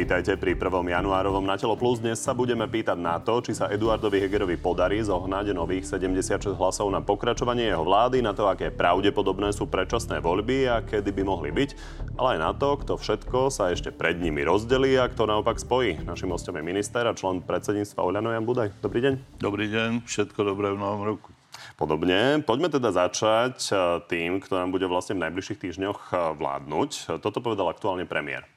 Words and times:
Vítajte 0.00 0.32
pri 0.40 0.56
1. 0.56 0.64
januárovom 0.80 1.44
Na 1.44 1.60
telo 1.60 1.76
plus. 1.76 2.00
Dnes 2.00 2.16
sa 2.16 2.32
budeme 2.32 2.64
pýtať 2.64 2.96
na 2.96 3.20
to, 3.20 3.44
či 3.44 3.52
sa 3.52 3.68
Eduardovi 3.68 4.16
Hegerovi 4.16 4.56
podarí 4.56 4.96
zohnať 5.04 5.52
nových 5.52 5.84
76 5.84 6.56
hlasov 6.56 6.88
na 6.88 7.04
pokračovanie 7.04 7.68
jeho 7.68 7.84
vlády, 7.84 8.24
na 8.24 8.32
to, 8.32 8.48
aké 8.48 8.72
pravdepodobné 8.72 9.52
sú 9.52 9.68
predčasné 9.68 10.24
voľby 10.24 10.72
a 10.72 10.80
kedy 10.80 11.12
by 11.12 11.22
mohli 11.28 11.52
byť, 11.52 11.70
ale 12.16 12.32
aj 12.32 12.38
na 12.40 12.50
to, 12.56 12.80
kto 12.80 12.96
všetko 12.96 13.52
sa 13.52 13.76
ešte 13.76 13.92
pred 13.92 14.16
nimi 14.16 14.40
rozdelí 14.40 14.96
a 14.96 15.04
kto 15.04 15.28
naopak 15.28 15.60
spojí. 15.60 16.00
Našim 16.00 16.32
hostom 16.32 16.56
je 16.56 16.64
minister 16.64 17.04
a 17.04 17.12
člen 17.12 17.44
predsedníctva 17.44 18.00
Oľano 18.00 18.32
Jan 18.32 18.48
Budaj. 18.48 18.72
Dobrý 18.80 19.04
deň. 19.04 19.14
Dobrý 19.36 19.68
deň, 19.68 20.08
všetko 20.08 20.48
dobré 20.48 20.72
v 20.72 20.80
novom 20.80 21.04
roku. 21.04 21.28
Podobne. 21.76 22.40
Poďme 22.40 22.72
teda 22.72 22.88
začať 22.88 23.68
eh, 23.68 24.00
tým, 24.08 24.40
kto 24.40 24.64
nám 24.64 24.72
bude 24.72 24.88
vlastne 24.88 25.20
v 25.20 25.28
najbližších 25.28 25.60
týždňoch 25.60 26.00
eh, 26.08 26.16
vládnuť. 26.40 27.20
Toto 27.20 27.44
povedal 27.44 27.68
aktuálne 27.68 28.08
premiér. 28.08 28.48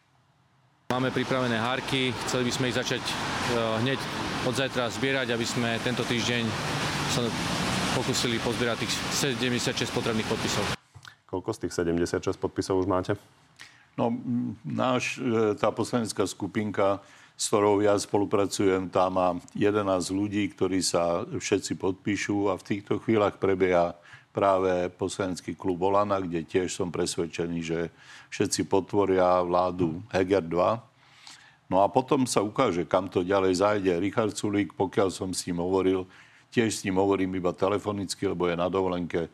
Máme 0.93 1.09
pripravené 1.09 1.57
hárky, 1.57 2.13
chceli 2.29 2.45
by 2.45 2.51
sme 2.53 2.69
ich 2.69 2.77
začať 2.77 3.01
e, 3.01 3.13
hneď 3.81 3.97
od 4.45 4.53
zajtra 4.53 4.93
zbierať, 4.93 5.33
aby 5.33 5.41
sme 5.41 5.81
tento 5.81 6.05
týždeň 6.05 6.45
sa 7.09 7.25
pokúsili 7.97 8.37
pozbierať 8.37 8.85
tých 8.85 8.93
76 9.33 9.89
potrebných 9.89 10.29
podpisov. 10.29 10.61
Koľko 11.25 11.49
z 11.49 11.65
tých 11.65 11.73
76 11.97 12.37
podpisov 12.37 12.77
už 12.77 12.85
máte? 12.85 13.17
No, 13.97 14.13
náš, 14.61 15.17
e, 15.17 15.57
tá 15.57 15.73
poslanecká 15.73 16.29
skupinka, 16.29 17.01
s 17.33 17.49
ktorou 17.49 17.81
ja 17.81 17.97
spolupracujem, 17.97 18.93
tá 18.93 19.09
má 19.09 19.33
11 19.57 20.13
ľudí, 20.13 20.45
ktorí 20.53 20.85
sa 20.85 21.25
všetci 21.25 21.73
podpíšu 21.73 22.53
a 22.53 22.61
v 22.61 22.69
týchto 22.69 23.01
chvíľach 23.01 23.41
prebieha 23.41 23.97
práve 24.29 24.89
poslanecký 24.93 25.57
klub 25.57 25.81
Olana, 25.85 26.21
kde 26.21 26.45
tiež 26.45 26.73
som 26.73 26.89
presvedčený, 26.89 27.59
že 27.61 27.79
všetci 28.33 28.65
potvoria 28.65 29.41
vládu 29.45 30.01
Heger 30.09 30.41
2. 30.41 30.92
No 31.71 31.81
a 31.81 31.87
potom 31.87 32.27
sa 32.27 32.43
ukáže, 32.43 32.83
kam 32.83 33.07
to 33.07 33.23
ďalej 33.23 33.53
zajde. 33.59 33.93
Richard 34.03 34.35
Sulík, 34.35 34.75
pokiaľ 34.75 35.09
som 35.09 35.31
s 35.31 35.47
ním 35.47 35.63
hovoril, 35.63 36.05
tiež 36.53 36.69
s 36.69 36.83
ním 36.85 37.01
hovorím 37.01 37.39
iba 37.39 37.55
telefonicky, 37.55 38.29
lebo 38.29 38.45
je 38.51 38.55
na 38.59 38.69
dovolenke. 38.69 39.31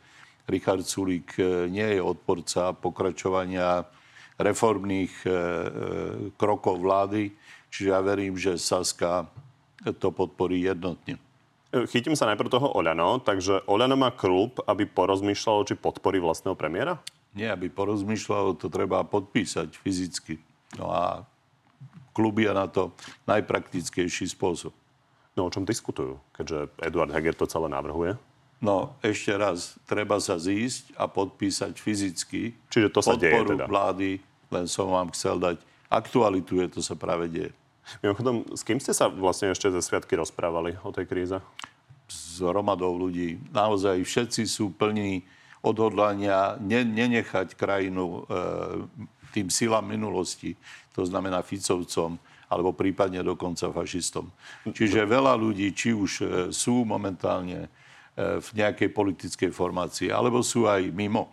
Richard 0.49 0.88
Sulík 0.88 1.38
e, 1.38 1.69
nie 1.69 1.97
je 1.97 2.02
odporca 2.02 2.73
pokračovania 2.73 3.86
reformných 4.39 5.13
e, 5.25 5.30
e, 5.30 5.36
krokov 6.39 6.80
vlády, 6.81 7.30
čiže 7.69 7.88
ja 7.91 7.99
verím, 8.02 8.39
že 8.39 8.58
Saska 8.58 9.30
to 10.02 10.09
podporí 10.09 10.66
jednotne. 10.66 11.21
Chytím 11.69 12.17
sa 12.17 12.25
najprv 12.25 12.49
toho 12.49 12.73
Oľano, 12.73 13.21
takže 13.21 13.61
Oľano 13.69 13.93
má 13.93 14.09
klub, 14.09 14.58
aby 14.66 14.89
porozmýšľalo, 14.89 15.69
či 15.69 15.77
podporí 15.77 16.17
vlastného 16.17 16.58
premiéra? 16.58 16.97
Nie, 17.38 17.53
aby 17.53 17.69
porozmýšľalo, 17.69 18.58
to 18.58 18.73
treba 18.73 19.05
podpísať 19.05 19.77
fyzicky. 19.77 20.41
No 20.81 20.89
a 20.89 21.30
klub 22.13 22.39
je 22.39 22.52
na 22.52 22.65
to 22.67 22.91
najpraktickejší 23.29 24.29
spôsob. 24.29 24.73
No 25.38 25.47
o 25.47 25.53
čom 25.53 25.63
diskutujú, 25.63 26.19
keďže 26.35 26.67
Eduard 26.83 27.13
Heger 27.13 27.35
to 27.38 27.47
celé 27.47 27.71
navrhuje? 27.71 28.19
No, 28.59 28.99
ešte 28.99 29.31
raz, 29.39 29.79
treba 29.88 30.19
sa 30.19 30.35
zísť 30.35 30.91
a 30.99 31.07
podpísať 31.07 31.80
fyzicky. 31.80 32.52
Čiže 32.67 32.91
to 32.91 32.99
sa 32.99 33.15
deje 33.15 33.55
teda? 33.55 33.71
vlády, 33.71 34.19
len 34.52 34.65
som 34.67 34.91
vám 34.91 35.15
chcel 35.15 35.39
dať 35.39 35.63
aktualitu, 35.87 36.59
je 36.59 36.67
to 36.67 36.81
sa 36.83 36.99
práve 36.99 37.31
deje. 37.31 37.55
Mimochodom, 38.03 38.52
s 38.52 38.61
kým 38.67 38.77
ste 38.77 38.91
sa 38.91 39.07
vlastne 39.07 39.55
ešte 39.55 39.71
ze 39.71 39.80
sviatky 39.80 40.19
rozprávali 40.19 40.75
o 40.83 40.91
tej 40.91 41.07
kríze? 41.07 41.37
S 42.11 42.43
hromadou 42.43 42.93
ľudí. 42.99 43.39
Naozaj 43.55 44.03
všetci 44.03 44.43
sú 44.43 44.75
plní 44.75 45.23
odhodlania 45.63 46.59
ne, 46.59 46.83
nenechať 46.83 47.55
krajinu 47.55 48.27
e, 48.27 48.41
tým 49.31 49.47
silám 49.47 49.85
minulosti, 49.85 50.58
to 50.94 51.05
znamená 51.05 51.41
Ficovcom, 51.45 52.17
alebo 52.49 52.73
prípadne 52.73 53.22
dokonca 53.22 53.70
fašistom. 53.70 54.33
Čiže 54.65 55.05
veľa 55.05 55.37
ľudí, 55.37 55.70
či 55.71 55.93
už 55.93 56.11
e, 56.20 56.26
sú 56.49 56.81
momentálne 56.81 57.65
e, 57.65 57.70
v 58.42 58.49
nejakej 58.58 58.89
politickej 58.89 59.52
formácii, 59.54 60.09
alebo 60.09 60.42
sú 60.42 60.65
aj 60.65 60.89
mimo, 60.89 61.30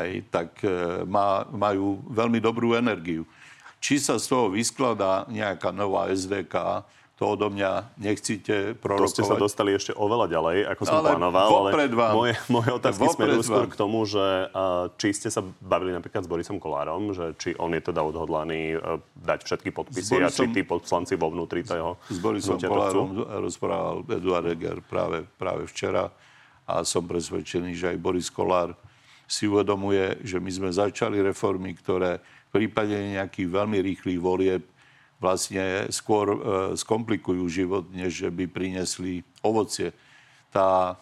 hej, 0.00 0.24
tak 0.32 0.56
e, 0.64 1.04
má, 1.04 1.44
majú 1.52 2.00
veľmi 2.08 2.40
dobrú 2.40 2.72
energiu. 2.72 3.28
Či 3.76 4.00
sa 4.00 4.16
z 4.16 4.32
toho 4.32 4.48
vyskladá 4.48 5.28
nejaká 5.28 5.68
nová 5.68 6.08
SDK, 6.08 6.80
to 7.24 7.32
odo 7.32 7.48
mňa 7.48 7.96
nechcíte 7.96 8.76
prorokovať. 8.76 9.08
To 9.08 9.14
ste 9.16 9.24
sa 9.24 9.36
dostali 9.40 9.72
ešte 9.72 9.96
oveľa 9.96 10.28
ďalej, 10.28 10.56
ako 10.76 10.82
som 10.84 10.96
ale 11.00 11.08
plánoval. 11.16 11.48
Ale 11.48 11.88
vám, 11.88 12.12
moje, 12.12 12.34
moje 12.52 12.70
otázky 12.76 13.08
smerujú 13.08 13.42
skôr 13.48 13.66
k 13.72 13.76
tomu, 13.80 14.04
že 14.04 14.52
či 15.00 15.16
ste 15.16 15.32
sa 15.32 15.40
bavili 15.64 15.96
napríklad 15.96 16.20
s 16.20 16.28
Borisom 16.28 16.60
Kolárom, 16.60 17.16
že 17.16 17.32
či 17.40 17.56
on 17.56 17.72
je 17.72 17.80
teda 17.80 18.04
odhodlaný 18.04 18.76
uh, 18.76 19.00
dať 19.16 19.40
všetky 19.48 19.72
podpisy 19.72 20.20
Borisom, 20.20 20.28
a 20.28 20.36
či 20.36 20.44
tí 20.52 20.60
poslanci 20.68 21.16
vo 21.16 21.32
vnútri 21.32 21.64
toho 21.64 21.96
S 22.12 22.20
Borisom 22.20 22.60
Kolárom 22.60 23.16
rozprával 23.40 24.04
Eduard 24.12 24.52
Eger 24.52 24.84
práve, 24.84 25.24
práve 25.40 25.64
včera 25.64 26.12
a 26.68 26.84
som 26.84 27.08
presvedčený, 27.08 27.72
že 27.72 27.96
aj 27.96 27.98
Boris 28.04 28.28
Kolár 28.28 28.76
si 29.24 29.48
uvedomuje, 29.48 30.20
že 30.20 30.36
my 30.36 30.50
sme 30.52 30.68
začali 30.68 31.24
reformy, 31.24 31.72
ktoré 31.72 32.20
prípade 32.54 32.94
nejakých 32.94 33.48
veľmi 33.50 33.78
rýchlych 33.82 34.20
volieb 34.22 34.62
vlastne 35.24 35.88
skôr 35.88 36.26
e, 36.28 36.38
skomplikujú 36.76 37.48
život, 37.48 37.88
než 37.88 38.28
by 38.28 38.44
prinesli 38.44 39.24
ovocie. 39.40 39.96
Tá 40.52 41.00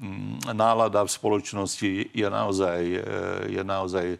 mm, 0.00 0.56
nálada 0.56 1.04
v 1.04 1.12
spoločnosti 1.12 2.08
je 2.08 2.28
naozaj, 2.32 2.80
e, 2.80 3.00
je 3.52 3.62
naozaj 3.62 4.06
e, 4.16 4.18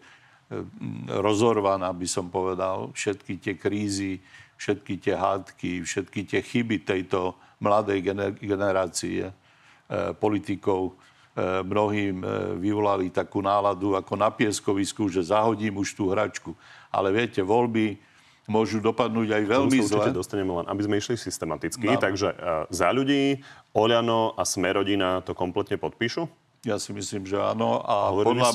rozorvaná, 1.08 1.88
by 1.96 2.04
som 2.04 2.28
povedal. 2.28 2.92
Všetky 2.92 3.40
tie 3.40 3.54
krízy, 3.56 4.20
všetky 4.60 5.00
tie 5.00 5.16
hádky, 5.16 5.80
všetky 5.88 6.20
tie 6.28 6.40
chyby 6.44 6.84
tejto 6.84 7.32
mladej 7.64 8.04
generácie 8.44 9.32
e, 9.32 9.34
politikov 10.20 11.00
mnohým 11.40 12.20
vyvolali 12.60 13.08
takú 13.08 13.40
náladu 13.40 13.96
ako 13.96 14.20
na 14.20 14.28
pieskovisku, 14.28 15.08
že 15.08 15.32
zahodím 15.32 15.80
už 15.80 15.96
tú 15.96 16.12
hračku. 16.12 16.52
Ale 16.92 17.08
viete, 17.08 17.40
voľby 17.40 17.96
môžu 18.52 18.84
dopadnúť 18.84 19.32
aj 19.32 19.42
veľmi 19.48 19.78
zle. 19.80 19.96
určite 19.96 20.12
dostaneme 20.12 20.52
len, 20.60 20.68
aby 20.68 20.80
sme 20.84 21.00
išli 21.00 21.16
systematicky. 21.16 21.88
No. 21.88 21.96
Takže 21.96 22.28
uh, 22.36 22.68
za 22.68 22.92
ľudí, 22.92 23.40
Oľano 23.72 24.36
a 24.36 24.44
Smerodina 24.44 25.24
to 25.24 25.32
kompletne 25.32 25.80
podpíšu? 25.80 26.28
Ja 26.68 26.76
si 26.76 26.92
myslím, 26.92 27.24
že 27.24 27.40
áno. 27.40 27.80
A 27.80 28.12
podľa 28.12 28.52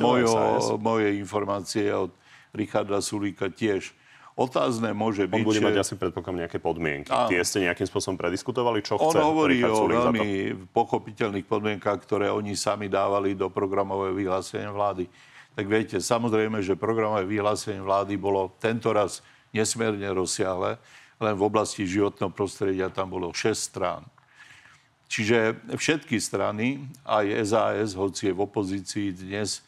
mojej 0.78 1.18
informácie 1.18 1.90
od 1.90 2.14
Richarda 2.54 3.02
Sulíka 3.02 3.50
tiež 3.50 3.98
Otázne 4.38 4.94
môže 4.94 5.26
byť... 5.26 5.34
On 5.34 5.50
bude 5.50 5.66
mať 5.66 5.82
asi 5.82 5.98
predpokladám 5.98 6.46
nejaké 6.46 6.62
podmienky. 6.62 7.10
Áno. 7.10 7.26
Tie 7.26 7.42
ste 7.42 7.66
nejakým 7.66 7.90
spôsobom 7.90 8.22
prediskutovali, 8.22 8.86
čo 8.86 9.02
On 9.02 9.10
chce 9.10 9.18
hovorí 9.18 9.66
o 9.66 9.90
veľmi 9.90 10.54
pochopiteľných 10.70 11.50
podmienkach, 11.50 11.98
ktoré 12.06 12.30
oni 12.30 12.54
sami 12.54 12.86
dávali 12.86 13.34
do 13.34 13.50
programového 13.50 14.14
vyhlásenia 14.14 14.70
vlády. 14.70 15.10
Tak 15.58 15.66
viete, 15.66 15.98
samozrejme, 15.98 16.62
že 16.62 16.78
programové 16.78 17.26
vyhlásenie 17.26 17.82
vlády 17.82 18.14
bolo 18.22 18.54
tento 18.62 18.94
raz 18.94 19.26
nesmierne 19.58 20.06
rozsiahle, 20.14 20.78
len 21.18 21.34
v 21.34 21.46
oblasti 21.50 21.90
životného 21.90 22.30
prostredia 22.30 22.94
tam 22.94 23.10
bolo 23.10 23.34
6 23.34 23.58
strán. 23.58 24.06
Čiže 25.08 25.58
všetky 25.74 26.20
strany, 26.20 26.84
aj 27.08 27.26
SAS, 27.48 27.96
hoci 27.96 28.30
je 28.30 28.38
v 28.38 28.44
opozícii 28.44 29.08
dnes, 29.16 29.64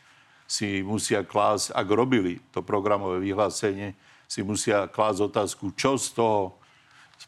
si 0.50 0.82
musia 0.82 1.22
klásť, 1.22 1.74
ak 1.78 1.88
robili 1.90 2.42
to 2.50 2.66
programové 2.66 3.22
vyhlásenie, 3.22 3.96
si 4.30 4.42
musia 4.46 4.90
klásť 4.90 5.30
otázku, 5.30 5.74
čo 5.74 5.98
z 5.98 6.18
toho 6.18 6.58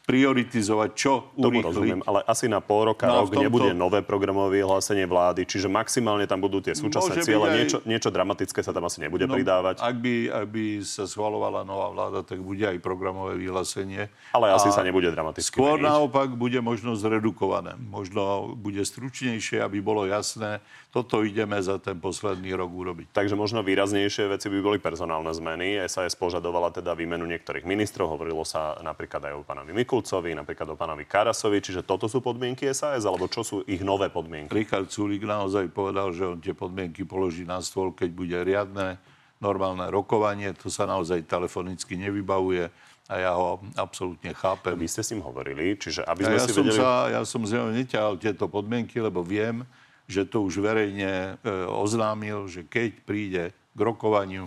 prioritizovať, 0.02 0.90
čo 0.96 1.30
urýchliť. 1.36 1.62
rozumiem, 1.62 2.00
ale 2.08 2.24
asi 2.24 2.48
na 2.48 2.64
pol 2.64 2.90
roka, 2.90 3.04
no, 3.04 3.22
rok 3.22 3.30
tomto... 3.30 3.44
nebude 3.44 3.70
nové 3.76 4.00
programové 4.00 4.64
vyhlásenie 4.64 5.04
vlády, 5.04 5.44
čiže 5.44 5.68
maximálne 5.68 6.24
tam 6.24 6.40
budú 6.40 6.64
tie 6.64 6.72
súčasné 6.72 7.20
ciele, 7.20 7.46
aj... 7.46 7.54
niečo, 7.54 7.78
niečo 7.84 8.08
dramatické 8.08 8.64
sa 8.64 8.72
tam 8.72 8.88
asi 8.88 9.04
nebude 9.04 9.28
no, 9.28 9.36
pridávať. 9.36 9.84
Ak 9.84 9.96
by, 10.00 10.14
ak 10.32 10.46
by 10.48 10.64
sa 10.80 11.04
schvalovala 11.04 11.68
nová 11.68 11.92
vláda, 11.92 12.24
tak 12.24 12.40
bude 12.40 12.64
aj 12.64 12.80
programové 12.80 13.36
vyhlásenie. 13.36 14.08
Ale 14.32 14.50
asi 14.50 14.72
sa 14.72 14.80
nebude 14.80 15.12
dramaticky 15.12 15.52
Skôr 15.52 15.76
meniť. 15.76 15.86
naopak 15.86 16.28
bude 16.34 16.58
možno 16.64 16.96
zredukované. 16.96 17.76
Možno 17.76 18.56
bude 18.56 18.80
stručnejšie, 18.80 19.60
aby 19.60 19.84
bolo 19.84 20.08
jasné, 20.08 20.64
toto 20.92 21.24
ideme 21.24 21.56
za 21.60 21.80
ten 21.80 21.96
posledný 21.96 22.52
rok 22.52 22.68
urobiť. 22.68 23.16
Takže 23.16 23.32
možno 23.32 23.64
výraznejšie 23.64 24.28
veci 24.28 24.52
by 24.52 24.58
boli 24.60 24.78
personálne 24.80 25.32
zmeny. 25.32 25.80
SAS 25.88 26.12
požadovala 26.12 26.68
teda 26.68 26.92
výmenu 26.92 27.24
niektorých 27.24 27.64
ministrov, 27.64 28.12
hovorilo 28.12 28.44
sa 28.44 28.76
napríklad 28.84 29.32
aj 29.32 29.34
o 29.36 29.42
pánovi 29.42 29.72
Mikulcovi, 29.82 30.30
napríklad 30.38 30.70
o 30.70 30.76
pánovi 30.78 31.02
Karasovi, 31.10 31.58
čiže 31.58 31.82
toto 31.82 32.06
sú 32.06 32.22
podmienky 32.22 32.70
SAS, 32.70 33.02
alebo 33.02 33.26
čo 33.26 33.42
sú 33.42 33.66
ich 33.66 33.82
nové 33.82 34.06
podmienky? 34.06 34.54
Richard 34.54 34.86
Sulik 34.94 35.26
naozaj 35.26 35.74
povedal, 35.74 36.14
že 36.14 36.22
on 36.22 36.38
tie 36.38 36.54
podmienky 36.54 37.02
položí 37.02 37.42
na 37.42 37.58
stôl, 37.58 37.90
keď 37.90 38.10
bude 38.14 38.38
riadne 38.46 39.02
normálne 39.42 39.90
rokovanie. 39.90 40.54
To 40.62 40.70
sa 40.70 40.86
naozaj 40.86 41.26
telefonicky 41.26 41.98
nevybavuje 41.98 42.70
a 43.10 43.14
ja 43.18 43.34
ho 43.34 43.58
absolútne 43.74 44.30
chápem. 44.38 44.78
Vy 44.78 44.86
ste 44.86 45.02
s 45.02 45.10
ním 45.10 45.26
hovorili, 45.26 45.74
čiže 45.74 46.06
aby 46.06 46.22
sme 46.22 46.38
ja, 46.38 46.38
ja 46.38 46.46
si 46.46 46.54
som 46.54 46.62
vedeli... 46.62 46.78
Sa, 46.78 46.90
ja 47.10 47.20
som 47.26 47.42
z 47.42 47.50
neho 47.58 47.68
neťahal 47.74 48.14
tieto 48.22 48.46
podmienky, 48.46 49.02
lebo 49.02 49.26
viem, 49.26 49.66
že 50.06 50.22
to 50.22 50.46
už 50.46 50.62
verejne 50.62 51.34
e, 51.42 51.50
oznámil, 51.74 52.46
že 52.46 52.62
keď 52.62 52.90
príde 53.02 53.44
k 53.50 53.80
rokovaniu, 53.82 54.46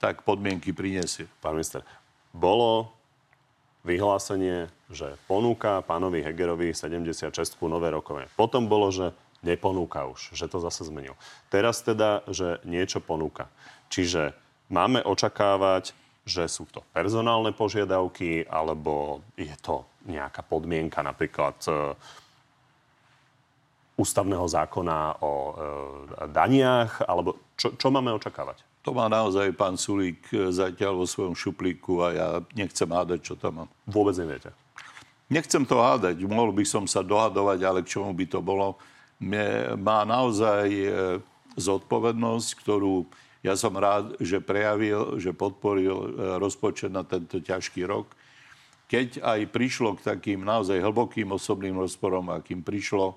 tak 0.00 0.24
podmienky 0.24 0.72
prinesie. 0.72 1.28
Pán 1.44 1.60
minister, 1.60 1.84
bolo 2.32 2.99
vyhlásenie, 3.84 4.68
že 4.92 5.16
ponúka 5.24 5.80
pánovi 5.80 6.20
Hegerovi 6.20 6.76
76 6.76 7.32
nové 7.64 7.88
rokové. 7.88 8.28
Potom 8.36 8.68
bolo, 8.68 8.92
že 8.92 9.16
neponúka 9.40 10.04
už, 10.04 10.36
že 10.36 10.48
to 10.48 10.60
zase 10.60 10.84
zmenil. 10.88 11.16
Teraz 11.48 11.80
teda, 11.80 12.20
že 12.28 12.60
niečo 12.68 13.00
ponúka. 13.00 13.48
Čiže 13.88 14.36
máme 14.68 15.00
očakávať, 15.00 15.96
že 16.28 16.44
sú 16.46 16.68
to 16.68 16.84
personálne 16.92 17.50
požiadavky, 17.56 18.44
alebo 18.46 19.24
je 19.34 19.52
to 19.64 19.88
nejaká 20.04 20.44
podmienka 20.44 21.00
napríklad 21.00 21.56
e, 21.64 21.96
ústavného 23.96 24.44
zákona 24.44 25.24
o 25.24 25.32
e, 25.32 25.52
daniach, 26.28 27.02
alebo 27.08 27.40
čo, 27.56 27.72
čo 27.74 27.88
máme 27.88 28.12
očakávať? 28.12 28.69
To 28.80 28.96
má 28.96 29.12
naozaj 29.12 29.52
pán 29.52 29.76
Sulík 29.76 30.24
e, 30.32 30.48
zatiaľ 30.48 31.04
vo 31.04 31.06
svojom 31.06 31.36
šuplíku 31.36 32.00
a 32.00 32.06
ja 32.12 32.28
nechcem 32.56 32.88
hádať, 32.88 33.20
čo 33.20 33.34
tam 33.36 33.64
mám. 33.64 33.70
Vôbec 33.84 34.16
neviete. 34.16 34.56
Nechcem 35.28 35.62
to 35.68 35.78
hádať, 35.78 36.16
mohol 36.26 36.50
by 36.50 36.64
som 36.64 36.88
sa 36.88 37.04
dohadovať, 37.04 37.60
ale 37.62 37.84
k 37.84 37.92
čomu 37.92 38.10
by 38.16 38.26
to 38.26 38.40
bolo. 38.40 38.80
Má 39.76 40.02
naozaj 40.08 40.66
e, 40.72 40.88
zodpovednosť, 41.60 42.48
ktorú 42.56 43.04
ja 43.40 43.56
som 43.56 43.72
rád, 43.72 44.20
že 44.20 44.40
prejavil, 44.40 45.16
že 45.16 45.36
podporil 45.36 45.96
e, 45.96 46.08
rozpočet 46.40 46.92
na 46.92 47.04
tento 47.04 47.40
ťažký 47.40 47.84
rok. 47.88 48.12
Keď 48.88 49.22
aj 49.22 49.40
prišlo 49.48 49.96
k 49.96 50.04
takým 50.16 50.44
naozaj 50.44 50.80
hlbokým 50.82 51.30
osobným 51.32 51.76
rozporom, 51.76 52.32
akým 52.32 52.60
prišlo, 52.64 53.16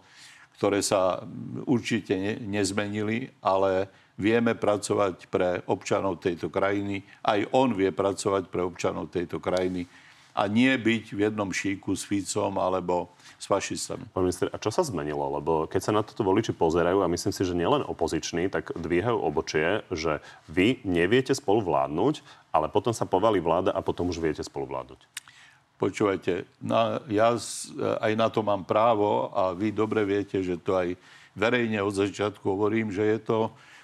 ktoré 0.60 0.80
sa 0.80 1.24
určite 1.66 2.14
ne, 2.16 2.34
nezmenili, 2.40 3.32
ale 3.44 3.90
vieme 4.18 4.54
pracovať 4.54 5.28
pre 5.28 5.66
občanov 5.66 6.22
tejto 6.22 6.54
krajiny. 6.54 7.02
Aj 7.26 7.42
on 7.54 7.74
vie 7.74 7.90
pracovať 7.90 8.50
pre 8.50 8.62
občanov 8.62 9.10
tejto 9.10 9.42
krajiny 9.42 9.90
a 10.34 10.50
nie 10.50 10.74
byť 10.74 11.14
v 11.14 11.20
jednom 11.30 11.50
šíku 11.54 11.94
s 11.94 12.10
Ficom 12.10 12.58
alebo 12.58 13.14
s 13.38 13.46
fašistami. 13.46 14.10
Pán 14.10 14.26
minister, 14.26 14.50
a 14.50 14.58
čo 14.58 14.74
sa 14.74 14.82
zmenilo? 14.82 15.22
Lebo 15.38 15.70
keď 15.70 15.82
sa 15.82 15.94
na 15.94 16.02
toto 16.02 16.26
voliči 16.26 16.58
pozerajú, 16.58 17.06
a 17.06 17.12
myslím 17.12 17.34
si, 17.34 17.46
že 17.46 17.54
nielen 17.54 17.86
opoziční, 17.86 18.50
tak 18.50 18.74
dvíhajú 18.74 19.18
obočie, 19.18 19.86
že 19.94 20.26
vy 20.50 20.82
neviete 20.82 21.38
spolu 21.38 21.62
vládnuť, 21.62 22.26
ale 22.50 22.66
potom 22.70 22.98
sa 22.98 23.06
povali 23.06 23.38
vláda 23.38 23.74
a 23.78 23.86
potom 23.86 24.10
už 24.10 24.18
viete 24.18 24.42
spolu 24.42 24.66
vládnuť. 24.74 25.02
Počúvajte, 25.78 26.48
na, 26.64 26.98
ja 27.12 27.38
aj 28.02 28.14
na 28.18 28.28
to 28.34 28.42
mám 28.42 28.66
právo 28.66 29.30
a 29.38 29.54
vy 29.54 29.70
dobre 29.70 30.02
viete, 30.06 30.42
že 30.42 30.58
to 30.58 30.80
aj 30.80 30.98
verejne 31.38 31.82
od 31.82 31.94
začiatku 31.94 32.46
hovorím, 32.46 32.90
že 32.90 33.06
je 33.06 33.20
to 33.22 33.38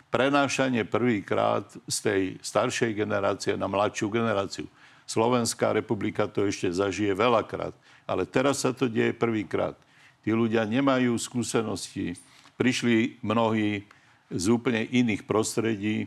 prenášanie 0.09 0.85
prvýkrát 0.85 1.65
z 1.85 1.97
tej 2.01 2.21
staršej 2.41 2.91
generácie 2.97 3.53
na 3.53 3.69
mladšiu 3.69 4.09
generáciu. 4.09 4.65
Slovenská 5.09 5.73
republika 5.73 6.29
to 6.29 6.45
ešte 6.45 6.69
zažije 6.69 7.17
veľakrát, 7.17 7.73
ale 8.05 8.29
teraz 8.29 8.61
sa 8.61 8.73
to 8.73 8.85
deje 8.85 9.13
prvýkrát. 9.13 9.73
Tí 10.21 10.29
ľudia 10.33 10.65
nemajú 10.69 11.17
skúsenosti, 11.17 12.13
prišli 12.59 13.17
mnohí 13.25 13.85
z 14.29 14.45
úplne 14.53 14.85
iných 14.85 15.25
prostredí, 15.25 16.05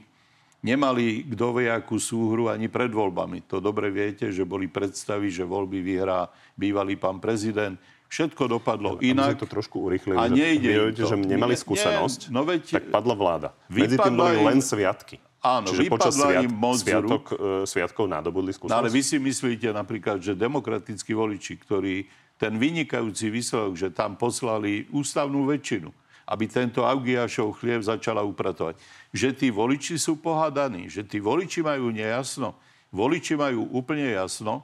nemali 0.63 1.27
kto 1.27 1.59
vie 1.59 1.67
akú 1.67 1.99
súhru 1.99 2.47
ani 2.47 2.71
pred 2.71 2.95
voľbami. 2.95 3.43
To 3.51 3.59
dobre 3.59 3.91
viete, 3.91 4.31
že 4.31 4.47
boli 4.47 4.71
predstavy, 4.71 5.35
že 5.35 5.43
voľby 5.43 5.83
vyhrá 5.83 6.31
bývalý 6.55 6.95
pán 6.95 7.19
prezident. 7.19 7.75
Všetko 8.13 8.61
dopadlo 8.61 9.01
inak. 9.01 9.41
to 9.41 9.49
trošku 9.49 9.89
urychlili. 9.89 10.21
A 10.21 10.29
nejde 10.29 10.93
že, 10.93 11.01
to. 11.01 11.09
že 11.09 11.17
nemali 11.17 11.57
skúsenosť, 11.57 12.29
nie, 12.29 12.37
no 12.37 12.45
veď, 12.45 12.63
tak 12.77 12.85
padla 12.93 13.17
vláda. 13.17 13.49
Medzi 13.73 13.97
tým 13.97 14.21
boli 14.21 14.37
len 14.37 14.61
sviatky. 14.61 15.17
Áno, 15.43 15.67
Čiže 15.73 15.91
počas 15.91 16.15
sviat, 16.15 16.47
moc 16.53 16.77
sviatok, 16.79 17.25
uh, 17.35 17.65
sviatkov 17.65 18.07
nádobudli 18.07 18.53
skúsenosť. 18.53 18.77
No 18.77 18.85
ale 18.85 18.93
vy 18.93 19.01
si 19.03 19.17
myslíte 19.17 19.73
napríklad, 19.73 20.21
že 20.21 20.37
demokratickí 20.37 21.17
voliči, 21.17 21.57
ktorí 21.57 22.07
ten 22.37 22.61
vynikajúci 22.61 23.33
výsledok, 23.33 23.75
že 23.75 23.89
tam 23.91 24.15
poslali 24.21 24.87
ústavnú 24.93 25.49
väčšinu, 25.49 25.91
aby 26.29 26.45
tento 26.47 26.85
Augiašov 26.85 27.59
chlieb 27.59 27.81
začala 27.83 28.23
upratovať. 28.23 28.79
Že 29.11 29.29
tí 29.35 29.49
voliči 29.49 29.97
sú 29.99 30.21
pohádaní, 30.21 30.87
že 30.87 31.03
tí 31.03 31.19
voliči 31.19 31.65
majú 31.65 31.91
nejasno. 31.91 32.55
Voliči 32.93 33.35
majú 33.35 33.73
úplne 33.73 34.15
jasno, 34.15 34.63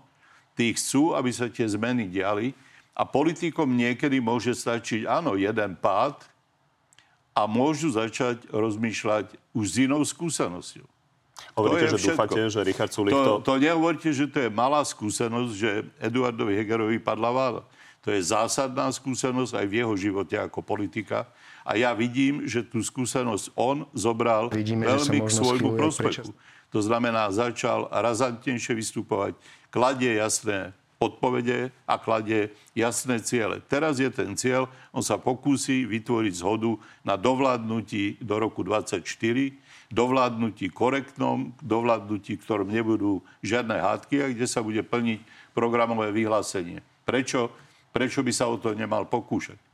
tí 0.52 0.70
chcú, 0.76 1.16
aby 1.16 1.32
sa 1.32 1.48
tie 1.48 1.64
zmeny 1.64 2.06
diali, 2.12 2.52
a 2.98 3.06
politikom 3.06 3.70
niekedy 3.78 4.18
môže 4.18 4.50
stačiť, 4.58 5.06
áno, 5.06 5.38
jeden 5.38 5.78
pád 5.78 6.18
a 7.30 7.46
môžu 7.46 7.94
začať 7.94 8.42
rozmýšľať 8.50 9.38
už 9.54 9.64
s 9.70 9.76
inou 9.86 10.02
skúsenosťou. 10.02 10.82
Hovoríte, 11.54 11.94
že 11.94 11.98
všetko. 12.02 12.18
dúfate, 12.18 12.40
že 12.50 12.60
Richard 12.66 12.90
Sulik 12.90 13.14
to... 13.14 13.22
To, 13.22 13.34
to 13.46 13.52
nehovoríte, 13.62 14.10
že 14.10 14.26
to 14.26 14.42
je 14.42 14.50
malá 14.50 14.82
skúsenosť, 14.82 15.52
že 15.54 15.86
Eduardovi 16.02 16.58
Hegerovi 16.58 16.98
padla 16.98 17.30
vláda. 17.30 17.62
To 18.02 18.10
je 18.10 18.18
zásadná 18.18 18.90
skúsenosť 18.90 19.54
aj 19.54 19.66
v 19.70 19.76
jeho 19.78 19.94
živote 19.94 20.34
ako 20.34 20.62
politika. 20.62 21.30
A 21.62 21.78
ja 21.78 21.94
vidím, 21.94 22.46
že 22.46 22.66
tú 22.66 22.82
skúsenosť 22.82 23.54
on 23.54 23.86
zobral 23.94 24.50
Vidíme, 24.50 24.86
veľmi 24.86 25.22
k 25.22 25.30
svojmu 25.30 25.78
prospechu. 25.78 26.34
To 26.74 26.80
znamená, 26.82 27.30
začal 27.30 27.86
razantnejšie 27.90 28.74
vystupovať, 28.74 29.38
kladie 29.70 30.18
jasné 30.18 30.74
odpovede 30.98 31.70
a 31.86 31.94
kladie 31.94 32.50
jasné 32.74 33.22
ciele. 33.22 33.62
Teraz 33.70 34.02
je 34.02 34.10
ten 34.10 34.34
cieľ, 34.34 34.66
on 34.90 35.02
sa 35.02 35.14
pokúsi 35.14 35.86
vytvoriť 35.86 36.34
zhodu 36.42 36.74
na 37.06 37.14
dovládnutí 37.14 38.18
do 38.18 38.34
roku 38.42 38.66
2024, 38.66 39.94
dovládnutí 39.94 40.66
korektnom, 40.74 41.54
dovládnutí, 41.62 42.42
ktorom 42.42 42.74
nebudú 42.74 43.22
žiadne 43.46 43.78
hádky 43.78 44.14
a 44.26 44.30
kde 44.34 44.46
sa 44.50 44.58
bude 44.58 44.82
plniť 44.82 45.22
programové 45.54 46.10
vyhlásenie. 46.10 46.82
Prečo, 47.06 47.54
prečo 47.94 48.26
by 48.26 48.32
sa 48.34 48.50
o 48.50 48.58
to 48.58 48.74
nemal 48.74 49.06
pokúšať? 49.06 49.68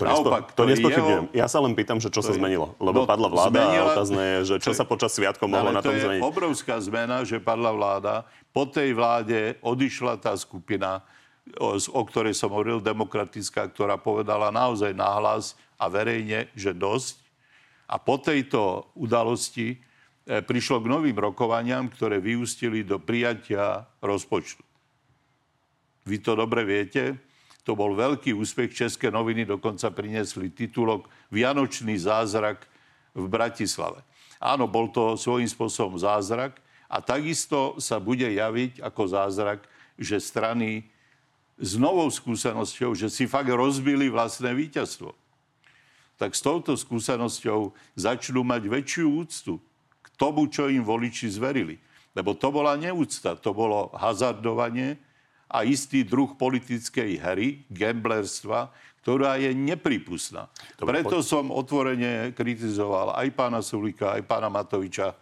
To, 0.00 0.08
Naopak, 0.08 0.56
to, 0.56 0.64
to 0.64 0.72
nespochybňujem. 0.72 1.24
Jeho... 1.28 1.36
Ja 1.36 1.44
sa 1.44 1.60
len 1.60 1.76
pýtam, 1.76 2.00
že 2.00 2.08
čo 2.08 2.24
sa 2.24 2.32
zmenilo. 2.32 2.72
Lebo 2.80 3.04
no, 3.04 3.08
padla 3.08 3.28
vláda 3.28 3.52
zmenila... 3.52 3.84
a 3.84 3.92
otázne 3.92 4.22
je, 4.24 4.38
že 4.48 4.54
čo 4.64 4.72
sa 4.72 4.88
počas 4.88 5.12
sviatkov 5.12 5.52
mohlo 5.52 5.76
na 5.76 5.84
tom 5.84 5.92
zmeniť. 5.92 6.24
to 6.24 6.24
je 6.24 6.32
obrovská 6.32 6.80
zmena, 6.80 7.20
že 7.28 7.36
padla 7.36 7.68
vláda. 7.68 8.14
Po 8.56 8.64
tej 8.64 8.96
vláde 8.96 9.60
odišla 9.60 10.16
tá 10.16 10.32
skupina, 10.40 11.04
o, 11.60 11.76
o 11.76 12.02
ktorej 12.08 12.32
som 12.32 12.48
hovoril, 12.48 12.80
demokratická, 12.80 13.68
ktorá 13.68 14.00
povedala 14.00 14.48
naozaj 14.48 14.96
nahlas 14.96 15.52
a 15.76 15.92
verejne, 15.92 16.48
že 16.56 16.72
dosť. 16.72 17.20
A 17.84 18.00
po 18.00 18.16
tejto 18.16 18.88
udalosti 18.96 19.76
e, 19.76 20.40
prišlo 20.40 20.80
k 20.80 20.90
novým 20.96 21.18
rokovaniam, 21.20 21.92
ktoré 21.92 22.24
vyústili 22.24 22.80
do 22.88 22.96
prijatia 22.96 23.84
rozpočtu. 24.00 24.64
Vy 26.08 26.24
to 26.24 26.32
dobre 26.32 26.64
viete 26.64 27.20
to 27.62 27.76
bol 27.76 27.92
veľký 27.92 28.32
úspech. 28.36 28.72
České 28.72 29.12
noviny 29.12 29.44
dokonca 29.44 29.92
priniesli 29.92 30.48
titulok 30.48 31.08
Vianočný 31.28 31.96
zázrak 32.00 32.64
v 33.12 33.24
Bratislave. 33.26 34.00
Áno, 34.40 34.64
bol 34.64 34.88
to 34.88 35.20
svojím 35.20 35.48
spôsobom 35.48 36.00
zázrak 36.00 36.56
a 36.88 37.04
takisto 37.04 37.76
sa 37.76 38.00
bude 38.00 38.24
javiť 38.24 38.80
ako 38.80 39.02
zázrak, 39.04 39.68
že 40.00 40.16
strany 40.16 40.88
s 41.60 41.76
novou 41.76 42.08
skúsenosťou, 42.08 42.96
že 42.96 43.12
si 43.12 43.28
fakt 43.28 43.52
rozbili 43.52 44.08
vlastné 44.08 44.56
víťazstvo, 44.56 45.12
tak 46.16 46.32
s 46.32 46.40
touto 46.40 46.72
skúsenosťou 46.72 47.76
začnú 48.00 48.40
mať 48.40 48.62
väčšiu 48.64 49.06
úctu 49.20 49.60
k 50.00 50.06
tomu, 50.16 50.48
čo 50.48 50.72
im 50.72 50.80
voliči 50.80 51.28
zverili. 51.28 51.76
Lebo 52.16 52.32
to 52.32 52.48
bola 52.48 52.74
neúcta, 52.80 53.36
to 53.36 53.52
bolo 53.52 53.92
hazardovanie, 53.92 54.96
a 55.50 55.66
istý 55.66 56.06
druh 56.06 56.38
politickej 56.38 57.18
hry, 57.18 57.66
gamblerstva, 57.66 58.70
ktorá 59.02 59.34
je 59.42 59.50
nepripustná. 59.50 60.46
Dobre, 60.78 61.02
Preto 61.02 61.24
som 61.26 61.50
otvorene 61.50 62.30
kritizoval 62.30 63.18
aj 63.18 63.28
pána 63.34 63.58
Sulika, 63.58 64.14
aj 64.14 64.22
pána 64.30 64.46
Matoviča 64.46 65.18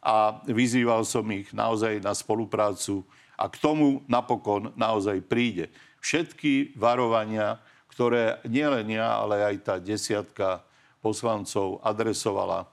a 0.00 0.40
vyzýval 0.48 1.04
som 1.04 1.26
ich 1.34 1.52
naozaj 1.52 2.00
na 2.00 2.16
spoluprácu 2.16 3.04
a 3.36 3.50
k 3.52 3.56
tomu 3.60 4.00
napokon 4.08 4.72
naozaj 4.78 5.20
príde. 5.28 5.68
Všetky 6.00 6.78
varovania, 6.78 7.60
ktoré 7.90 8.40
nielen 8.46 8.88
ja, 8.94 9.18
ale 9.18 9.42
aj 9.42 9.56
tá 9.66 9.74
desiatka 9.82 10.62
poslancov 11.02 11.82
adresovala 11.84 12.70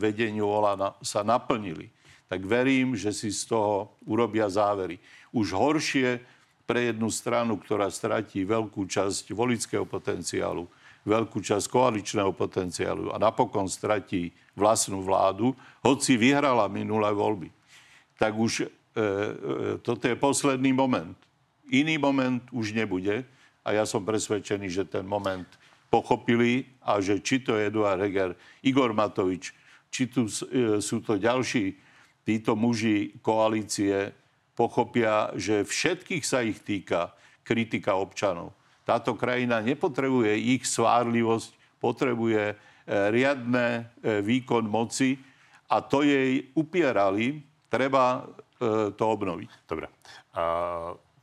vedeniu 0.00 0.48
Olana, 0.48 0.96
sa 1.04 1.20
naplnili. 1.20 1.92
Tak 2.24 2.40
verím, 2.48 2.96
že 2.96 3.12
si 3.12 3.28
z 3.28 3.52
toho 3.52 3.92
urobia 4.08 4.48
závery 4.48 4.96
už 5.30 5.52
horšie 5.52 6.18
pre 6.64 6.88
jednu 6.92 7.12
stranu, 7.12 7.60
ktorá 7.60 7.92
stratí 7.92 8.42
veľkú 8.42 8.88
časť 8.88 9.36
volického 9.36 9.84
potenciálu, 9.84 10.64
veľkú 11.04 11.44
časť 11.44 11.68
koaličného 11.68 12.32
potenciálu 12.32 13.12
a 13.12 13.20
napokon 13.20 13.68
stratí 13.68 14.32
vlastnú 14.56 15.04
vládu, 15.04 15.52
hoci 15.84 16.16
vyhrala 16.16 16.64
minulé 16.72 17.12
voľby. 17.12 17.52
Tak 18.16 18.32
už 18.32 18.52
e, 18.64 18.64
e, 18.64 18.68
toto 19.84 20.08
je 20.08 20.16
posledný 20.16 20.72
moment. 20.72 21.12
Iný 21.68 22.00
moment 22.00 22.40
už 22.48 22.72
nebude 22.72 23.28
a 23.60 23.68
ja 23.76 23.84
som 23.84 24.00
presvedčený, 24.00 24.72
že 24.72 24.88
ten 24.88 25.04
moment 25.04 25.48
pochopili 25.94 26.66
a 26.82 26.98
že 26.98 27.22
či 27.22 27.38
to 27.38 27.54
je 27.54 27.70
Eduard 27.70 28.02
Heger, 28.02 28.34
Igor 28.66 28.90
Matovič, 28.90 29.54
či 29.94 30.10
tu 30.10 30.26
e, 30.26 30.82
sú 30.82 30.98
to 31.06 31.14
ďalší 31.14 31.78
títo 32.26 32.58
muži 32.58 33.14
koalície, 33.22 34.10
pochopia, 34.58 35.30
že 35.38 35.62
všetkých 35.62 36.24
sa 36.26 36.42
ich 36.42 36.58
týka 36.66 37.14
kritika 37.46 37.94
občanov. 37.94 38.58
Táto 38.82 39.14
krajina 39.14 39.62
nepotrebuje 39.62 40.34
ich 40.34 40.66
svárlivosť, 40.66 41.78
potrebuje 41.78 42.42
e, 42.50 42.54
riadne 43.14 43.94
e, 44.02 44.18
výkon 44.18 44.66
moci 44.66 45.14
a 45.70 45.78
to 45.78 46.02
jej 46.02 46.50
upierali. 46.58 47.38
Treba 47.70 48.26
to 48.94 49.04
obnoviť. 49.04 49.50
Dobre. 49.66 49.90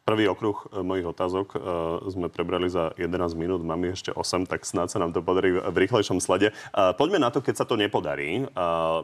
Prvý 0.02 0.26
okruh 0.26 0.58
e, 0.74 0.82
mojich 0.82 1.06
otázok 1.06 1.48
e, 1.54 1.58
sme 2.10 2.28
prebrali 2.34 2.66
za 2.74 2.90
11 2.98 3.38
minút, 3.38 3.62
máme 3.62 3.94
ešte 3.94 4.10
8, 4.10 4.50
tak 4.50 4.66
snáď 4.66 4.88
sa 4.90 4.98
nám 4.98 5.14
to 5.14 5.22
podarí 5.22 5.54
v 5.54 5.78
rýchlejšom 5.78 6.18
slede. 6.18 6.58
Poďme 6.74 7.22
na 7.22 7.30
to, 7.30 7.38
keď 7.46 7.62
sa 7.62 7.66
to 7.70 7.78
nepodarí, 7.78 8.50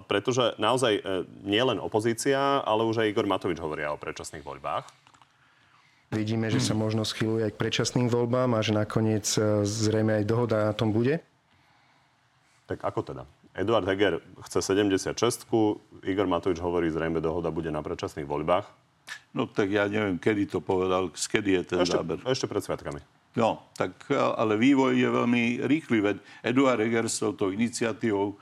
pretože 0.09 0.57
naozaj 0.57 0.93
e, 0.97 1.01
nie 1.45 1.61
len 1.61 1.77
opozícia, 1.77 2.65
ale 2.65 2.81
už 2.81 3.05
aj 3.05 3.13
Igor 3.13 3.29
Matovič 3.29 3.61
hovoria 3.61 3.93
o 3.93 4.01
predčasných 4.01 4.41
voľbách. 4.41 4.89
Vidíme, 6.17 6.49
že 6.49 6.63
sa 6.63 6.73
možno 6.73 7.05
schyluje 7.05 7.45
aj 7.45 7.53
k 7.53 7.61
predčasným 7.61 8.07
voľbám 8.09 8.57
a 8.57 8.63
že 8.65 8.73
nakoniec 8.73 9.27
zrejme 9.67 10.23
aj 10.23 10.25
dohoda 10.25 10.71
na 10.71 10.73
tom 10.73 10.95
bude? 10.95 11.19
Tak 12.65 12.81
ako 12.81 12.99
teda? 13.05 13.23
Eduard 13.53 13.85
Heger 13.85 14.23
chce 14.49 14.65
76, 14.65 15.13
Igor 16.07 16.25
Matovič 16.25 16.57
hovorí, 16.57 16.89
zrejme 16.89 17.21
dohoda 17.21 17.53
bude 17.53 17.69
na 17.69 17.83
predčasných 17.85 18.25
voľbách. 18.25 18.86
No 19.37 19.45
tak 19.45 19.69
ja 19.69 19.85
neviem, 19.85 20.17
kedy 20.17 20.49
to 20.49 20.59
povedal, 20.59 21.13
kedy 21.13 21.61
je 21.61 21.63
ten 21.63 21.79
ešte, 21.85 21.93
záber. 21.93 22.17
Ešte 22.25 22.49
pred 22.49 22.61
sviatkami. 22.65 22.99
No, 23.37 23.69
tak 23.77 24.09
ale 24.09 24.57
vývoj 24.57 24.97
je 24.97 25.09
veľmi 25.13 25.43
rýchly, 25.69 26.01
veď 26.01 26.17
Eduard 26.41 26.81
s 27.05 27.21
touto 27.21 27.53
iniciatívou, 27.53 28.33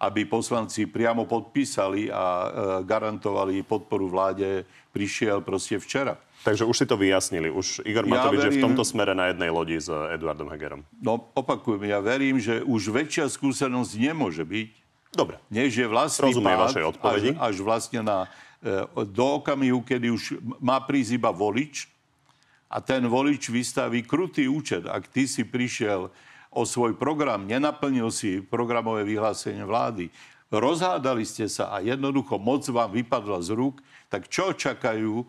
aby 0.00 0.26
poslanci 0.26 0.90
priamo 0.90 1.28
podpísali 1.28 2.10
a 2.10 2.24
e, 2.24 2.48
garantovali 2.82 3.62
podporu 3.62 4.08
vláde, 4.10 4.64
prišiel 4.90 5.44
proste 5.44 5.76
včera. 5.78 6.16
Takže 6.40 6.64
už 6.64 6.76
si 6.82 6.86
to 6.88 6.96
vyjasnili. 6.96 7.52
Už 7.52 7.84
Igor 7.84 8.08
Matovič 8.08 8.40
ja 8.40 8.48
verím, 8.48 8.56
je 8.56 8.58
v 8.58 8.64
tomto 8.64 8.82
smere 8.82 9.12
na 9.12 9.28
jednej 9.28 9.52
lodi 9.52 9.76
s 9.76 9.92
Eduardom 9.92 10.48
Hegerom. 10.48 10.82
No, 10.98 11.30
opakujem, 11.36 11.84
ja 11.84 12.00
verím, 12.00 12.40
že 12.40 12.64
už 12.64 12.90
väčšia 12.90 13.28
skúsenosť 13.28 13.92
nemôže 14.00 14.42
byť, 14.42 14.70
Dobre. 15.14 15.36
než 15.52 15.78
je 15.78 15.86
vlastný 15.86 16.32
Rozumiem 16.32 16.58
pád, 16.58 16.64
vašej 16.64 16.84
odpovedi. 16.96 17.30
Až, 17.36 17.44
až 17.44 17.54
vlastne 17.60 18.00
na 18.00 18.18
E, 18.24 18.49
do 19.10 19.26
okamihu, 19.40 19.80
kedy 19.80 20.12
už 20.12 20.36
má 20.60 20.76
prísť 20.84 21.16
iba 21.16 21.32
volič 21.32 21.88
a 22.68 22.78
ten 22.84 23.02
volič 23.08 23.48
vystaví 23.48 24.04
krutý 24.04 24.46
účet. 24.46 24.84
Ak 24.84 25.08
ty 25.08 25.24
si 25.24 25.48
prišiel 25.48 26.12
o 26.52 26.62
svoj 26.68 26.94
program, 27.00 27.48
nenaplnil 27.48 28.12
si 28.12 28.44
programové 28.44 29.08
vyhlásenie 29.08 29.64
vlády, 29.64 30.12
rozhádali 30.52 31.24
ste 31.24 31.48
sa 31.48 31.72
a 31.72 31.80
jednoducho 31.80 32.36
moc 32.36 32.66
vám 32.68 32.92
vypadla 32.92 33.40
z 33.40 33.54
rúk, 33.56 33.80
tak 34.12 34.28
čo 34.28 34.52
čakajú 34.52 35.24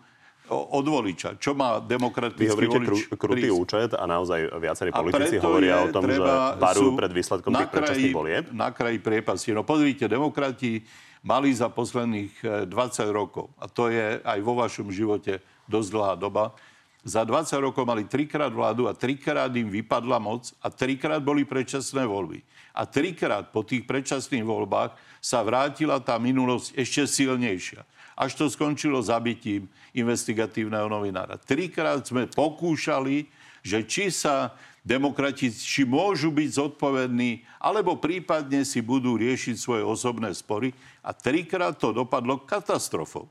od 0.51 0.83
voliča. 0.83 1.39
Čo 1.39 1.55
má 1.55 1.79
demokratický 1.79 2.51
Vy 2.51 2.67
volič 2.67 2.87
kru, 2.89 2.97
krutý 3.15 3.47
prísť? 3.47 3.55
účet 3.55 3.89
a 3.95 4.03
naozaj 4.03 4.51
viacerí 4.59 4.89
politici 4.91 5.39
hovoria 5.39 5.87
o 5.87 5.87
tom, 5.87 6.03
že 6.03 6.19
varujú 6.59 6.99
pred 6.99 7.11
výsledkom 7.15 7.55
tých 7.55 7.71
predčasných 7.71 8.11
volieb. 8.11 8.43
Na 8.51 8.75
kraji 8.75 8.99
priepasti. 8.99 9.55
No 9.55 9.63
pozrite, 9.63 10.11
demokrati 10.11 10.83
mali 11.21 11.53
za 11.53 11.69
posledných 11.69 12.65
20 12.67 12.69
eh, 12.69 13.09
rokov, 13.13 13.53
a 13.61 13.69
to 13.69 13.89
je 13.89 14.21
aj 14.21 14.39
vo 14.41 14.53
vašom 14.57 14.89
živote 14.89 15.41
dosť 15.69 15.89
dlhá 15.93 16.13
doba, 16.17 16.53
za 17.01 17.25
20 17.25 17.65
rokov 17.65 17.81
mali 17.81 18.05
trikrát 18.05 18.53
vládu 18.53 18.85
a 18.85 18.93
trikrát 18.93 19.49
im 19.57 19.73
vypadla 19.73 20.21
moc 20.21 20.53
a 20.61 20.69
trikrát 20.69 21.17
boli 21.17 21.49
predčasné 21.49 22.05
voľby. 22.05 22.45
A 22.77 22.85
trikrát 22.85 23.49
po 23.49 23.65
tých 23.65 23.89
predčasných 23.89 24.45
voľbách 24.45 24.93
sa 25.17 25.41
vrátila 25.41 25.97
tá 25.97 26.21
minulosť 26.21 26.77
ešte 26.77 27.09
silnejšia. 27.09 27.81
Až 28.13 28.37
to 28.37 28.45
skončilo 28.53 29.01
zabitím 29.01 29.65
investigatívneho 29.97 30.85
novinára. 30.85 31.41
Trikrát 31.41 32.05
sme 32.05 32.29
pokúšali, 32.29 33.25
že 33.65 33.81
či 33.81 34.13
sa 34.13 34.53
demokrati 34.81 35.53
či 35.53 35.85
môžu 35.85 36.33
byť 36.33 36.49
zodpovední, 36.57 37.45
alebo 37.61 38.01
prípadne 38.01 38.65
si 38.65 38.81
budú 38.81 39.13
riešiť 39.17 39.55
svoje 39.57 39.83
osobné 39.85 40.33
spory. 40.33 40.73
A 41.05 41.13
trikrát 41.13 41.77
to 41.77 41.93
dopadlo 41.93 42.41
katastrofou. 42.41 43.29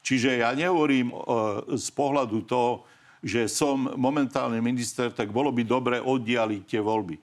Čiže 0.00 0.40
ja 0.40 0.54
nehovorím 0.56 1.12
e, 1.12 1.14
z 1.76 1.88
pohľadu 1.92 2.46
toho, 2.48 2.86
že 3.20 3.50
som 3.50 3.90
momentálne 3.98 4.62
minister, 4.62 5.10
tak 5.10 5.34
bolo 5.34 5.50
by 5.50 5.66
dobre 5.66 5.96
oddialiť 5.98 6.62
tie 6.62 6.80
voľby. 6.80 7.18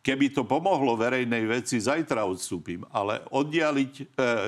Keby 0.00 0.30
to 0.32 0.46
pomohlo 0.46 0.94
verejnej 0.94 1.44
veci, 1.50 1.82
zajtra 1.82 2.24
odstúpim. 2.24 2.86
Ale 2.94 3.20
oddialiť, 3.30 3.92
e, 4.00 4.04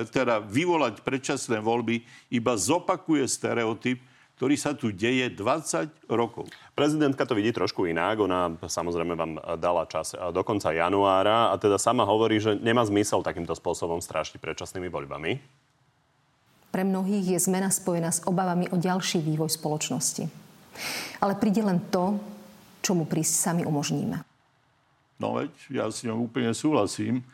teda 0.09 0.41
vyvolať 0.41 1.05
predčasné 1.05 1.61
voľby, 1.61 2.01
iba 2.33 2.57
zopakuje 2.57 3.27
stereotyp, 3.29 4.01
ktorý 4.39 4.55
sa 4.55 4.71
tu 4.71 4.95
deje 4.95 5.35
20 5.35 6.07
rokov. 6.07 6.47
Prezidentka 6.71 7.27
to 7.27 7.35
vidí 7.35 7.51
trošku 7.51 7.83
inak. 7.91 8.23
Ona 8.23 8.55
samozrejme 8.63 9.11
vám 9.19 9.35
dala 9.59 9.83
čas 9.83 10.15
do 10.15 10.41
konca 10.47 10.71
januára 10.71 11.51
a 11.51 11.59
teda 11.59 11.75
sama 11.75 12.07
hovorí, 12.07 12.39
že 12.39 12.55
nemá 12.55 12.87
zmysel 12.87 13.19
takýmto 13.19 13.51
spôsobom 13.51 13.99
strašiť 13.99 14.39
predčasnými 14.39 14.87
voľbami. 14.87 15.31
Pre 16.71 16.83
mnohých 16.87 17.35
je 17.35 17.39
zmena 17.51 17.67
spojená 17.67 18.15
s 18.15 18.23
obavami 18.23 18.71
o 18.71 18.79
ďalší 18.79 19.19
vývoj 19.19 19.51
spoločnosti. 19.51 20.31
Ale 21.19 21.35
príde 21.35 21.59
len 21.59 21.83
to, 21.91 22.15
čo 22.79 22.95
mu 22.95 23.03
prísť 23.03 23.33
sami 23.43 23.67
umožníme. 23.67 24.23
No 25.19 25.35
veď, 25.35 25.51
ja 25.67 25.91
s 25.91 26.07
ňou 26.07 26.31
úplne 26.31 26.55
súhlasím. 26.55 27.27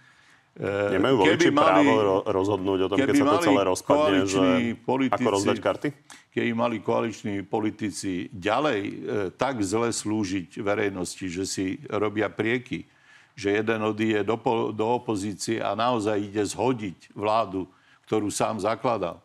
Nemajú 0.56 1.16
voliči 1.20 1.52
právo 1.52 2.24
rozhodnúť 2.24 2.88
o 2.88 2.90
tom, 2.92 2.98
keď 3.04 3.16
sa 3.20 3.26
to 3.28 3.38
celé 3.44 3.62
rozpadne, 3.68 4.20
že 4.24 4.44
politici, 4.88 5.20
ako 5.20 5.30
rozdať 5.36 5.58
karty? 5.60 5.88
Keby 6.32 6.52
mali 6.56 6.80
koaliční 6.80 7.44
politici 7.44 8.32
ďalej 8.32 8.80
e, 8.88 8.94
tak 9.36 9.60
zle 9.60 9.92
slúžiť 9.92 10.64
verejnosti, 10.64 11.28
že 11.28 11.44
si 11.44 11.84
robia 11.92 12.32
prieky, 12.32 12.88
že 13.36 13.52
jeden 13.52 13.84
odíde 13.84 14.24
do, 14.24 14.40
do 14.72 14.86
opozície 14.96 15.60
a 15.60 15.76
naozaj 15.76 16.24
ide 16.24 16.44
zhodiť 16.48 17.12
vládu, 17.12 17.68
ktorú 18.08 18.32
sám 18.32 18.64
zakladal, 18.64 19.20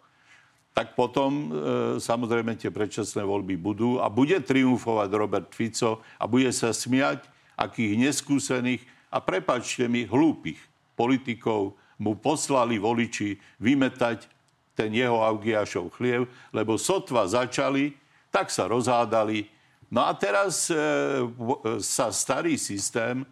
tak 0.74 0.98
potom 0.98 1.30
e, 1.30 1.46
samozrejme 2.02 2.58
tie 2.58 2.74
predčasné 2.74 3.22
voľby 3.22 3.54
budú 3.54 4.02
a 4.02 4.10
bude 4.10 4.42
triumfovať 4.42 5.08
Robert 5.14 5.50
Fico 5.54 6.02
a 6.18 6.26
bude 6.26 6.50
sa 6.50 6.74
smiať 6.74 7.22
akých 7.54 8.02
neskúsených 8.02 8.82
a 9.14 9.22
prepačte 9.22 9.86
mi 9.86 10.10
hlúpych 10.10 10.69
politikov 11.00 11.80
mu 11.96 12.12
poslali 12.20 12.76
voliči 12.76 13.40
vymetať 13.56 14.28
ten 14.76 14.92
jeho 14.92 15.24
Augiašov 15.24 15.96
chliev, 15.96 16.28
lebo 16.52 16.76
sotva 16.76 17.24
začali, 17.24 17.96
tak 18.28 18.52
sa 18.52 18.68
rozhádali. 18.68 19.48
No 19.88 20.04
a 20.04 20.12
teraz 20.12 20.68
e, 20.68 20.76
sa 21.80 22.12
starý 22.12 22.60
systém 22.60 23.24
e, 23.24 23.26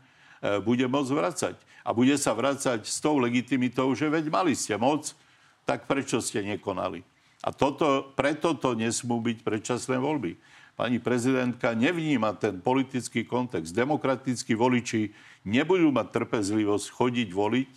bude 0.64 0.84
môcť 0.88 1.12
vracať. 1.12 1.56
A 1.84 1.92
bude 1.96 2.16
sa 2.20 2.36
vracať 2.36 2.84
s 2.84 3.00
tou 3.00 3.16
legitimitou, 3.16 3.92
že 3.96 4.12
veď 4.12 4.28
mali 4.28 4.52
ste 4.52 4.76
moc, 4.76 5.16
tak 5.64 5.88
prečo 5.88 6.20
ste 6.20 6.44
nekonali? 6.44 7.00
A 7.40 7.54
toto, 7.54 8.12
preto 8.18 8.52
to 8.58 8.74
nesmú 8.74 9.22
byť 9.22 9.38
predčasné 9.46 9.96
voľby. 9.96 10.36
Pani 10.78 11.02
prezidentka 11.02 11.74
nevníma 11.74 12.38
ten 12.38 12.62
politický 12.62 13.26
kontext. 13.26 13.74
Demokratickí 13.74 14.54
voliči 14.54 15.10
nebudú 15.42 15.90
mať 15.90 16.22
trpezlivosť 16.22 16.86
chodiť 16.94 17.28
voliť, 17.34 17.70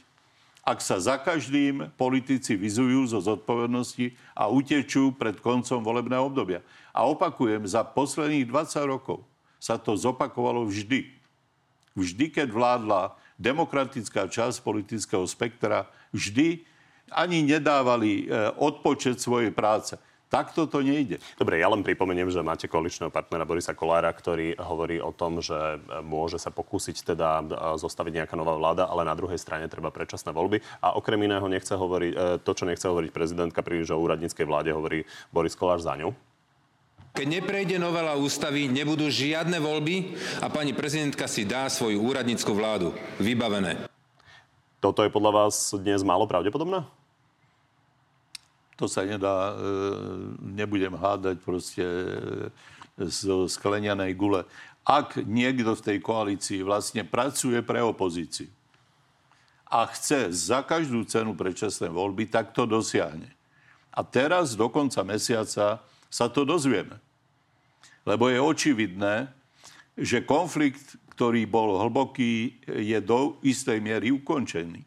ak 0.62 0.78
sa 0.86 1.02
za 1.02 1.18
každým 1.18 1.90
politici 1.98 2.54
vyzujú 2.54 3.10
zo 3.10 3.18
zodpovednosti 3.18 4.14
a 4.38 4.46
utečú 4.54 5.18
pred 5.18 5.42
koncom 5.42 5.82
volebného 5.82 6.30
obdobia. 6.30 6.62
A 6.94 7.10
opakujem, 7.10 7.66
za 7.66 7.82
posledných 7.82 8.46
20 8.46 8.86
rokov 8.86 9.26
sa 9.58 9.82
to 9.82 9.98
zopakovalo 9.98 10.70
vždy. 10.70 11.10
Vždy, 11.98 12.30
keď 12.30 12.54
vládla 12.54 13.18
demokratická 13.42 14.30
časť 14.30 14.62
politického 14.62 15.26
spektra, 15.26 15.90
vždy 16.14 16.62
ani 17.10 17.42
nedávali 17.42 18.30
eh, 18.30 18.54
odpočet 18.62 19.18
svojej 19.18 19.50
práce. 19.50 19.98
Takto 20.32 20.64
to 20.64 20.80
nejde. 20.80 21.20
Dobre, 21.36 21.60
ja 21.60 21.68
len 21.68 21.84
pripomeniem, 21.84 22.32
že 22.32 22.40
máte 22.40 22.72
koaličného 22.72 23.12
partnera 23.12 23.44
Borisa 23.44 23.76
Kolára, 23.76 24.08
ktorý 24.16 24.56
hovorí 24.56 25.04
o 25.04 25.12
tom, 25.12 25.44
že 25.44 25.84
môže 26.08 26.40
sa 26.40 26.56
pokúsiť 26.56 27.04
teda 27.04 27.44
e, 27.44 27.46
zostaviť 27.76 28.24
nejaká 28.24 28.40
nová 28.40 28.56
vláda, 28.56 28.88
ale 28.88 29.04
na 29.04 29.12
druhej 29.12 29.36
strane 29.36 29.68
treba 29.68 29.92
predčasné 29.92 30.32
voľby. 30.32 30.64
A 30.80 30.96
okrem 30.96 31.20
iného 31.28 31.44
nechce 31.52 31.76
hovoriť, 31.76 32.14
e, 32.16 32.18
to, 32.48 32.52
čo 32.56 32.64
nechce 32.64 32.88
hovoriť 32.88 33.12
prezidentka 33.12 33.60
príliš 33.60 33.92
o 33.92 34.00
úradníckej 34.00 34.48
vláde, 34.48 34.72
hovorí 34.72 35.04
Boris 35.36 35.52
Kolár 35.52 35.84
za 35.84 36.00
ňu. 36.00 36.16
Keď 37.12 37.28
neprejde 37.28 37.76
novela 37.76 38.16
ústavy, 38.16 38.72
nebudú 38.72 39.12
žiadne 39.12 39.60
voľby 39.60 40.16
a 40.40 40.48
pani 40.48 40.72
prezidentka 40.72 41.28
si 41.28 41.44
dá 41.44 41.68
svoju 41.68 42.00
úradnícku 42.00 42.56
vládu. 42.56 42.96
Vybavené. 43.20 43.84
Toto 44.80 45.04
je 45.04 45.12
podľa 45.12 45.44
vás 45.44 45.76
dnes 45.76 46.00
málo 46.08 46.24
pravdepodobné? 46.24 47.01
To 48.82 48.90
sa 48.90 49.06
nedá, 49.06 49.54
e, 49.54 49.56
nebudem 50.42 50.98
hádať 50.98 51.38
proste 51.46 51.86
e, 51.86 53.06
zo 53.06 53.46
sklenianej 53.46 54.18
gule. 54.18 54.50
Ak 54.82 55.22
niekto 55.22 55.78
v 55.78 55.86
tej 55.86 55.98
koalícii 56.02 56.66
vlastne 56.66 57.06
pracuje 57.06 57.62
pre 57.62 57.86
opozíciu 57.86 58.50
a 59.70 59.86
chce 59.94 60.34
za 60.34 60.66
každú 60.66 61.06
cenu 61.06 61.38
predčasné 61.38 61.94
voľby, 61.94 62.26
tak 62.28 62.58
to 62.58 62.66
dosiahne. 62.66 63.30
A 63.94 64.02
teraz 64.02 64.58
do 64.58 64.66
konca 64.68 65.06
mesiaca 65.06 65.80
sa 66.10 66.26
to 66.28 66.42
dozvieme. 66.42 66.98
Lebo 68.04 68.34
je 68.34 68.42
očividné, 68.42 69.30
že 69.94 70.26
konflikt, 70.26 70.98
ktorý 71.14 71.46
bol 71.46 71.78
hlboký, 71.78 72.58
je 72.66 72.98
do 72.98 73.38
istej 73.46 73.78
miery 73.78 74.10
ukončený. 74.10 74.82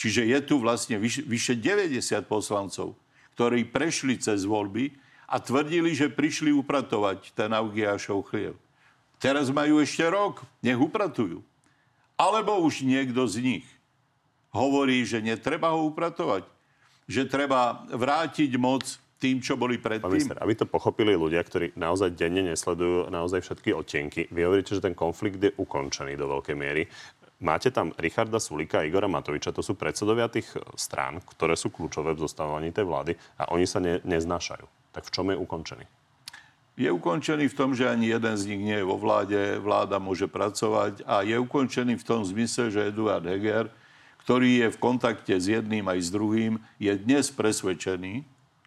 Čiže 0.00 0.24
je 0.24 0.38
tu 0.42 0.58
vlastne 0.58 0.96
vyše, 0.98 1.22
vyše 1.24 1.54
90 1.54 2.00
poslancov, 2.24 2.96
ktorí 3.36 3.68
prešli 3.68 4.16
cez 4.16 4.48
voľby 4.48 4.96
a 5.28 5.36
tvrdili, 5.36 5.92
že 5.92 6.08
prišli 6.08 6.56
upratovať 6.56 7.36
ten 7.36 7.52
Augiašov 7.52 8.32
chlieb. 8.32 8.56
Teraz 9.20 9.52
majú 9.52 9.84
ešte 9.84 10.08
rok, 10.08 10.40
nech 10.64 10.80
upratujú. 10.80 11.44
Alebo 12.16 12.56
už 12.64 12.88
niekto 12.88 13.28
z 13.28 13.44
nich 13.44 13.66
hovorí, 14.56 15.04
že 15.04 15.20
netreba 15.20 15.76
ho 15.76 15.84
upratovať, 15.92 16.48
že 17.04 17.28
treba 17.28 17.84
vrátiť 17.92 18.56
moc 18.56 18.88
tým, 19.20 19.40
čo 19.44 19.56
boli 19.56 19.76
predtým. 19.76 20.08
Pán 20.08 20.16
minister, 20.16 20.40
aby 20.40 20.56
to 20.56 20.64
pochopili 20.68 21.12
ľudia, 21.12 21.40
ktorí 21.44 21.76
naozaj 21.76 22.16
denne 22.16 22.40
nesledujú 22.52 23.12
naozaj 23.12 23.44
všetky 23.44 23.72
odtienky, 23.72 24.28
vy 24.32 24.40
hovoríte, 24.48 24.76
že 24.76 24.84
ten 24.84 24.96
konflikt 24.96 25.40
je 25.40 25.52
ukončený 25.56 26.16
do 26.16 26.28
veľkej 26.28 26.56
miery. 26.56 26.88
Máte 27.36 27.68
tam 27.68 27.92
Richarda 28.00 28.40
Sulika 28.40 28.80
a 28.80 28.86
Igora 28.88 29.08
Matoviča, 29.08 29.52
to 29.52 29.60
sú 29.60 29.76
predsedovia 29.76 30.32
tých 30.32 30.48
strán, 30.72 31.20
ktoré 31.20 31.52
sú 31.52 31.68
kľúčové 31.68 32.16
v 32.16 32.24
zostávaní 32.24 32.72
tej 32.72 32.88
vlády 32.88 33.12
a 33.36 33.52
oni 33.52 33.68
sa 33.68 33.76
ne, 33.76 34.00
neznášajú. 34.00 34.64
Tak 34.96 35.04
v 35.04 35.12
čom 35.12 35.28
je 35.28 35.36
ukončený? 35.36 35.84
Je 36.80 36.88
ukončený 36.88 37.48
v 37.52 37.56
tom, 37.56 37.76
že 37.76 37.88
ani 37.88 38.12
jeden 38.12 38.36
z 38.36 38.46
nich 38.48 38.60
nie 38.60 38.76
je 38.80 38.88
vo 38.88 38.96
vláde, 38.96 39.60
vláda 39.60 40.00
môže 40.00 40.28
pracovať 40.28 41.04
a 41.04 41.24
je 41.24 41.36
ukončený 41.36 42.00
v 42.00 42.04
tom 42.08 42.24
zmysle, 42.24 42.72
že 42.72 42.88
Eduard 42.88 43.24
Heger, 43.24 43.68
ktorý 44.24 44.64
je 44.64 44.68
v 44.72 44.80
kontakte 44.80 45.36
s 45.36 45.48
jedným 45.48 45.84
aj 45.88 45.98
s 46.04 46.08
druhým, 46.08 46.56
je 46.80 46.92
dnes 46.96 47.28
presvedčený, 47.32 48.24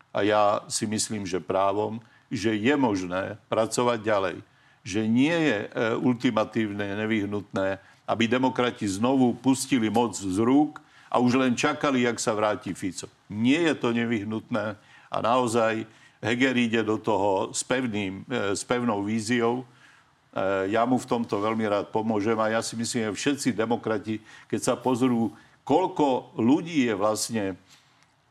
a 0.09 0.25
ja 0.25 0.43
si 0.67 0.89
myslím, 0.89 1.25
že 1.25 1.41
právom, 1.41 2.01
že 2.33 2.53
je 2.57 2.73
možné 2.77 3.37
pracovať 3.49 3.99
ďalej. 4.01 4.37
Že 4.85 5.01
nie 5.05 5.37
je 5.37 5.57
e, 5.65 5.67
ultimatívne, 6.01 6.97
nevyhnutné, 6.97 7.77
aby 8.09 8.25
demokrati 8.25 8.89
znovu 8.89 9.37
pustili 9.37 9.85
moc 9.85 10.17
z 10.17 10.41
rúk 10.41 10.81
a 11.13 11.21
už 11.21 11.37
len 11.37 11.53
čakali, 11.53 12.09
jak 12.09 12.17
sa 12.17 12.33
vráti 12.33 12.73
Fico. 12.73 13.05
Nie 13.29 13.69
je 13.69 13.75
to 13.77 13.93
nevyhnutné 13.93 14.73
a 15.13 15.17
naozaj 15.21 15.85
Heger 16.19 16.57
ide 16.57 16.81
do 16.81 16.97
toho 16.97 17.53
s, 17.53 17.61
pevným, 17.61 18.25
e, 18.25 18.57
s 18.57 18.65
pevnou 18.65 19.05
víziou. 19.05 19.61
E, 19.61 20.73
ja 20.73 20.83
mu 20.89 20.97
v 20.97 21.05
tomto 21.05 21.37
veľmi 21.37 21.63
rád 21.69 21.93
pomôžem 21.93 22.35
a 22.41 22.49
ja 22.49 22.61
si 22.65 22.73
myslím, 22.73 23.13
že 23.13 23.17
všetci 23.17 23.49
demokrati, 23.53 24.19
keď 24.49 24.59
sa 24.59 24.73
pozrú, 24.75 25.31
koľko 25.61 26.33
ľudí 26.35 26.89
je 26.89 26.93
vlastne, 26.97 27.45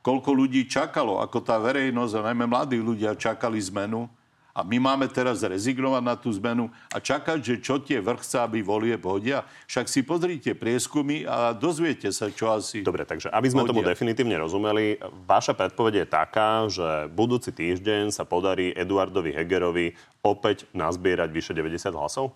koľko 0.02 0.30
ľudí 0.34 0.66
čakalo, 0.66 1.22
ako 1.22 1.38
tá 1.40 1.56
verejnosť 1.56 2.12
a 2.18 2.26
najmä 2.28 2.44
mladí 2.50 2.76
ľudia 2.82 3.14
čakali 3.14 3.62
zmenu, 3.70 4.10
a 4.58 4.66
my 4.66 4.82
máme 4.82 5.06
teraz 5.06 5.46
rezignovať 5.46 6.02
na 6.02 6.18
tú 6.18 6.34
zmenu 6.34 6.66
a 6.90 6.98
čakať, 6.98 7.38
že 7.38 7.54
čo 7.62 7.78
tie 7.78 8.02
vrchca, 8.02 8.42
aby 8.42 8.58
volie 8.58 8.98
hodia. 8.98 9.46
Však 9.70 9.86
si 9.86 10.02
pozrite 10.02 10.58
prieskumy 10.58 11.22
a 11.22 11.54
dozviete 11.54 12.10
sa, 12.10 12.26
čo 12.26 12.50
asi 12.50 12.82
Dobre, 12.82 13.06
takže 13.06 13.30
aby 13.30 13.46
sme 13.46 13.62
hodia. 13.62 13.70
tomu 13.70 13.86
definitívne 13.86 14.34
rozumeli, 14.34 14.98
vaša 15.30 15.54
predpoveď 15.54 16.02
je 16.02 16.06
taká, 16.10 16.66
že 16.66 17.06
budúci 17.14 17.54
týždeň 17.54 18.10
sa 18.10 18.26
podarí 18.26 18.74
Eduardovi 18.74 19.30
Hegerovi 19.30 19.94
opäť 20.26 20.66
nazbierať 20.74 21.30
vyše 21.30 21.52
90 21.54 21.94
hlasov? 21.94 22.34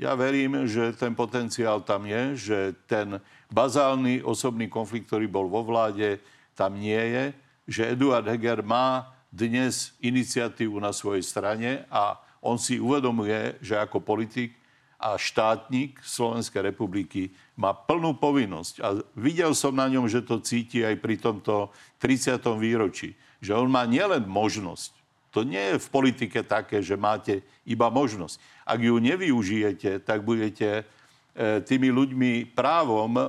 Ja 0.00 0.16
verím, 0.16 0.64
že 0.64 0.96
ten 0.96 1.12
potenciál 1.12 1.84
tam 1.84 2.08
je, 2.08 2.34
že 2.34 2.58
ten 2.88 3.20
bazálny 3.52 4.24
osobný 4.24 4.66
konflikt, 4.66 5.12
ktorý 5.12 5.28
bol 5.28 5.46
vo 5.46 5.60
vláde, 5.60 6.24
tam 6.56 6.80
nie 6.80 6.98
je, 6.98 7.24
že 7.68 7.92
Eduard 7.92 8.26
Heger 8.26 8.64
má 8.64 9.13
dnes 9.34 9.98
iniciatívu 9.98 10.78
na 10.78 10.94
svojej 10.94 11.26
strane 11.26 11.82
a 11.90 12.22
on 12.38 12.54
si 12.54 12.78
uvedomuje, 12.78 13.58
že 13.58 13.74
ako 13.74 13.98
politik 13.98 14.54
a 15.02 15.18
štátnik 15.18 15.98
Slovenskej 16.00 16.70
republiky 16.70 17.34
má 17.58 17.74
plnú 17.74 18.14
povinnosť. 18.14 18.74
A 18.80 19.02
videl 19.18 19.50
som 19.52 19.74
na 19.74 19.90
ňom, 19.90 20.06
že 20.06 20.22
to 20.22 20.38
cíti 20.38 20.86
aj 20.86 20.96
pri 21.02 21.18
tomto 21.18 21.74
30. 21.98 22.38
výročí. 22.56 23.18
Že 23.42 23.66
on 23.66 23.68
má 23.74 23.84
nielen 23.84 24.24
možnosť, 24.24 25.04
to 25.34 25.42
nie 25.42 25.74
je 25.74 25.82
v 25.82 25.88
politike 25.90 26.46
také, 26.46 26.78
že 26.78 26.94
máte 26.94 27.42
iba 27.66 27.90
možnosť. 27.90 28.38
Ak 28.62 28.78
ju 28.78 29.02
nevyužijete, 29.02 30.06
tak 30.06 30.22
budete 30.22 30.86
e, 31.34 31.58
tými 31.58 31.90
ľuďmi 31.90 32.54
právom 32.54 33.18
e, 33.18 33.26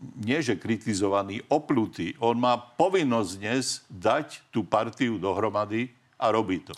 nie 0.00 0.40
že 0.40 0.56
kritizovaný, 0.56 1.44
oplutý. 1.52 2.16
On 2.24 2.34
má 2.34 2.56
povinnosť 2.56 3.30
dnes 3.36 3.84
dať 3.92 4.40
tú 4.48 4.64
partiu 4.64 5.20
dohromady 5.20 5.92
a 6.16 6.32
robiť 6.32 6.60
to. 6.72 6.74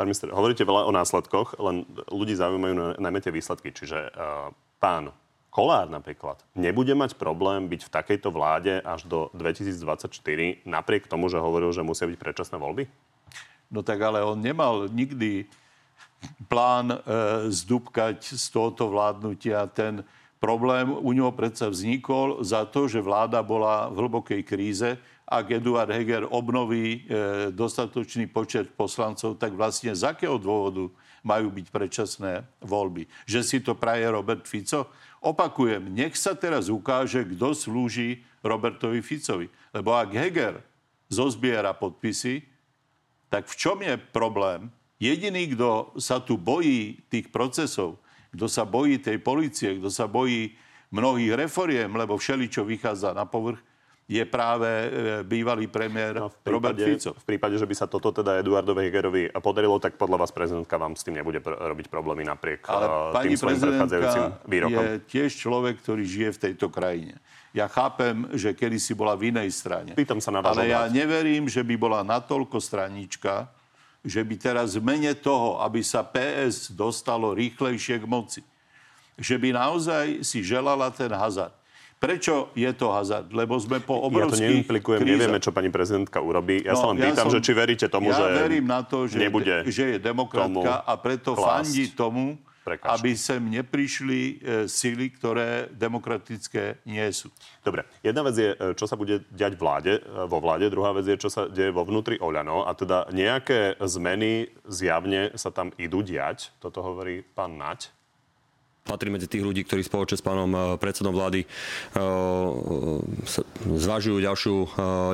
Pán 0.00 0.08
minister, 0.08 0.32
hovoríte 0.32 0.64
veľa 0.64 0.88
o 0.88 0.92
následkoch, 0.92 1.60
len 1.60 1.84
ľudí 2.08 2.32
zaujímajú 2.32 2.96
najmä 2.96 3.20
tie 3.20 3.30
výsledky. 3.30 3.70
Čiže 3.70 4.08
uh, 4.08 4.50
pán 4.80 5.12
Kolár 5.52 5.92
napríklad 5.92 6.40
nebude 6.56 6.96
mať 6.96 7.20
problém 7.20 7.68
byť 7.68 7.80
v 7.84 7.92
takejto 7.92 8.32
vláde 8.32 8.80
až 8.80 9.04
do 9.04 9.28
2024, 9.36 10.08
napriek 10.64 11.04
tomu, 11.04 11.28
že 11.28 11.36
hovoril, 11.36 11.76
že 11.76 11.84
musia 11.84 12.08
byť 12.08 12.16
predčasné 12.16 12.56
voľby? 12.56 12.88
No 13.68 13.84
tak 13.84 14.00
ale 14.00 14.24
on 14.24 14.40
nemal 14.40 14.88
nikdy 14.88 15.44
plán 16.48 16.88
e, 16.88 16.98
zdúbkať 17.52 18.32
z 18.32 18.44
tohoto 18.48 18.88
vládnutia 18.88 19.68
ten 19.68 20.00
Problém 20.42 20.90
u 20.90 21.14
neho 21.14 21.30
predsa 21.30 21.70
vznikol 21.70 22.42
za 22.42 22.66
to, 22.66 22.90
že 22.90 22.98
vláda 22.98 23.46
bola 23.46 23.86
v 23.94 24.02
hlbokej 24.02 24.42
kríze. 24.42 24.98
Ak 25.22 25.54
Eduard 25.54 25.86
Heger 25.86 26.26
obnoví 26.26 27.06
e, 27.06 27.14
dostatočný 27.54 28.26
počet 28.26 28.74
poslancov, 28.74 29.38
tak 29.38 29.54
vlastne 29.54 29.94
z 29.94 30.02
akého 30.02 30.42
dôvodu 30.42 30.90
majú 31.22 31.46
byť 31.46 31.66
predčasné 31.70 32.42
voľby? 32.58 33.06
Že 33.22 33.40
si 33.46 33.58
to 33.62 33.78
praje 33.78 34.02
Robert 34.10 34.42
Fico? 34.50 34.90
Opakujem, 35.22 35.86
nech 35.86 36.18
sa 36.18 36.34
teraz 36.34 36.66
ukáže, 36.66 37.22
kto 37.22 37.54
slúži 37.54 38.26
Robertovi 38.42 38.98
Ficovi. 38.98 39.46
Lebo 39.70 39.94
ak 39.94 40.10
Heger 40.10 40.58
zozbiera 41.06 41.70
podpisy, 41.70 42.42
tak 43.30 43.46
v 43.46 43.54
čom 43.54 43.78
je 43.78 43.94
problém? 44.10 44.74
Jediný, 44.98 45.54
kto 45.54 45.94
sa 46.02 46.18
tu 46.18 46.34
bojí 46.34 46.98
tých 47.06 47.30
procesov, 47.30 48.01
kto 48.32 48.46
sa 48.48 48.64
bojí 48.64 48.98
tej 48.98 49.20
policie, 49.20 49.76
kto 49.76 49.92
sa 49.92 50.08
bojí 50.08 50.56
mnohých 50.92 51.36
reforiem, 51.48 51.92
lebo 51.92 52.16
všeli, 52.16 52.48
čo 52.48 52.64
vychádza 52.64 53.12
na 53.12 53.28
povrch, 53.28 53.60
je 54.12 54.24
práve 54.28 54.68
e, 54.68 54.88
bývalý 55.24 55.70
premiér 55.70 56.20
no, 56.20 56.28
prípade, 56.28 56.52
Robert 56.52 56.76
Fico. 56.76 57.10
V 57.16 57.24
prípade, 57.24 57.56
že 57.56 57.64
by 57.64 57.74
sa 57.76 57.86
toto 57.88 58.10
teda 58.12 58.42
Eduardovi 58.42 58.90
Hegerovi 58.90 59.22
podarilo, 59.40 59.78
tak 59.78 59.96
podľa 59.96 60.26
vás 60.26 60.30
prezidentka 60.34 60.74
vám 60.76 60.98
s 60.98 61.06
tým 61.06 61.16
nebude 61.16 61.40
pr- 61.40 61.56
robiť 61.56 61.86
problémy 61.88 62.26
napriek 62.26 62.66
Ale 62.68 63.14
tým 63.24 63.38
svojim 63.38 63.60
predchádzajúcim 63.62 64.24
výrokom. 64.44 64.82
je 64.82 64.92
tiež 65.06 65.30
človek, 65.38 65.80
ktorý 65.80 66.02
žije 66.04 66.30
v 66.34 66.38
tejto 66.50 66.66
krajine. 66.68 67.16
Ja 67.56 67.68
chápem, 67.68 68.28
že 68.36 68.52
kedysi 68.52 68.92
bola 68.96 69.16
v 69.16 69.32
inej 69.32 69.52
strane. 69.54 69.92
Pýtam 69.96 70.20
sa 70.20 70.32
na 70.32 70.40
vás 70.44 70.56
Ale 70.56 70.72
ja 70.72 70.88
neverím, 70.88 71.48
že 71.48 71.64
by 71.64 71.74
bola 71.76 72.00
natoľko 72.04 72.58
stranička, 72.58 73.48
že 74.02 74.20
by 74.26 74.34
teraz 74.34 74.74
v 74.74 74.82
mene 74.82 75.14
toho, 75.14 75.62
aby 75.62 75.78
sa 75.82 76.02
PS 76.02 76.74
dostalo 76.74 77.30
rýchlejšie 77.38 78.02
k 78.02 78.06
moci, 78.06 78.42
že 79.14 79.38
by 79.38 79.54
naozaj 79.54 80.26
si 80.26 80.42
želala 80.42 80.90
ten 80.90 81.10
hazard. 81.14 81.54
Prečo 82.02 82.50
je 82.58 82.66
to 82.74 82.90
hazard? 82.90 83.30
Lebo 83.30 83.54
sme 83.62 83.78
po 83.78 83.94
obrovských 83.94 84.42
Ja 84.42 84.50
to 84.50 84.54
neimplikujem, 84.58 85.00
krízach. 85.06 85.14
nevieme, 85.22 85.38
čo 85.38 85.54
pani 85.54 85.70
prezidentka 85.70 86.18
urobí. 86.18 86.66
Ja 86.66 86.74
no, 86.74 86.82
sa 86.82 86.86
len 86.90 86.98
ja 86.98 87.14
pýtam, 87.14 87.30
som, 87.30 87.34
že 87.38 87.40
či 87.46 87.52
veríte 87.54 87.86
tomu, 87.86 88.10
ja 88.10 88.18
že 88.18 88.26
verím 88.42 88.66
na 88.66 88.82
to, 88.82 89.06
že, 89.06 89.22
nebude 89.22 89.62
že 89.70 89.84
je 89.94 89.98
demokratka 90.02 90.82
a 90.82 90.92
preto 90.98 91.38
fandí 91.38 91.94
tomu, 91.94 92.34
prekážky. 92.62 92.94
aby 92.94 93.10
sem 93.18 93.42
neprišli 93.42 94.20
e, 94.22 94.34
sily, 94.70 95.10
ktoré 95.10 95.68
demokratické 95.74 96.78
nie 96.86 97.04
sú. 97.10 97.28
Dobre, 97.60 97.84
jedna 98.00 98.22
vec 98.22 98.36
je, 98.38 98.50
e, 98.54 98.74
čo 98.78 98.86
sa 98.86 98.94
bude 98.94 99.26
diať 99.34 99.58
vláde, 99.58 99.98
e, 99.98 100.00
vo 100.30 100.38
vláde, 100.38 100.70
druhá 100.70 100.94
vec 100.94 101.06
je, 101.06 101.18
čo 101.18 101.28
sa 101.28 101.50
deje 101.50 101.74
vo 101.74 101.82
vnútri 101.82 102.16
Oľano 102.22 102.64
a 102.64 102.72
teda 102.78 103.10
nejaké 103.10 103.76
zmeny 103.82 104.48
zjavne 104.64 105.34
sa 105.34 105.50
tam 105.50 105.74
idú 105.76 106.00
diať, 106.06 106.54
toto 106.62 106.80
hovorí 106.80 107.26
pán 107.26 107.58
Nať. 107.58 107.90
Patrí 108.82 109.14
medzi 109.14 109.30
tých 109.30 109.46
ľudí, 109.46 109.62
ktorí 109.62 109.86
spoločne 109.86 110.18
s 110.18 110.26
pánom 110.26 110.50
e, 110.50 110.58
predsedom 110.78 111.14
vlády 111.14 111.46
zvažujú 113.62 114.18
ďalšiu, 114.18 114.56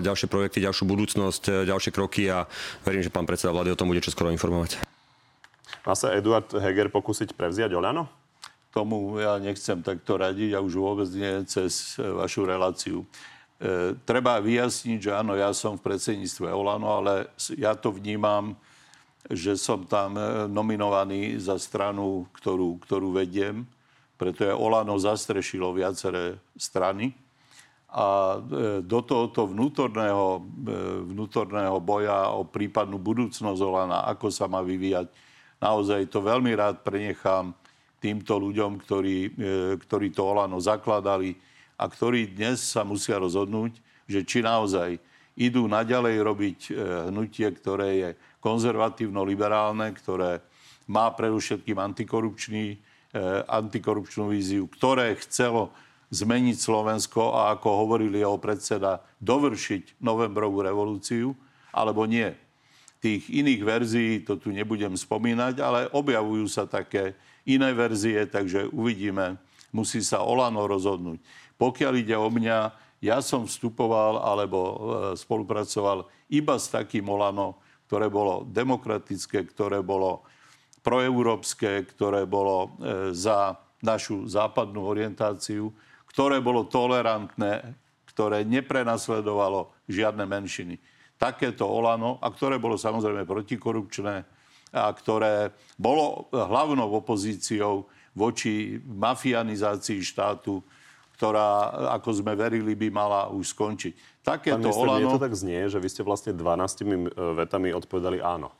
ďalšie 0.05 0.29
projekty, 0.29 0.65
ďalšiu 0.65 0.85
budúcnosť, 0.89 1.69
ďalšie 1.69 1.93
kroky 1.93 2.33
a 2.33 2.49
verím, 2.85 3.05
že 3.05 3.13
pán 3.13 3.29
predseda 3.29 3.53
vlády 3.53 3.73
o 3.73 3.79
tom 3.79 3.89
bude 3.89 4.05
čoskoro 4.05 4.33
informovať. 4.33 4.98
Má 5.89 5.97
sa 5.97 6.13
Eduard 6.13 6.53
Heger 6.53 6.93
pokúsiť 6.93 7.33
prevziať 7.33 7.73
Oľano? 7.73 8.05
Tomu 8.77 9.25
ja 9.25 9.41
nechcem 9.41 9.81
takto 9.81 10.21
radiť 10.21 10.53
a 10.53 10.61
už 10.61 10.77
vôbec 10.77 11.09
nie 11.17 11.49
cez 11.49 11.97
e, 11.97 12.05
vašu 12.05 12.45
reláciu. 12.45 13.09
E, 13.57 13.97
treba 14.05 14.37
vyjasniť, 14.37 15.01
že 15.01 15.17
áno, 15.17 15.33
ja 15.33 15.49
som 15.57 15.81
v 15.81 15.89
predsedníctve 15.89 16.53
Olano, 16.53 17.01
ale 17.01 17.33
ja 17.57 17.73
to 17.73 17.89
vnímam, 17.89 18.53
že 19.33 19.57
som 19.57 19.89
tam 19.89 20.21
e, 20.21 20.45
nominovaný 20.53 21.41
za 21.41 21.57
stranu, 21.57 22.29
ktorú, 22.37 22.85
ktorú 22.85 23.17
vediem, 23.17 23.65
pretože 24.21 24.53
Olano 24.53 24.93
zastrešilo 25.01 25.73
viaceré 25.73 26.37
strany 26.53 27.17
a 27.89 28.37
e, 28.37 28.85
do 28.85 29.01
tohoto 29.01 29.49
vnútorného, 29.49 30.45
vnútorného 31.09 31.81
boja 31.81 32.29
o 32.37 32.45
prípadnú 32.45 33.01
budúcnosť 33.01 33.61
Olana, 33.65 34.05
ako 34.05 34.29
sa 34.29 34.45
má 34.45 34.61
vyvíjať, 34.61 35.28
naozaj 35.59 36.11
to 36.11 36.23
veľmi 36.23 36.55
rád 36.55 36.83
prenechám 36.83 37.55
týmto 37.99 38.39
ľuďom, 38.39 38.79
ktorí, 38.83 39.17
e, 39.27 39.31
ktorí 39.79 40.15
to 40.15 40.23
Olano 40.23 40.59
zakladali 40.63 41.35
a 41.79 41.87
ktorí 41.87 42.35
dnes 42.35 42.63
sa 42.63 42.83
musia 42.83 43.19
rozhodnúť, 43.19 43.79
že 44.07 44.27
či 44.27 44.43
naozaj 44.43 44.99
idú 45.39 45.71
naďalej 45.71 46.17
robiť 46.19 46.61
hnutie, 47.15 47.47
ktoré 47.55 47.89
je 47.95 48.09
konzervatívno-liberálne, 48.43 49.95
ktoré 49.95 50.43
má 50.91 51.15
predovšetkým 51.15 51.79
antikorupčný, 51.79 52.75
antikorupčnú 53.47 54.35
víziu, 54.35 54.67
ktoré 54.67 55.15
chcelo 55.23 55.71
zmeniť 56.11 56.57
Slovensko 56.57 57.37
a 57.37 57.53
ako 57.57 57.69
hovoril 57.85 58.13
jeho 58.17 58.41
predseda, 58.41 59.05
dovršiť 59.21 60.01
novembrovú 60.01 60.65
revolúciu, 60.65 61.37
alebo 61.73 62.09
nie. 62.09 62.33
Tých 62.99 63.31
iných 63.31 63.63
verzií 63.63 64.13
to 64.27 64.35
tu 64.37 64.51
nebudem 64.51 64.99
spomínať, 64.99 65.55
ale 65.63 65.81
objavujú 65.95 66.47
sa 66.51 66.67
také 66.67 67.15
iné 67.47 67.71
verzie, 67.71 68.27
takže 68.27 68.67
uvidíme. 68.75 69.39
Musí 69.71 70.03
sa 70.03 70.25
Olano 70.25 70.67
rozhodnúť. 70.67 71.23
Pokiaľ 71.61 71.93
ide 72.01 72.17
o 72.19 72.27
mňa, 72.27 72.75
ja 72.99 73.23
som 73.23 73.47
vstupoval 73.47 74.19
alebo 74.19 74.59
e, 74.59 74.77
spolupracoval 75.15 76.11
iba 76.33 76.59
s 76.59 76.67
takým 76.67 77.07
Olano, 77.07 77.63
ktoré 77.87 78.11
bolo 78.11 78.43
demokratické, 78.49 79.47
ktoré 79.47 79.79
bolo 79.85 80.27
proeurópske, 80.83 81.87
ktoré 81.95 82.27
bolo 82.27 82.57
e, 82.59 82.69
za 83.15 83.55
našu 83.79 84.27
západnú 84.27 84.83
orientáciu 84.83 85.71
ktoré 86.19 86.41
bolo 86.41 86.67
tolerantné, 86.67 87.77
ktoré 88.11 88.43
neprenasledovalo 88.43 89.71
žiadne 89.87 90.25
menšiny. 90.27 90.81
Takéto 91.19 91.67
Olano, 91.67 92.23
a 92.23 92.31
ktoré 92.31 92.63
bolo 92.63 92.79
samozrejme 92.79 93.27
protikorupčné, 93.27 94.23
a 94.71 94.93
ktoré 94.95 95.51
bolo 95.75 96.31
hlavnou 96.31 96.87
opozíciou 96.95 97.91
voči 98.15 98.79
mafianizácii 98.87 99.99
štátu, 100.03 100.63
ktorá, 101.19 101.75
ako 101.99 102.23
sme 102.23 102.39
verili, 102.39 102.79
by 102.79 102.89
mala 102.95 103.27
už 103.35 103.51
skončiť. 103.51 104.23
Takéto 104.23 104.71
Pán 104.71 104.79
Olano... 104.79 105.19
to 105.19 105.27
tak 105.27 105.35
znie, 105.35 105.67
že 105.67 105.83
vy 105.83 105.89
ste 105.91 106.07
vlastne 106.07 106.31
12 106.31 107.15
vetami 107.35 107.75
odpovedali 107.75 108.23
áno. 108.23 108.55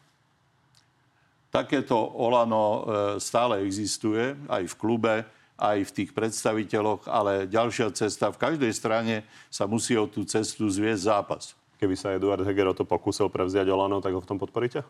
Takéto 1.55 1.95
Olano 1.97 2.65
e, 2.67 2.81
stále 3.23 3.63
existuje 3.63 4.35
aj 4.51 4.63
v 4.69 4.75
klube 4.75 5.15
aj 5.59 5.91
v 5.91 5.95
tých 6.03 6.11
predstaviteľoch, 6.15 7.11
ale 7.11 7.51
ďalšia 7.51 7.91
cesta, 7.91 8.31
v 8.31 8.39
každej 8.39 8.71
strane 8.71 9.27
sa 9.51 9.67
musí 9.67 9.99
o 9.99 10.07
tú 10.07 10.23
cestu 10.23 10.71
zviesť 10.71 11.03
zápas. 11.03 11.59
Keby 11.79 11.95
sa 11.95 12.15
Eduard 12.15 12.43
Heger 12.43 12.71
o 12.71 12.75
to 12.75 12.83
pokúsil 12.83 13.31
prevziať 13.31 13.71
Olano, 13.71 14.03
tak 14.03 14.11
ho 14.11 14.21
v 14.21 14.29
tom 14.29 14.39
podporíte? 14.39 14.83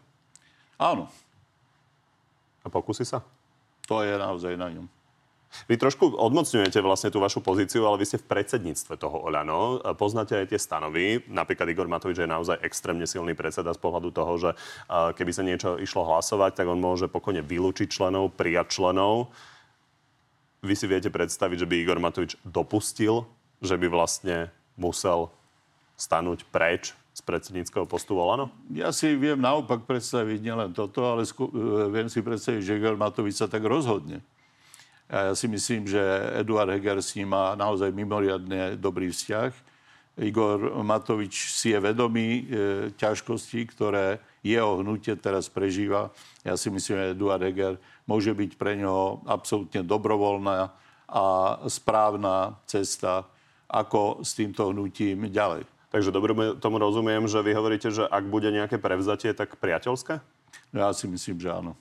Áno. 0.81 1.13
A 2.65 2.69
pokusí 2.73 3.05
sa? 3.05 3.21
To 3.89 4.01
je 4.01 4.17
naozaj 4.17 4.57
na 4.57 4.73
ňom. 4.73 4.89
Vy 5.65 5.81
trošku 5.81 6.13
odmocňujete 6.13 6.77
vlastne 6.85 7.09
tú 7.09 7.25
vašu 7.25 7.41
pozíciu, 7.41 7.89
ale 7.89 7.97
vy 7.97 8.05
ste 8.05 8.21
v 8.21 8.29
predsedníctve 8.29 9.01
toho 9.01 9.17
Oľano. 9.17 9.81
Poznáte 9.97 10.37
aj 10.37 10.53
tie 10.53 10.61
stanovy. 10.61 11.25
Napríklad 11.25 11.73
Igor 11.73 11.89
Matovič 11.89 12.21
je 12.21 12.29
naozaj 12.29 12.61
extrémne 12.61 13.09
silný 13.09 13.33
predseda 13.33 13.73
z 13.73 13.81
pohľadu 13.81 14.13
toho, 14.13 14.33
že 14.37 14.51
keby 14.89 15.33
sa 15.33 15.41
niečo 15.41 15.81
išlo 15.81 16.05
hlasovať, 16.05 16.53
tak 16.53 16.69
on 16.69 16.77
môže 16.77 17.09
pokojne 17.09 17.41
vylúčiť 17.41 17.89
členov, 17.89 18.37
prijať 18.37 18.77
členov. 18.77 19.33
Vy 20.61 20.77
si 20.77 20.85
viete 20.85 21.09
predstaviť, 21.09 21.65
že 21.65 21.69
by 21.69 21.75
Igor 21.81 21.97
Matovič 21.97 22.37
dopustil, 22.45 23.25
že 23.65 23.81
by 23.81 23.89
vlastne 23.89 24.53
musel 24.77 25.33
stanúť 25.99 26.47
preč 26.55 26.95
z 27.11 27.21
predsedníckého 27.27 27.83
postu 27.85 28.15
Volano? 28.15 28.55
Ja 28.71 28.95
si 28.95 29.19
viem 29.19 29.43
naopak 29.43 29.83
predstaviť 29.83 30.39
nielen 30.39 30.71
toto, 30.71 31.03
ale 31.03 31.27
sku- 31.27 31.51
e, 31.51 31.91
viem 31.91 32.07
si 32.07 32.23
predstaviť, 32.23 32.63
že 32.63 32.77
Igor 32.79 32.95
Matovič 32.95 33.43
sa 33.43 33.51
tak 33.51 33.67
rozhodne. 33.67 34.23
A 35.11 35.33
ja 35.33 35.35
si 35.35 35.51
myslím, 35.51 35.89
že 35.89 35.99
Eduard 36.39 36.71
Heger 36.71 37.01
s 37.03 37.17
ním 37.19 37.33
má 37.33 37.59
naozaj 37.59 37.91
mimoriadne 37.91 38.79
dobrý 38.79 39.11
vzťah. 39.11 39.51
Igor 40.21 40.85
Matovič 40.85 41.51
si 41.51 41.75
je 41.75 41.79
vedomý 41.83 42.29
e, 42.29 42.43
ťažkostí, 42.95 43.67
ktoré 43.75 44.23
jeho 44.45 44.79
hnutie 44.85 45.19
teraz 45.19 45.51
prežíva. 45.51 46.15
Ja 46.47 46.55
si 46.55 46.71
myslím, 46.71 46.95
že 47.03 47.13
Eduard 47.19 47.43
Heger 47.43 47.75
môže 48.07 48.31
byť 48.31 48.55
pre 48.55 48.79
ňoho 48.79 49.27
absolútne 49.27 49.83
dobrovoľná 49.83 50.71
a 51.09 51.25
správna 51.73 52.61
cesta, 52.69 53.25
ako 53.65 54.21
s 54.21 54.37
týmto 54.37 54.71
hnutím 54.71 55.33
ďalej. 55.33 55.65
Takže 55.89 56.13
dobre 56.13 56.37
tomu 56.61 56.77
rozumiem, 56.77 57.25
že 57.25 57.41
vy 57.41 57.53
hovoríte, 57.57 57.89
že 57.89 58.05
ak 58.05 58.29
bude 58.29 58.53
nejaké 58.53 58.77
prevzatie, 58.77 59.33
tak 59.33 59.57
priateľské? 59.57 60.21
Ja 60.77 60.93
si 60.93 61.09
myslím, 61.09 61.41
že 61.41 61.49
áno. 61.49 61.73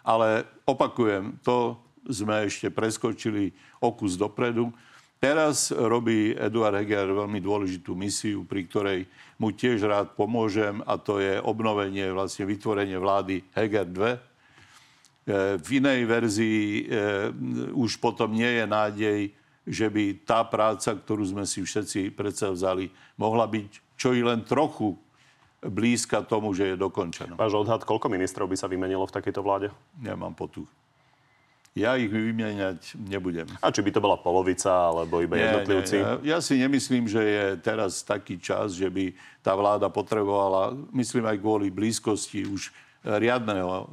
Ale 0.00 0.48
opakujem, 0.64 1.36
to 1.44 1.76
sme 2.08 2.48
ešte 2.48 2.72
preskočili 2.72 3.52
okus 3.76 4.16
dopredu. 4.16 4.72
Teraz 5.20 5.68
robí 5.68 6.32
Eduard 6.32 6.80
Heger 6.80 7.12
veľmi 7.12 7.44
dôležitú 7.44 7.92
misiu, 7.92 8.48
pri 8.48 8.64
ktorej 8.64 9.00
mu 9.36 9.52
tiež 9.52 9.84
rád 9.84 10.16
pomôžem 10.16 10.80
a 10.88 10.96
to 10.96 11.20
je 11.20 11.36
obnovenie, 11.44 12.08
vlastne 12.08 12.48
vytvorenie 12.48 12.96
vlády 12.96 13.44
Heger 13.52 13.84
2, 13.84 14.30
E, 15.30 15.60
v 15.60 15.68
inej 15.78 16.00
verzii 16.08 16.62
e, 16.64 16.84
už 17.76 18.00
potom 18.00 18.32
nie 18.32 18.48
je 18.48 18.64
nádej, 18.64 19.20
že 19.70 19.86
by 19.86 20.26
tá 20.26 20.42
práca, 20.42 20.98
ktorú 20.98 21.22
sme 21.22 21.46
si 21.46 21.62
všetci 21.62 22.10
vzali, 22.50 22.90
mohla 23.14 23.46
byť 23.46 23.94
čo 23.94 24.10
i 24.10 24.20
len 24.26 24.42
trochu 24.42 24.98
blízka 25.60 26.24
tomu, 26.24 26.56
že 26.56 26.72
je 26.72 26.76
dokončená. 26.76 27.36
Váš 27.36 27.54
odhad, 27.54 27.84
koľko 27.84 28.08
ministrov 28.08 28.48
by 28.48 28.56
sa 28.56 28.66
vymenilo 28.66 29.04
v 29.04 29.14
takejto 29.14 29.40
vláde? 29.44 29.68
Nemám 30.00 30.32
potuch. 30.32 30.66
Ja 31.70 31.94
ich 31.94 32.10
vymieňať 32.10 32.98
nebudem. 32.98 33.46
A 33.62 33.70
či 33.70 33.78
by 33.78 33.94
to 33.94 34.02
bola 34.02 34.18
polovica, 34.18 34.90
alebo 34.90 35.22
iba 35.22 35.38
nie, 35.38 35.46
jednotlivci? 35.46 35.96
Nie, 36.02 36.34
ja 36.34 36.38
si 36.42 36.58
nemyslím, 36.58 37.06
že 37.06 37.22
je 37.22 37.46
teraz 37.62 38.02
taký 38.02 38.42
čas, 38.42 38.74
že 38.74 38.90
by 38.90 39.14
tá 39.38 39.54
vláda 39.54 39.86
potrebovala, 39.86 40.74
myslím 40.90 41.30
aj 41.30 41.38
kvôli 41.38 41.70
blízkosti 41.70 42.42
už 42.42 42.74
riadného 43.06 43.70
e, 43.70 43.84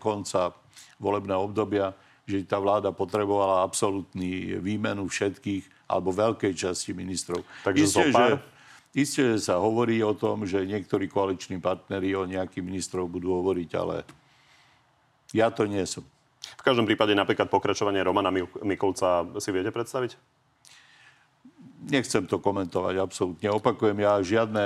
konca 0.00 0.56
volebného 0.96 1.52
obdobia, 1.52 1.92
že 2.28 2.44
tá 2.44 2.60
vláda 2.60 2.92
potrebovala 2.92 3.64
absolútny 3.64 4.60
výmenu 4.60 5.08
všetkých 5.08 5.88
alebo 5.88 6.12
veľkej 6.12 6.52
časti 6.52 6.92
ministrov. 6.92 7.40
Takže 7.64 7.84
isté, 7.88 8.04
zopár... 8.12 8.28
že, 8.28 8.32
isté, 8.92 9.20
že 9.32 9.38
sa 9.48 9.56
hovorí 9.56 10.04
o 10.04 10.12
tom, 10.12 10.44
že 10.44 10.68
niektorí 10.68 11.08
koaliční 11.08 11.56
partneri 11.56 12.12
o 12.12 12.28
nejakých 12.28 12.60
ministrov 12.60 13.08
budú 13.08 13.32
hovoriť, 13.40 13.70
ale 13.80 14.04
ja 15.32 15.48
to 15.48 15.64
nie 15.64 15.80
som. 15.88 16.04
V 16.38 16.62
každom 16.64 16.84
prípade 16.84 17.16
napríklad 17.16 17.48
pokračovanie 17.48 18.04
Romana 18.04 18.28
Mikulca 18.60 19.24
si 19.40 19.48
viete 19.48 19.72
predstaviť? 19.72 20.20
Nechcem 21.88 22.28
to 22.28 22.36
komentovať 22.36 23.00
absolútne. 23.00 23.48
Opakujem, 23.48 23.96
ja 24.04 24.20
žiadne, 24.20 24.64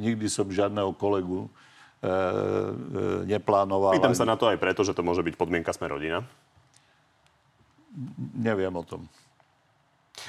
nikdy 0.00 0.32
som 0.32 0.48
žiadneho 0.48 0.96
kolegu 0.96 1.52
E, 1.96 2.08
e, 2.08 2.12
neplánoval. 3.24 3.96
Pýtam 3.96 4.12
sa 4.12 4.28
na 4.28 4.36
to 4.36 4.46
aj 4.52 4.60
preto, 4.60 4.84
že 4.84 4.92
to 4.92 5.00
môže 5.00 5.24
byť 5.24 5.34
podmienka 5.34 5.72
sme 5.72 5.88
rodina. 5.88 6.20
Neviem 8.36 8.76
o 8.76 8.84
tom. 8.84 9.08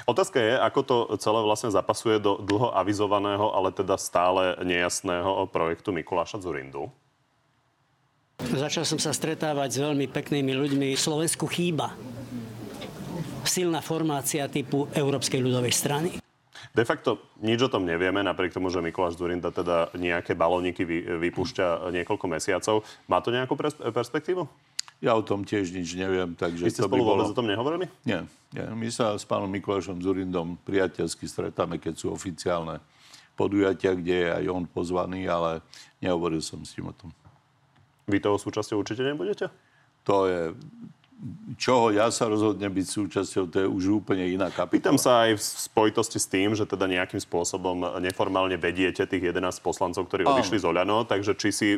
Otázka 0.04 0.40
je, 0.40 0.56
ako 0.56 0.80
to 0.84 0.96
celé 1.20 1.40
vlastne 1.44 1.72
zapasuje 1.72 2.20
do 2.20 2.40
dlho 2.40 2.72
avizovaného, 2.76 3.52
ale 3.52 3.72
teda 3.72 3.96
stále 3.96 4.56
nejasného 4.60 5.48
projektu 5.48 5.92
Mikuláša 5.92 6.40
Zurindu. 6.40 6.92
Začal 8.38 8.86
som 8.86 9.00
sa 9.02 9.10
stretávať 9.10 9.68
s 9.74 9.78
veľmi 9.82 10.06
peknými 10.08 10.54
ľuďmi. 10.54 10.88
Slovensku 10.94 11.50
chýba 11.50 11.96
silná 13.42 13.80
formácia 13.80 14.44
typu 14.46 14.86
Európskej 14.92 15.40
ľudovej 15.40 15.74
strany. 15.74 16.08
De 16.70 16.84
facto 16.84 17.34
nič 17.40 17.58
o 17.64 17.72
tom 17.72 17.82
nevieme, 17.82 18.22
napriek 18.22 18.54
tomu, 18.54 18.68
že 18.70 18.84
Mikuláš 18.84 19.18
Zurinda 19.18 19.50
teda 19.50 19.90
nejaké 19.96 20.36
balóniky 20.36 20.84
vypúšťa 21.16 21.90
niekoľko 21.90 22.26
mesiacov. 22.28 22.86
Má 23.08 23.18
to 23.24 23.34
nejakú 23.34 23.56
perspektívu? 23.90 24.46
Ja 24.98 25.14
o 25.14 25.22
tom 25.22 25.46
tiež 25.46 25.70
nič 25.70 25.94
neviem. 25.94 26.34
Takže 26.34 26.66
Vy 26.66 26.74
ste 26.74 26.82
to 26.82 26.90
by 26.90 26.98
bolo... 26.98 27.22
o 27.22 27.36
tom 27.36 27.46
nehovorili? 27.46 27.86
Nie, 28.02 28.26
nie. 28.50 28.66
My 28.74 28.88
sa 28.90 29.14
s 29.14 29.22
pánom 29.22 29.46
Mikulášom 29.46 30.02
Zurindom 30.02 30.58
priateľsky 30.66 31.30
stretáme, 31.30 31.78
keď 31.78 31.94
sú 31.94 32.10
oficiálne 32.10 32.82
podujatia, 33.38 33.94
kde 33.94 34.14
je 34.26 34.28
aj 34.42 34.44
on 34.50 34.66
pozvaný, 34.66 35.30
ale 35.30 35.62
nehovoril 36.02 36.42
som 36.42 36.58
s 36.66 36.74
ním 36.74 36.90
o 36.90 36.94
tom. 36.94 37.14
Vy 38.10 38.18
toho 38.18 38.34
súčasťou 38.34 38.82
určite 38.82 39.06
nebudete? 39.06 39.46
To 40.02 40.26
je 40.26 40.50
čoho 41.58 41.90
ja 41.90 42.06
sa 42.14 42.30
rozhodnem 42.30 42.70
byť 42.70 42.86
súčasťou, 42.86 43.44
to 43.50 43.56
je 43.62 43.66
už 43.66 43.84
úplne 44.02 44.22
iná 44.30 44.54
kapitola. 44.54 44.78
Pýtam 44.78 44.98
sa 44.98 45.26
aj 45.26 45.34
v 45.34 45.42
spojitosti 45.42 46.18
s 46.22 46.30
tým, 46.30 46.54
že 46.54 46.62
teda 46.62 46.86
nejakým 46.86 47.18
spôsobom 47.18 47.98
neformálne 47.98 48.54
vediete 48.54 49.02
tých 49.02 49.34
11 49.34 49.42
poslancov, 49.58 50.06
ktorí 50.06 50.22
odišli 50.22 50.62
z 50.62 50.68
Oľano, 50.70 51.02
takže 51.10 51.34
či 51.34 51.48
si 51.50 51.68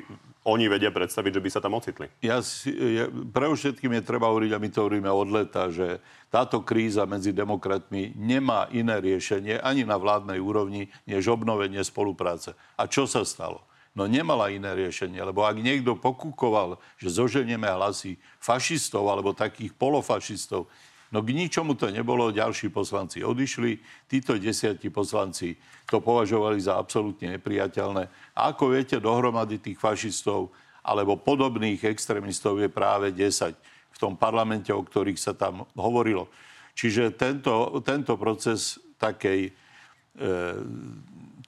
oni 0.45 0.69
vedia 0.69 0.93
predstaviť, 0.93 1.41
že 1.41 1.45
by 1.45 1.49
sa 1.49 1.61
tam 1.65 1.77
ocitli? 1.77 2.13
Ja 2.21 2.45
si, 2.45 2.69
ja, 2.73 3.09
pre 3.09 3.49
všetkým 3.49 3.97
je 3.97 4.03
treba 4.05 4.29
hovoriť, 4.29 4.51
a 4.53 4.61
my 4.61 4.69
to 4.69 4.79
hovoríme 4.85 5.09
od 5.09 5.29
leta, 5.33 5.73
že 5.73 6.05
táto 6.29 6.61
kríza 6.61 7.09
medzi 7.09 7.33
demokratmi 7.33 8.13
nemá 8.21 8.69
iné 8.77 9.01
riešenie 9.01 9.61
ani 9.65 9.89
na 9.89 9.97
vládnej 9.97 10.37
úrovni, 10.37 10.93
než 11.09 11.33
obnovenie 11.33 11.81
spolupráce. 11.81 12.53
A 12.77 12.85
čo 12.85 13.09
sa 13.09 13.25
stalo? 13.25 13.65
No 13.91 14.07
nemala 14.07 14.55
iné 14.55 14.71
riešenie, 14.71 15.19
lebo 15.19 15.43
ak 15.43 15.59
niekto 15.59 15.99
pokúkoval, 15.99 16.79
že 16.95 17.11
zoženieme 17.11 17.67
hlasy 17.67 18.15
fašistov 18.39 19.03
alebo 19.11 19.35
takých 19.35 19.75
polofašistov, 19.75 20.71
no 21.11 21.19
k 21.19 21.35
ničomu 21.35 21.75
to 21.75 21.91
nebolo, 21.91 22.31
ďalší 22.31 22.71
poslanci 22.71 23.27
odišli, 23.27 23.83
títo 24.07 24.39
desiatí 24.39 24.95
poslanci 24.95 25.59
to 25.91 25.99
považovali 25.99 26.63
za 26.63 26.79
absolútne 26.79 27.35
nepriateľné. 27.35 28.07
A 28.39 28.55
ako 28.55 28.79
viete, 28.79 29.03
dohromady 29.03 29.59
tých 29.59 29.83
fašistov 29.83 30.55
alebo 30.87 31.19
podobných 31.19 31.83
extrémistov 31.83 32.63
je 32.63 32.71
práve 32.71 33.11
10 33.11 33.59
v 33.91 33.97
tom 33.99 34.15
parlamente, 34.15 34.71
o 34.71 34.81
ktorých 34.81 35.19
sa 35.19 35.35
tam 35.35 35.67
hovorilo. 35.75 36.31
Čiže 36.79 37.19
tento, 37.19 37.83
tento 37.83 38.15
proces 38.15 38.79
takej 38.97 39.51
e, 39.51 39.53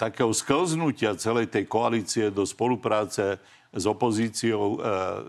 takého 0.03 0.35
sklznutia 0.35 1.15
celej 1.15 1.55
tej 1.55 1.71
koalície 1.71 2.27
do 2.35 2.43
spolupráce 2.43 3.38
s 3.71 3.85
opozíciou 3.87 4.75
e, 4.75 4.79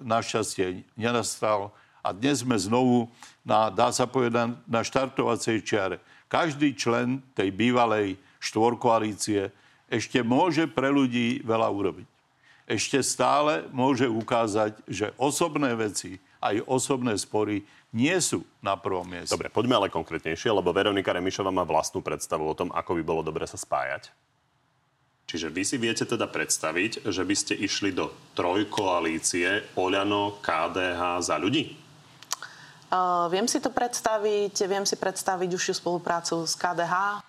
našťastie 0.02 0.82
nenastal. 0.98 1.70
A 2.02 2.10
dnes 2.10 2.42
sme 2.42 2.58
znovu, 2.58 3.06
na, 3.46 3.70
dá 3.70 3.94
sa 3.94 4.10
povedať, 4.10 4.58
na 4.66 4.82
štartovacej 4.82 5.62
čiare. 5.62 6.02
Každý 6.26 6.74
člen 6.74 7.22
tej 7.38 7.54
bývalej 7.54 8.18
štvorkoalície 8.42 9.54
ešte 9.94 10.26
môže 10.26 10.66
pre 10.66 10.90
ľudí 10.90 11.46
veľa 11.46 11.70
urobiť. 11.70 12.10
Ešte 12.66 13.06
stále 13.06 13.70
môže 13.70 14.10
ukázať, 14.10 14.82
že 14.90 15.14
osobné 15.22 15.78
veci, 15.78 16.18
aj 16.42 16.66
osobné 16.66 17.14
spory 17.14 17.62
nie 17.94 18.18
sú 18.18 18.42
na 18.58 18.74
prvom 18.74 19.06
mieste. 19.06 19.38
Dobre, 19.38 19.54
poďme 19.54 19.86
ale 19.86 19.94
konkrétnejšie, 19.94 20.50
lebo 20.50 20.74
Veronika 20.74 21.14
Remišová 21.14 21.54
má 21.54 21.62
vlastnú 21.62 22.02
predstavu 22.02 22.50
o 22.50 22.58
tom, 22.58 22.74
ako 22.74 22.98
by 22.98 23.02
bolo 23.06 23.22
dobre 23.22 23.46
sa 23.46 23.56
spájať. 23.56 24.10
Čiže 25.34 25.50
vy 25.50 25.66
si 25.66 25.82
viete 25.82 26.06
teda 26.06 26.30
predstaviť, 26.30 27.10
že 27.10 27.26
by 27.26 27.34
ste 27.34 27.58
išli 27.58 27.90
do 27.90 28.14
trojkoalície 28.38 29.74
Oľano, 29.74 30.38
KDH 30.46 31.26
za 31.26 31.42
ľudí? 31.42 31.74
Uh, 32.94 33.26
viem 33.34 33.50
si 33.50 33.58
to 33.58 33.74
predstaviť, 33.74 34.54
viem 34.70 34.86
si 34.86 34.94
predstaviť 34.94 35.50
užšiu 35.58 35.74
spoluprácu 35.82 36.46
s 36.46 36.54
KDH. 36.54 37.26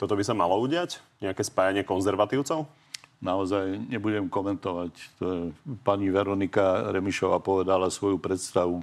Toto 0.00 0.16
by 0.16 0.24
sa 0.24 0.32
malo 0.32 0.56
udiať? 0.56 0.96
Nejaké 1.20 1.44
spájanie 1.44 1.84
konzervatívcov? 1.84 2.64
Naozaj 3.20 3.76
nebudem 3.92 4.32
komentovať. 4.32 4.96
Pani 5.84 6.08
Veronika 6.08 6.88
Remišová 6.96 7.44
povedala 7.44 7.92
svoju 7.92 8.16
predstavu. 8.16 8.80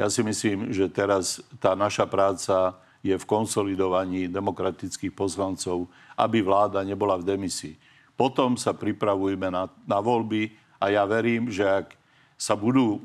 Ja 0.00 0.08
si 0.08 0.24
myslím, 0.24 0.72
že 0.72 0.88
teraz 0.88 1.44
tá 1.60 1.76
naša 1.76 2.08
práca 2.08 2.72
je 3.00 3.16
v 3.16 3.28
konsolidovaní 3.28 4.28
demokratických 4.28 5.12
poslancov, 5.16 5.88
aby 6.16 6.44
vláda 6.44 6.84
nebola 6.84 7.16
v 7.16 7.26
demisii. 7.36 7.74
Potom 8.12 8.60
sa 8.60 8.76
pripravujeme 8.76 9.48
na, 9.48 9.64
na 9.88 9.98
voľby 10.04 10.52
a 10.76 10.92
ja 10.92 11.08
verím, 11.08 11.48
že 11.48 11.64
ak 11.64 11.96
sa 12.40 12.56
budú 12.56 12.96
e, 12.96 12.98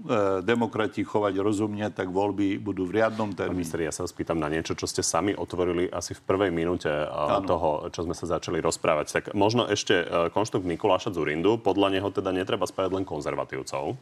demokrati 0.47 1.03
chovať 1.03 1.43
rozumne, 1.43 1.91
tak 1.91 2.07
voľby 2.07 2.55
budú 2.55 2.87
v 2.87 3.03
riadnom 3.03 3.35
termíne. 3.35 3.67
Minister, 3.67 3.83
ja 3.83 3.91
sa 3.91 4.07
vás 4.07 4.15
pýtam 4.15 4.39
na 4.39 4.47
niečo, 4.47 4.79
čo 4.79 4.87
ste 4.87 5.03
sami 5.03 5.35
otvorili 5.35 5.91
asi 5.91 6.15
v 6.15 6.23
prvej 6.23 6.55
minúte 6.55 6.87
e, 6.87 7.07
toho, 7.43 7.91
čo 7.91 8.07
sme 8.07 8.15
sa 8.15 8.39
začali 8.39 8.63
rozprávať. 8.63 9.05
Tak 9.11 9.23
možno 9.35 9.67
ešte 9.67 10.07
e, 10.07 10.31
konštrukt 10.31 10.63
Mikuláša 10.63 11.11
Zurindu. 11.11 11.59
Podľa 11.59 11.99
neho 11.99 12.07
teda 12.15 12.31
netreba 12.31 12.63
spájať 12.63 12.95
len 12.95 13.03
konzervatívcov 13.03 13.99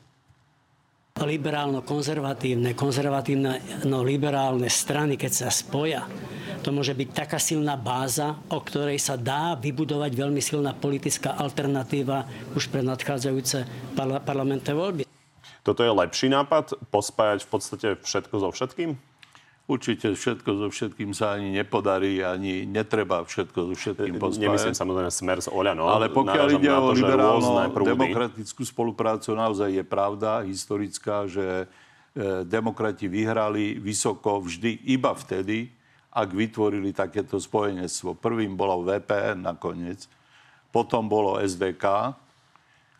liberálno-konzervatívne, 1.22 2.74
konzervatívno-liberálne 2.74 4.66
strany, 4.66 5.14
keď 5.14 5.46
sa 5.46 5.50
spoja, 5.54 6.10
to 6.66 6.74
môže 6.74 6.98
byť 6.98 7.10
taká 7.14 7.38
silná 7.38 7.78
báza, 7.78 8.42
o 8.50 8.58
ktorej 8.58 8.98
sa 8.98 9.14
dá 9.14 9.54
vybudovať 9.54 10.10
veľmi 10.10 10.42
silná 10.42 10.74
politická 10.74 11.38
alternatíva 11.38 12.26
už 12.58 12.74
pre 12.74 12.82
nadchádzajúce 12.82 13.94
parla- 13.94 14.26
parlamentné 14.26 14.74
voľby. 14.74 15.04
Toto 15.62 15.86
je 15.86 15.94
lepší 15.94 16.34
nápad? 16.34 16.76
Pospájať 16.90 17.46
v 17.46 17.50
podstate 17.50 17.88
všetko 18.02 18.36
so 18.42 18.50
všetkým? 18.50 18.98
Určite 19.64 20.12
všetko 20.12 20.50
so 20.60 20.68
všetkým 20.68 21.16
sa 21.16 21.40
ani 21.40 21.56
nepodarí, 21.56 22.20
ani 22.20 22.68
netreba 22.68 23.24
všetko 23.24 23.72
so 23.72 23.74
všetkým 23.80 24.20
pospájať. 24.20 24.44
Nemyslím 24.44 24.76
samozrejme 24.76 25.08
smer 25.08 25.40
z 25.40 25.48
Oľano. 25.48 25.88
Ale 25.88 26.12
pokiaľ 26.12 26.48
ide 26.60 26.68
o 26.68 26.92
liberálno-demokratickú 26.92 28.68
spoluprácu, 28.68 29.32
naozaj 29.32 29.72
je 29.72 29.84
pravda 29.88 30.44
historická, 30.44 31.32
že 31.32 31.64
e, 31.64 31.66
demokrati 32.44 33.08
vyhrali 33.08 33.80
vysoko 33.80 34.44
vždy 34.44 34.84
iba 34.92 35.16
vtedy, 35.16 35.72
ak 36.12 36.30
vytvorili 36.36 36.92
takéto 36.92 37.40
spojenectvo. 37.40 38.20
Prvým 38.20 38.60
bolo 38.60 38.84
VPN 38.84 39.48
nakoniec, 39.48 40.12
potom 40.76 41.08
bolo 41.08 41.40
SDK 41.40 42.12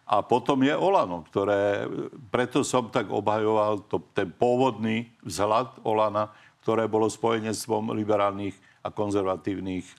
a 0.04 0.16
potom 0.24 0.60
je 0.64 0.76
Olano, 0.76 1.24
ktoré, 1.28 1.88
preto 2.28 2.64
som 2.64 2.88
tak 2.88 3.08
obhajoval 3.08 3.88
to, 3.88 4.04
ten 4.12 4.32
pôvodný 4.32 5.12
vzhľad 5.24 5.80
Olana, 5.84 6.32
ktoré 6.64 6.88
bolo 6.88 7.12
spojenectvom 7.12 7.92
liberálnych 7.92 8.56
a 8.84 8.88
konzervatívnych 8.88 9.84
e, 9.84 9.94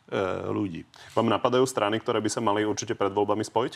ľudí. 0.48 0.88
Vám 1.12 1.28
napadajú 1.28 1.68
strany, 1.68 2.00
ktoré 2.00 2.24
by 2.24 2.30
sa 2.32 2.40
mali 2.40 2.64
určite 2.64 2.96
pred 2.96 3.12
voľbami 3.12 3.44
spojiť? 3.44 3.74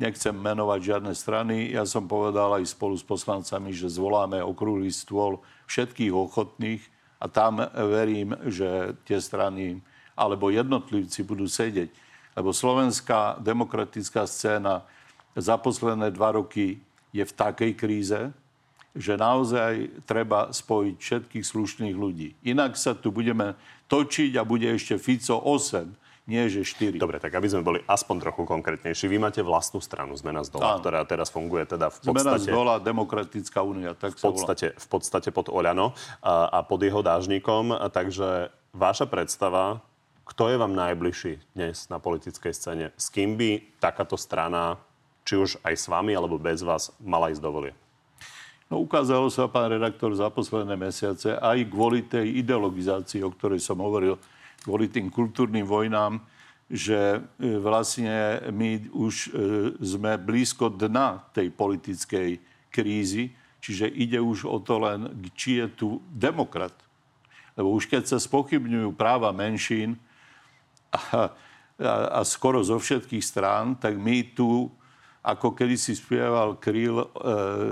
Nechcem 0.00 0.32
menovať 0.32 0.80
žiadne 0.80 1.12
strany. 1.12 1.68
Ja 1.76 1.84
som 1.84 2.08
povedal 2.08 2.56
aj 2.56 2.72
spolu 2.72 2.96
s 2.96 3.04
poslancami, 3.04 3.76
že 3.76 3.92
zvoláme 3.92 4.40
okrúhly 4.40 4.88
stôl 4.88 5.44
všetkých 5.68 6.16
ochotných 6.16 6.82
a 7.20 7.28
tam 7.28 7.60
verím, 7.70 8.34
že 8.48 8.96
tie 9.04 9.20
strany 9.20 9.84
alebo 10.16 10.48
jednotlivci 10.48 11.24
budú 11.28 11.44
sedieť. 11.44 11.92
Lebo 12.32 12.56
slovenská 12.56 13.36
demokratická 13.44 14.24
scéna 14.24 14.88
za 15.36 15.60
posledné 15.60 16.08
dva 16.12 16.40
roky 16.40 16.80
je 17.12 17.24
v 17.24 17.32
takej 17.36 17.72
kríze, 17.76 18.20
že 18.92 19.16
naozaj 19.16 20.04
treba 20.04 20.52
spojiť 20.52 20.96
všetkých 21.00 21.44
slušných 21.44 21.96
ľudí. 21.96 22.36
Inak 22.44 22.76
sa 22.76 22.92
tu 22.92 23.08
budeme 23.08 23.56
točiť 23.88 24.36
a 24.36 24.44
bude 24.44 24.68
ešte 24.68 25.00
Fico 25.00 25.40
8, 25.40 26.02
nie 26.22 26.46
že 26.46 26.62
4. 26.62 27.02
Dobre, 27.02 27.18
tak 27.18 27.34
aby 27.34 27.50
sme 27.50 27.66
boli 27.66 27.80
aspoň 27.82 28.16
trochu 28.22 28.46
konkrétnejší. 28.46 29.10
Vy 29.10 29.18
máte 29.18 29.42
vlastnú 29.42 29.82
stranu 29.82 30.14
Zmena 30.14 30.46
z 30.46 30.54
dola, 30.54 30.78
ktorá 30.78 31.02
teraz 31.02 31.34
funguje 31.34 31.66
teda 31.66 31.90
v 31.90 31.98
podstate... 31.98 32.22
Zmena 32.22 32.38
z 32.38 32.46
dola, 32.46 32.74
Demokratická 32.78 33.60
únia, 33.66 33.98
tak 33.98 34.14
v 34.14 34.30
podstate, 34.30 34.66
v 34.78 34.86
podstate 34.86 35.28
pod 35.34 35.50
Oľano 35.50 35.98
a, 36.22 36.46
a 36.46 36.58
pod 36.62 36.78
jeho 36.78 37.02
dážnikom. 37.02 37.74
Takže 37.90 38.54
vaša 38.70 39.10
predstava, 39.10 39.82
kto 40.22 40.54
je 40.54 40.56
vám 40.62 40.78
najbližší 40.78 41.42
dnes 41.58 41.90
na 41.90 41.98
politickej 41.98 42.54
scéne? 42.54 42.86
S 42.94 43.10
kým 43.10 43.34
by 43.34 43.82
takáto 43.82 44.14
strana, 44.14 44.78
či 45.26 45.34
už 45.34 45.58
aj 45.66 45.74
s 45.74 45.90
vami 45.90 46.14
alebo 46.14 46.38
bez 46.38 46.62
vás, 46.62 46.94
mala 47.02 47.34
ísť 47.34 47.42
do 47.42 47.50
volie? 47.50 47.74
No 48.72 48.80
ukázalo 48.88 49.28
sa, 49.28 49.52
pán 49.52 49.68
redaktor, 49.68 50.16
za 50.16 50.32
posledné 50.32 50.80
mesiace 50.80 51.36
aj 51.36 51.68
kvôli 51.68 52.08
tej 52.08 52.40
ideologizácii, 52.40 53.20
o 53.20 53.28
ktorej 53.28 53.60
som 53.60 53.76
hovoril, 53.84 54.16
kvôli 54.64 54.88
tým 54.88 55.12
kultúrnym 55.12 55.68
vojnám, 55.68 56.16
že 56.72 57.20
e, 57.36 57.60
vlastne 57.60 58.40
my 58.48 58.88
už 58.96 59.14
e, 59.28 59.30
sme 59.76 60.16
blízko 60.16 60.72
dna 60.72 61.20
tej 61.36 61.52
politickej 61.52 62.40
krízy, 62.72 63.36
čiže 63.60 63.92
ide 63.92 64.16
už 64.16 64.48
o 64.48 64.56
to 64.56 64.80
len, 64.80 65.20
či 65.36 65.60
je 65.60 65.68
tu 65.76 65.88
demokrat. 66.08 66.72
Lebo 67.52 67.76
už 67.76 67.92
keď 67.92 68.08
sa 68.08 68.16
spochybňujú 68.16 68.96
práva 68.96 69.36
menšín 69.36 70.00
a, 70.88 71.28
a, 71.76 71.92
a 72.08 72.20
skoro 72.24 72.64
zo 72.64 72.80
všetkých 72.80 73.20
strán, 73.20 73.76
tak 73.76 74.00
my 74.00 74.32
tu 74.32 74.72
ako 75.22 75.54
kedy 75.54 75.78
si 75.78 75.94
spieval 75.94 76.58
Kryl, 76.58 76.98
e, 76.98 77.06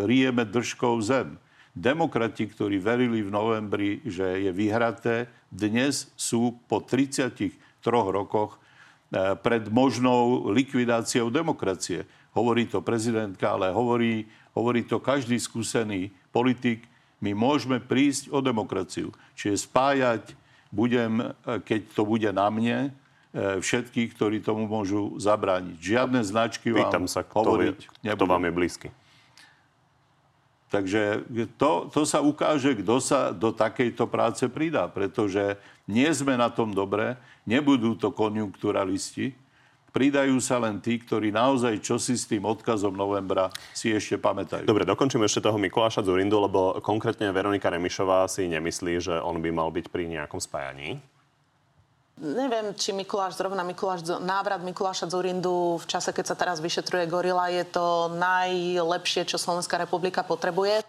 rijeme 0.06 0.46
držkou 0.46 0.94
zem. 1.02 1.34
Demokrati, 1.74 2.46
ktorí 2.46 2.78
verili 2.78 3.22
v 3.22 3.30
novembri, 3.30 3.90
že 4.06 4.42
je 4.42 4.50
vyhraté, 4.54 5.26
dnes 5.50 6.10
sú 6.14 6.62
po 6.70 6.82
33 6.82 7.50
rokoch 7.86 8.54
e, 8.54 8.58
pred 9.42 9.66
možnou 9.66 10.50
likvidáciou 10.54 11.30
demokracie. 11.30 12.06
Hovorí 12.30 12.70
to 12.70 12.78
prezidentka, 12.86 13.58
ale 13.58 13.74
hovorí, 13.74 14.30
hovorí 14.54 14.86
to 14.86 15.02
každý 15.02 15.34
skúsený 15.42 16.14
politik. 16.30 16.86
My 17.18 17.34
môžeme 17.34 17.82
prísť 17.82 18.30
o 18.30 18.38
demokraciu. 18.38 19.10
Čiže 19.34 19.66
spájať 19.66 20.22
budem, 20.70 21.18
e, 21.18 21.58
keď 21.66 21.80
to 21.98 22.02
bude 22.06 22.30
na 22.30 22.46
mne, 22.46 22.94
všetkých, 23.34 24.10
ktorí 24.18 24.42
tomu 24.42 24.66
môžu 24.66 25.14
zabrániť. 25.22 25.78
Žiadne 25.78 26.20
značky 26.26 26.74
vám 26.74 26.90
Pýtam 26.90 27.06
sa, 27.06 27.22
kto, 27.22 27.46
hovoriť 27.46 27.78
je, 28.02 28.10
kto 28.10 28.24
vám 28.26 28.42
je 28.42 28.52
blízky. 28.52 28.88
Takže 30.70 31.26
to, 31.58 31.90
to 31.90 32.06
sa 32.06 32.22
ukáže, 32.22 32.78
kto 32.78 33.02
sa 33.02 33.34
do 33.34 33.50
takejto 33.50 34.06
práce 34.06 34.46
pridá, 34.46 34.86
pretože 34.86 35.58
nie 35.90 36.06
sme 36.14 36.38
na 36.38 36.46
tom 36.46 36.70
dobre, 36.70 37.18
nebudú 37.42 37.98
to 37.98 38.14
konjunkturalisti, 38.14 39.34
pridajú 39.90 40.38
sa 40.38 40.62
len 40.62 40.78
tí, 40.78 41.02
ktorí 41.02 41.34
naozaj 41.34 41.82
čosi 41.82 42.14
s 42.14 42.30
tým 42.30 42.46
odkazom 42.46 42.94
novembra 42.94 43.50
si 43.74 43.90
ešte 43.90 44.14
pamätajú. 44.14 44.62
Dobre, 44.62 44.86
dokončím 44.86 45.26
ešte 45.26 45.42
toho 45.42 45.58
Mikuláša 45.58 46.06
Zurindu, 46.06 46.38
lebo 46.38 46.78
konkrétne 46.78 47.34
Veronika 47.34 47.66
Remišová 47.66 48.30
si 48.30 48.46
nemyslí, 48.46 49.02
že 49.02 49.14
on 49.18 49.42
by 49.42 49.50
mal 49.50 49.74
byť 49.74 49.90
pri 49.90 50.06
nejakom 50.06 50.38
spájaní. 50.38 51.02
Neviem, 52.20 52.76
či 52.76 52.92
Mikuláš, 52.92 53.40
zrovna 53.40 53.64
Mikuláš, 53.64 54.04
návrat 54.20 54.60
Mikuláša 54.60 55.08
Zurindu 55.08 55.80
v 55.80 55.88
čase, 55.88 56.12
keď 56.12 56.24
sa 56.28 56.36
teraz 56.36 56.60
vyšetruje 56.60 57.08
gorila, 57.08 57.48
je 57.48 57.64
to 57.64 58.12
najlepšie, 58.12 59.24
čo 59.24 59.40
Slovenská 59.40 59.80
republika 59.80 60.20
potrebuje. 60.20 60.84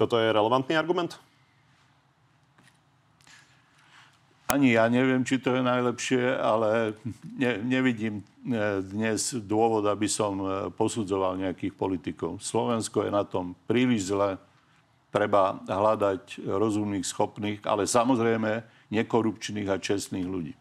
Toto 0.00 0.16
je 0.16 0.32
relevantný 0.32 0.80
argument? 0.80 1.20
Ani 4.48 4.80
ja 4.80 4.88
neviem, 4.88 5.28
či 5.28 5.36
to 5.44 5.52
je 5.52 5.60
najlepšie, 5.60 6.40
ale 6.40 6.96
ne, 7.36 7.60
nevidím 7.60 8.20
e, 8.20 8.80
dnes 8.80 9.36
dôvod, 9.36 9.84
aby 9.84 10.08
som 10.08 10.40
e, 10.40 10.46
posudzoval 10.72 11.36
nejakých 11.36 11.76
politikov. 11.76 12.40
Slovensko 12.40 13.04
je 13.04 13.12
na 13.12 13.28
tom 13.28 13.52
príliš 13.68 14.08
zle. 14.08 14.40
Treba 15.12 15.60
hľadať 15.68 16.48
rozumných, 16.48 17.04
schopných, 17.04 17.60
ale 17.68 17.84
samozrejme 17.84 18.73
nekorupčných 18.92 19.68
a 19.70 19.80
čestných 19.80 20.26
ľudí. 20.26 20.52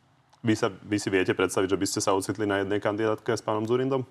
Vy, 0.44 0.54
sa, 0.60 0.68
vy 0.68 1.00
si 1.00 1.08
viete 1.08 1.32
predstaviť, 1.32 1.72
že 1.72 1.80
by 1.80 1.88
ste 1.88 2.00
sa 2.04 2.12
ocitli 2.12 2.44
na 2.44 2.64
jednej 2.64 2.84
kandidátke 2.84 3.32
s 3.32 3.40
pánom 3.40 3.64
Zurindom? 3.64 4.04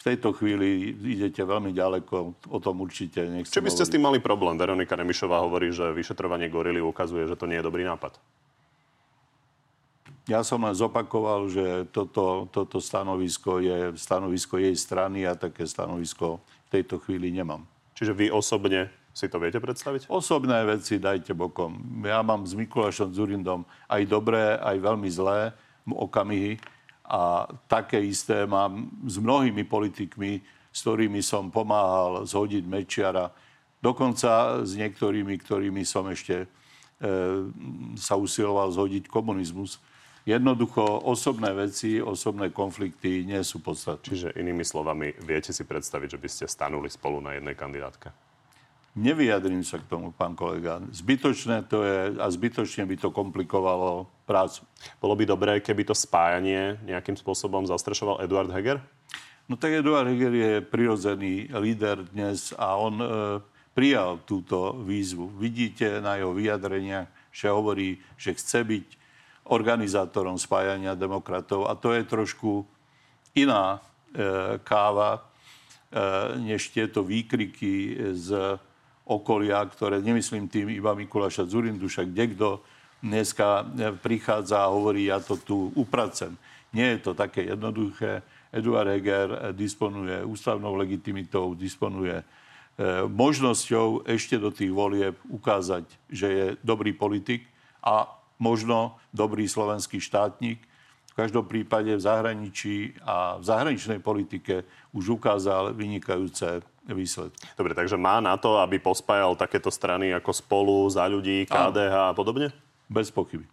V 0.00 0.02
tejto 0.02 0.34
chvíli 0.34 0.96
idete 0.98 1.44
veľmi 1.46 1.70
ďaleko, 1.70 2.16
o 2.50 2.58
tom 2.58 2.82
určite 2.82 3.22
nechcem 3.22 3.54
Či 3.54 3.62
by 3.62 3.70
ste 3.70 3.84
hovoriť. 3.84 3.90
s 3.92 3.94
tým 3.94 4.02
mali 4.02 4.18
problém? 4.18 4.58
Veronika 4.58 4.98
Remišová 4.98 5.38
hovorí, 5.44 5.70
že 5.70 5.94
vyšetrovanie 5.94 6.50
gorily 6.50 6.82
ukazuje, 6.82 7.28
že 7.28 7.38
to 7.38 7.46
nie 7.46 7.60
je 7.60 7.68
dobrý 7.68 7.86
nápad. 7.86 8.18
Ja 10.30 10.46
som 10.46 10.62
len 10.62 10.74
zopakoval, 10.74 11.50
že 11.50 11.66
toto, 11.90 12.46
toto 12.50 12.78
stanovisko 12.78 13.58
je 13.58 13.94
stanovisko 13.98 14.58
jej 14.58 14.74
strany 14.74 15.26
a 15.26 15.34
také 15.34 15.66
stanovisko 15.66 16.38
v 16.70 16.80
tejto 16.80 17.02
chvíli 17.02 17.34
nemám. 17.34 17.66
Čiže 17.98 18.14
vy 18.14 18.26
osobne 18.30 18.90
si 19.12 19.28
to 19.28 19.36
viete 19.36 19.60
predstaviť? 19.60 20.08
Osobné 20.08 20.64
veci 20.64 20.96
dajte 20.96 21.36
bokom. 21.36 21.76
Ja 22.04 22.24
mám 22.24 22.48
s 22.48 22.56
Mikulášom 22.56 23.12
Zurindom 23.12 23.68
aj 23.92 24.02
dobré, 24.08 24.56
aj 24.56 24.76
veľmi 24.80 25.08
zlé 25.12 25.52
okamihy 25.84 26.56
a 27.04 27.44
také 27.68 28.00
isté 28.00 28.48
mám 28.48 28.88
s 29.04 29.20
mnohými 29.20 29.68
politikmi, 29.68 30.40
s 30.72 30.78
ktorými 30.80 31.20
som 31.20 31.52
pomáhal 31.52 32.24
zhodiť 32.24 32.64
Mečiara, 32.64 33.28
dokonca 33.84 34.64
s 34.64 34.72
niektorými, 34.72 35.36
ktorými 35.36 35.84
som 35.84 36.08
ešte 36.08 36.46
e, 36.46 36.46
sa 38.00 38.16
usiloval 38.16 38.72
zhodiť 38.72 39.12
komunizmus. 39.12 39.76
Jednoducho 40.24 41.02
osobné 41.02 41.50
veci, 41.52 41.98
osobné 41.98 42.54
konflikty 42.54 43.26
nie 43.26 43.42
sú 43.42 43.58
podstatné. 43.58 44.06
Čiže 44.06 44.28
inými 44.38 44.62
slovami, 44.62 45.12
viete 45.20 45.50
si 45.50 45.66
predstaviť, 45.66 46.16
že 46.16 46.22
by 46.22 46.28
ste 46.30 46.44
stanuli 46.46 46.88
spolu 46.88 47.18
na 47.18 47.36
jednej 47.36 47.58
kandidátke? 47.58 48.31
Nevyjadrím 48.92 49.64
sa 49.64 49.80
k 49.80 49.88
tomu, 49.88 50.12
pán 50.12 50.36
kolega. 50.36 50.76
Zbytočné 50.92 51.64
to 51.64 51.80
je 51.80 52.12
a 52.20 52.28
zbytočne 52.28 52.84
by 52.84 53.00
to 53.00 53.08
komplikovalo 53.08 54.04
prácu. 54.28 54.68
Bolo 55.00 55.16
by 55.16 55.24
dobré, 55.24 55.52
keby 55.64 55.88
to 55.88 55.96
spájanie 55.96 56.76
nejakým 56.84 57.16
spôsobom 57.16 57.64
zastrešoval 57.64 58.20
Eduard 58.20 58.52
Heger? 58.52 58.84
No 59.48 59.56
tak 59.56 59.80
Eduard 59.80 60.12
Heger 60.12 60.32
je 60.36 60.52
prirodzený 60.60 61.48
líder 61.56 62.04
dnes 62.12 62.52
a 62.60 62.76
on 62.76 63.00
e, 63.00 63.08
prijal 63.72 64.20
túto 64.28 64.76
výzvu. 64.84 65.40
Vidíte 65.40 66.04
na 66.04 66.20
jeho 66.20 66.36
vyjadreniach, 66.36 67.08
že 67.32 67.48
hovorí, 67.48 67.96
že 68.20 68.36
chce 68.36 68.60
byť 68.60 68.86
organizátorom 69.48 70.36
spájania 70.36 70.92
demokratov. 70.92 71.64
A 71.64 71.72
to 71.80 71.96
je 71.96 72.04
trošku 72.04 72.68
iná 73.32 73.80
e, 74.12 74.60
káva, 74.60 75.16
e, 75.16 75.20
než 76.44 76.68
tieto 76.76 77.00
výkriky 77.00 77.96
z 78.12 78.60
okolia, 79.06 79.62
ktoré 79.66 79.98
nemyslím 79.98 80.46
tým 80.46 80.70
iba 80.70 80.94
Mikuláša 80.94 81.46
Zurindu, 81.48 81.90
však 81.90 82.14
kto 82.36 82.62
dneska 83.02 83.66
e, 83.66 83.90
prichádza 83.98 84.62
a 84.62 84.70
hovorí, 84.70 85.10
ja 85.10 85.18
to 85.18 85.34
tu 85.34 85.74
upracem. 85.74 86.38
Nie 86.70 86.96
je 86.96 87.10
to 87.10 87.12
také 87.12 87.44
jednoduché. 87.50 88.22
Eduard 88.54 88.88
Heger 88.88 89.52
disponuje 89.52 90.22
ústavnou 90.22 90.78
legitimitou, 90.78 91.58
disponuje 91.58 92.22
e, 92.22 92.24
možnosťou 93.10 94.06
ešte 94.06 94.38
do 94.38 94.54
tých 94.54 94.70
volieb 94.70 95.18
ukázať, 95.26 95.84
že 96.08 96.26
je 96.30 96.46
dobrý 96.62 96.94
politik 96.94 97.44
a 97.82 98.06
možno 98.38 98.96
dobrý 99.10 99.50
slovenský 99.50 99.98
štátnik. 99.98 100.62
V 101.12 101.14
každom 101.20 101.44
prípade 101.44 101.92
v 101.92 102.00
zahraničí 102.00 102.96
a 103.04 103.36
v 103.36 103.44
zahraničnej 103.44 104.00
politike 104.00 104.64
už 104.96 105.20
ukázal 105.20 105.76
vynikajúce 105.76 106.64
výsledky. 106.88 107.52
Dobre, 107.52 107.76
takže 107.76 108.00
má 108.00 108.18
na 108.24 108.40
to, 108.40 108.56
aby 108.56 108.80
pospájal 108.80 109.36
takéto 109.36 109.68
strany 109.68 110.10
ako 110.16 110.32
Spolu, 110.32 110.88
Za 110.88 111.04
ľudí, 111.06 111.44
KDH 111.44 112.10
a 112.10 112.16
podobne? 112.16 112.48
Bez 112.88 113.12
pochyby. 113.12 113.44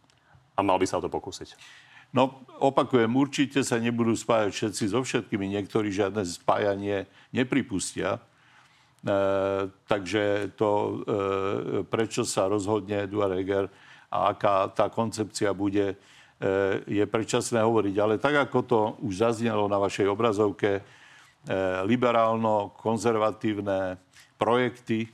A 0.56 0.64
mal 0.64 0.80
by 0.80 0.88
sa 0.88 0.98
o 0.98 1.04
to 1.04 1.12
pokúsiť? 1.12 1.54
No, 2.10 2.42
opakujem, 2.58 3.12
určite 3.14 3.62
sa 3.62 3.78
nebudú 3.78 4.18
spájať 4.18 4.50
všetci 4.50 4.84
so 4.90 5.00
všetkými. 5.06 5.46
Niektorí 5.54 5.94
žiadne 5.94 6.26
spájanie 6.26 7.06
nepripustia. 7.30 8.18
E, 8.18 8.22
takže 9.86 10.56
to, 10.58 10.70
e, 10.72 10.94
prečo 11.86 12.26
sa 12.26 12.50
rozhodne 12.50 13.06
Eduard 13.06 13.38
Heger 13.38 13.70
a 14.10 14.34
aká 14.34 14.74
tá 14.74 14.90
koncepcia 14.90 15.54
bude, 15.54 15.94
je 16.88 17.04
predčasné 17.04 17.60
hovoriť. 17.60 18.00
Ale 18.00 18.16
tak, 18.16 18.48
ako 18.48 18.60
to 18.64 18.96
už 19.04 19.20
zaznelo 19.20 19.68
na 19.68 19.76
vašej 19.76 20.08
obrazovke, 20.08 20.80
e, 20.80 20.82
liberálno-konzervatívne 21.84 24.00
projekty 24.40 25.04
e, 25.04 25.12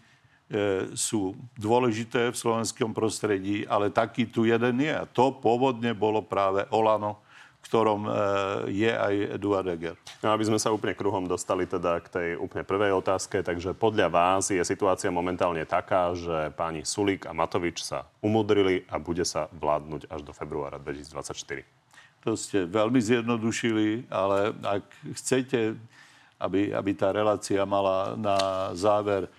sú 0.93 1.33
dôležité 1.57 2.29
v 2.29 2.37
slovenskom 2.37 2.93
prostredí, 2.93 3.65
ale 3.65 3.89
taký 3.89 4.29
tu 4.29 4.45
jeden 4.45 4.85
je. 4.85 4.93
A 4.93 5.09
to 5.09 5.33
pôvodne 5.33 5.97
bolo 5.97 6.21
práve 6.21 6.69
Olano, 6.69 7.24
ktorom 7.65 8.05
e, 8.05 8.09
je 8.69 8.91
aj 8.93 9.41
Eduard 9.41 9.65
Eger. 9.73 9.97
No, 10.21 10.29
aby 10.29 10.45
sme 10.45 10.61
sa 10.61 10.69
úplne 10.69 10.93
kruhom 10.93 11.25
dostali 11.25 11.65
teda 11.65 11.97
k 12.05 12.07
tej 12.07 12.29
úplne 12.37 12.61
prvej 12.61 12.93
otázke, 12.93 13.41
takže 13.41 13.73
podľa 13.73 14.07
vás 14.13 14.53
je 14.53 14.61
situácia 14.61 15.09
momentálne 15.09 15.65
taká, 15.65 16.13
že 16.13 16.53
páni 16.53 16.85
Sulík 16.85 17.25
a 17.25 17.33
Matovič 17.33 17.81
sa 17.81 18.05
umudrili 18.21 18.85
a 18.85 19.01
bude 19.01 19.25
sa 19.25 19.49
vládnuť 19.49 20.13
až 20.13 20.21
do 20.21 20.31
februára 20.31 20.77
2024. 20.77 21.65
To 22.25 22.33
ste 22.37 22.65
veľmi 22.65 22.97
zjednodušili, 23.01 24.09
ale 24.09 24.53
ak 24.65 24.85
chcete, 25.17 25.77
aby, 26.41 26.73
aby 26.73 26.91
tá 26.93 27.09
relácia 27.13 27.61
mala 27.65 28.17
na 28.17 28.37
záver 28.73 29.29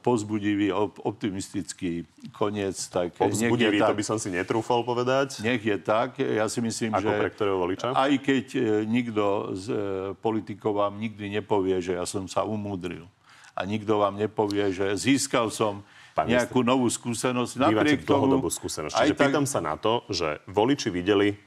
pozbudivý, 0.00 0.72
optimistický 1.02 2.06
koniec. 2.32 2.78
Tak 2.88 3.18
Povzbudivý, 3.18 3.82
tak, 3.82 3.92
to 3.92 3.98
by 3.98 4.04
som 4.06 4.18
si 4.18 4.30
netrúfal 4.32 4.86
povedať. 4.86 5.42
Nech 5.44 5.60
je 5.60 5.76
tak. 5.76 6.22
Ja 6.22 6.46
si 6.46 6.62
myslím, 6.62 6.94
Ako 6.94 7.10
že... 7.10 7.18
pre 7.18 7.28
ktorého 7.34 7.58
voliča? 7.58 7.92
Aj 7.92 8.12
keď 8.16 8.46
e, 8.54 8.60
nikto 8.88 9.52
z 9.58 9.66
e, 9.68 9.78
politikov 10.16 10.78
vám 10.78 10.96
nikdy 10.96 11.28
nepovie, 11.28 11.82
že 11.84 11.98
ja 11.98 12.06
som 12.08 12.24
sa 12.30 12.46
umúdril. 12.46 13.04
A 13.58 13.66
nikto 13.66 13.98
vám 13.98 14.14
nepovie, 14.16 14.70
že 14.70 14.94
získal 14.94 15.50
som 15.50 15.82
Pán 16.14 16.30
nejakú 16.30 16.66
novú 16.66 16.86
skúsenosť. 16.90 17.52
Napriek 17.58 18.02
tomu... 18.02 18.38
skúsenosť. 18.46 18.94
Čiže 18.94 19.14
tak... 19.14 19.30
pýtam 19.30 19.46
sa 19.46 19.62
na 19.62 19.78
to, 19.78 20.06
že 20.10 20.42
voliči 20.50 20.90
videli 20.90 21.38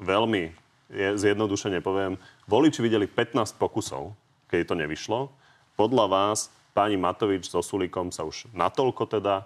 veľmi, 0.00 0.52
je, 0.88 1.08
zjednodušene 1.16 1.84
poviem, 1.84 2.16
voliči 2.48 2.80
videli 2.80 3.04
15 3.04 3.56
pokusov, 3.60 4.16
keď 4.48 4.72
to 4.72 4.74
nevyšlo. 4.80 5.28
Podľa 5.76 6.06
vás 6.08 6.48
páni 6.78 6.94
Matovič 6.94 7.50
so 7.50 7.58
Sulíkom 7.58 8.14
sa 8.14 8.22
už 8.22 8.46
natoľko 8.54 9.10
teda 9.10 9.42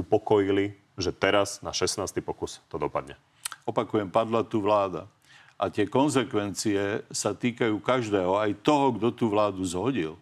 upokojili, 0.00 0.72
že 0.96 1.12
teraz 1.12 1.60
na 1.60 1.76
16. 1.76 2.08
pokus 2.24 2.64
to 2.72 2.80
dopadne. 2.80 3.20
Opakujem, 3.68 4.08
padla 4.08 4.40
tu 4.40 4.64
vláda. 4.64 5.04
A 5.60 5.68
tie 5.68 5.84
konsekvencie 5.84 7.04
sa 7.12 7.36
týkajú 7.36 7.84
každého, 7.84 8.32
aj 8.40 8.64
toho, 8.64 8.96
kto 8.96 9.12
tú 9.12 9.28
vládu 9.28 9.60
zhodil, 9.68 10.16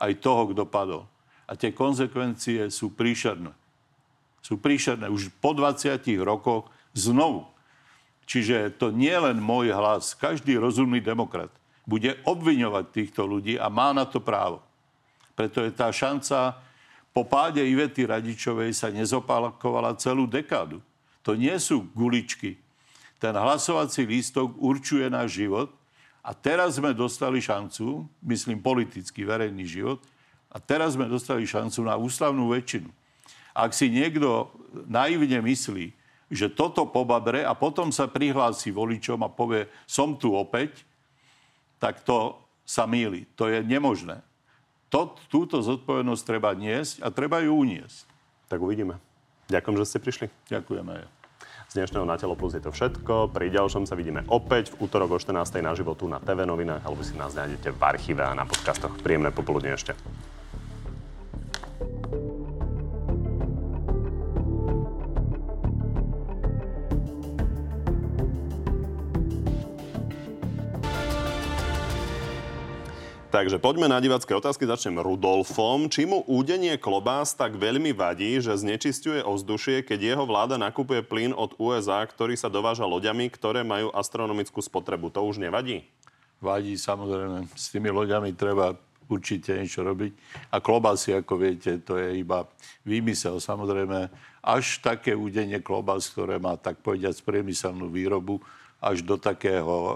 aj 0.00 0.16
toho, 0.24 0.48
kto 0.56 0.64
padol. 0.64 1.04
A 1.44 1.52
tie 1.52 1.68
konsekvencie 1.68 2.72
sú 2.72 2.88
príšerné. 2.96 3.52
Sú 4.40 4.56
príšerné 4.56 5.12
už 5.12 5.28
po 5.36 5.52
20 5.52 6.00
rokoch 6.24 6.72
znovu. 6.96 7.44
Čiže 8.24 8.72
to 8.80 8.88
nie 8.88 9.12
len 9.12 9.36
môj 9.36 9.68
hlas. 9.68 10.16
Každý 10.16 10.56
rozumný 10.56 11.04
demokrat 11.04 11.52
bude 11.84 12.16
obviňovať 12.24 12.84
týchto 12.88 13.28
ľudí 13.28 13.60
a 13.60 13.68
má 13.68 13.92
na 13.92 14.08
to 14.08 14.24
právo. 14.24 14.64
Preto 15.40 15.64
je 15.64 15.72
tá 15.72 15.88
šanca 15.88 16.60
po 17.16 17.24
páde 17.24 17.64
Ivety 17.64 18.04
Radičovej 18.04 18.76
sa 18.76 18.92
nezopakovala 18.92 19.96
celú 19.96 20.28
dekádu. 20.28 20.84
To 21.24 21.32
nie 21.32 21.56
sú 21.56 21.88
guličky. 21.96 22.60
Ten 23.16 23.32
hlasovací 23.32 24.04
lístok 24.04 24.52
určuje 24.60 25.08
náš 25.08 25.40
život 25.40 25.72
a 26.20 26.36
teraz 26.36 26.76
sme 26.76 26.92
dostali 26.92 27.40
šancu, 27.40 28.04
myslím 28.20 28.60
politický 28.60 29.24
verejný 29.24 29.64
život, 29.64 30.04
a 30.52 30.60
teraz 30.60 30.92
sme 30.92 31.08
dostali 31.08 31.48
šancu 31.48 31.88
na 31.88 31.96
ústavnú 31.96 32.52
väčšinu. 32.52 32.92
Ak 33.56 33.72
si 33.72 33.88
niekto 33.88 34.52
naivne 34.92 35.40
myslí, 35.40 35.88
že 36.28 36.52
toto 36.52 36.84
pobabre 36.84 37.48
a 37.48 37.56
potom 37.56 37.88
sa 37.88 38.12
prihlási 38.12 38.76
voličom 38.76 39.24
a 39.24 39.32
povie, 39.32 39.72
som 39.88 40.20
tu 40.20 40.36
opäť, 40.36 40.84
tak 41.80 42.04
to 42.04 42.36
sa 42.68 42.84
míli. 42.84 43.24
To 43.40 43.48
je 43.48 43.64
nemožné. 43.64 44.20
To, 44.90 45.14
túto 45.30 45.62
zodpovednosť 45.62 46.22
treba 46.26 46.50
niesť 46.50 47.06
a 47.06 47.14
treba 47.14 47.38
ju 47.38 47.54
uniesť. 47.54 48.10
Tak 48.50 48.58
uvidíme. 48.58 48.98
Ďakujem, 49.46 49.76
že 49.78 49.86
ste 49.86 50.02
prišli. 50.02 50.26
Ďakujeme. 50.50 51.06
Z 51.70 51.78
dnešného 51.78 52.02
Na 52.02 52.18
telo 52.18 52.34
plus 52.34 52.58
je 52.58 52.62
to 52.62 52.74
všetko. 52.74 53.30
Pri 53.30 53.54
ďalšom 53.54 53.86
sa 53.86 53.94
vidíme 53.94 54.26
opäť 54.26 54.74
v 54.74 54.90
útorok 54.90 55.14
o 55.14 55.18
14. 55.22 55.62
na 55.62 55.70
životu 55.78 56.10
na 56.10 56.18
TV 56.18 56.42
novinách, 56.42 56.82
alebo 56.82 57.06
si 57.06 57.14
nás 57.14 57.30
nájdete 57.38 57.70
v 57.70 57.80
archíve 57.86 58.26
a 58.26 58.34
na 58.34 58.42
podcastoch. 58.42 58.98
Príjemné 58.98 59.30
popoludne 59.30 59.78
ešte. 59.78 59.94
Takže 73.30 73.62
poďme 73.62 73.86
na 73.86 74.02
divacké 74.02 74.34
otázky. 74.34 74.66
Začnem 74.66 74.98
Rudolfom. 74.98 75.86
Či 75.86 76.02
mu 76.02 76.26
údenie 76.26 76.74
klobás 76.82 77.30
tak 77.30 77.54
veľmi 77.54 77.94
vadí, 77.94 78.42
že 78.42 78.58
znečisťuje 78.58 79.22
ovzdušie, 79.22 79.86
keď 79.86 80.02
jeho 80.02 80.24
vláda 80.26 80.58
nakupuje 80.58 80.98
plyn 81.06 81.30
od 81.30 81.54
USA, 81.62 82.02
ktorý 82.02 82.34
sa 82.34 82.50
dováža 82.50 82.90
loďami, 82.90 83.30
ktoré 83.30 83.62
majú 83.62 83.94
astronomickú 83.94 84.58
spotrebu? 84.58 85.14
To 85.14 85.30
už 85.30 85.38
nevadí? 85.38 85.86
Vadí, 86.42 86.74
samozrejme. 86.74 87.46
S 87.54 87.70
tými 87.70 87.94
loďami 87.94 88.34
treba 88.34 88.74
určite 89.06 89.54
niečo 89.54 89.86
robiť. 89.86 90.10
A 90.50 90.58
klobásy, 90.58 91.14
ako 91.14 91.38
viete, 91.38 91.78
to 91.86 92.02
je 92.02 92.18
iba 92.18 92.50
výmysel. 92.82 93.38
Samozrejme, 93.38 94.10
až 94.42 94.82
také 94.82 95.14
údenie 95.14 95.62
klobás, 95.62 96.10
ktoré 96.10 96.42
má, 96.42 96.58
tak 96.58 96.82
povediať, 96.82 97.22
priemyselnú 97.22 97.94
výrobu, 97.94 98.42
až 98.82 99.06
do 99.06 99.14
takého, 99.14 99.74
e, 99.78 99.94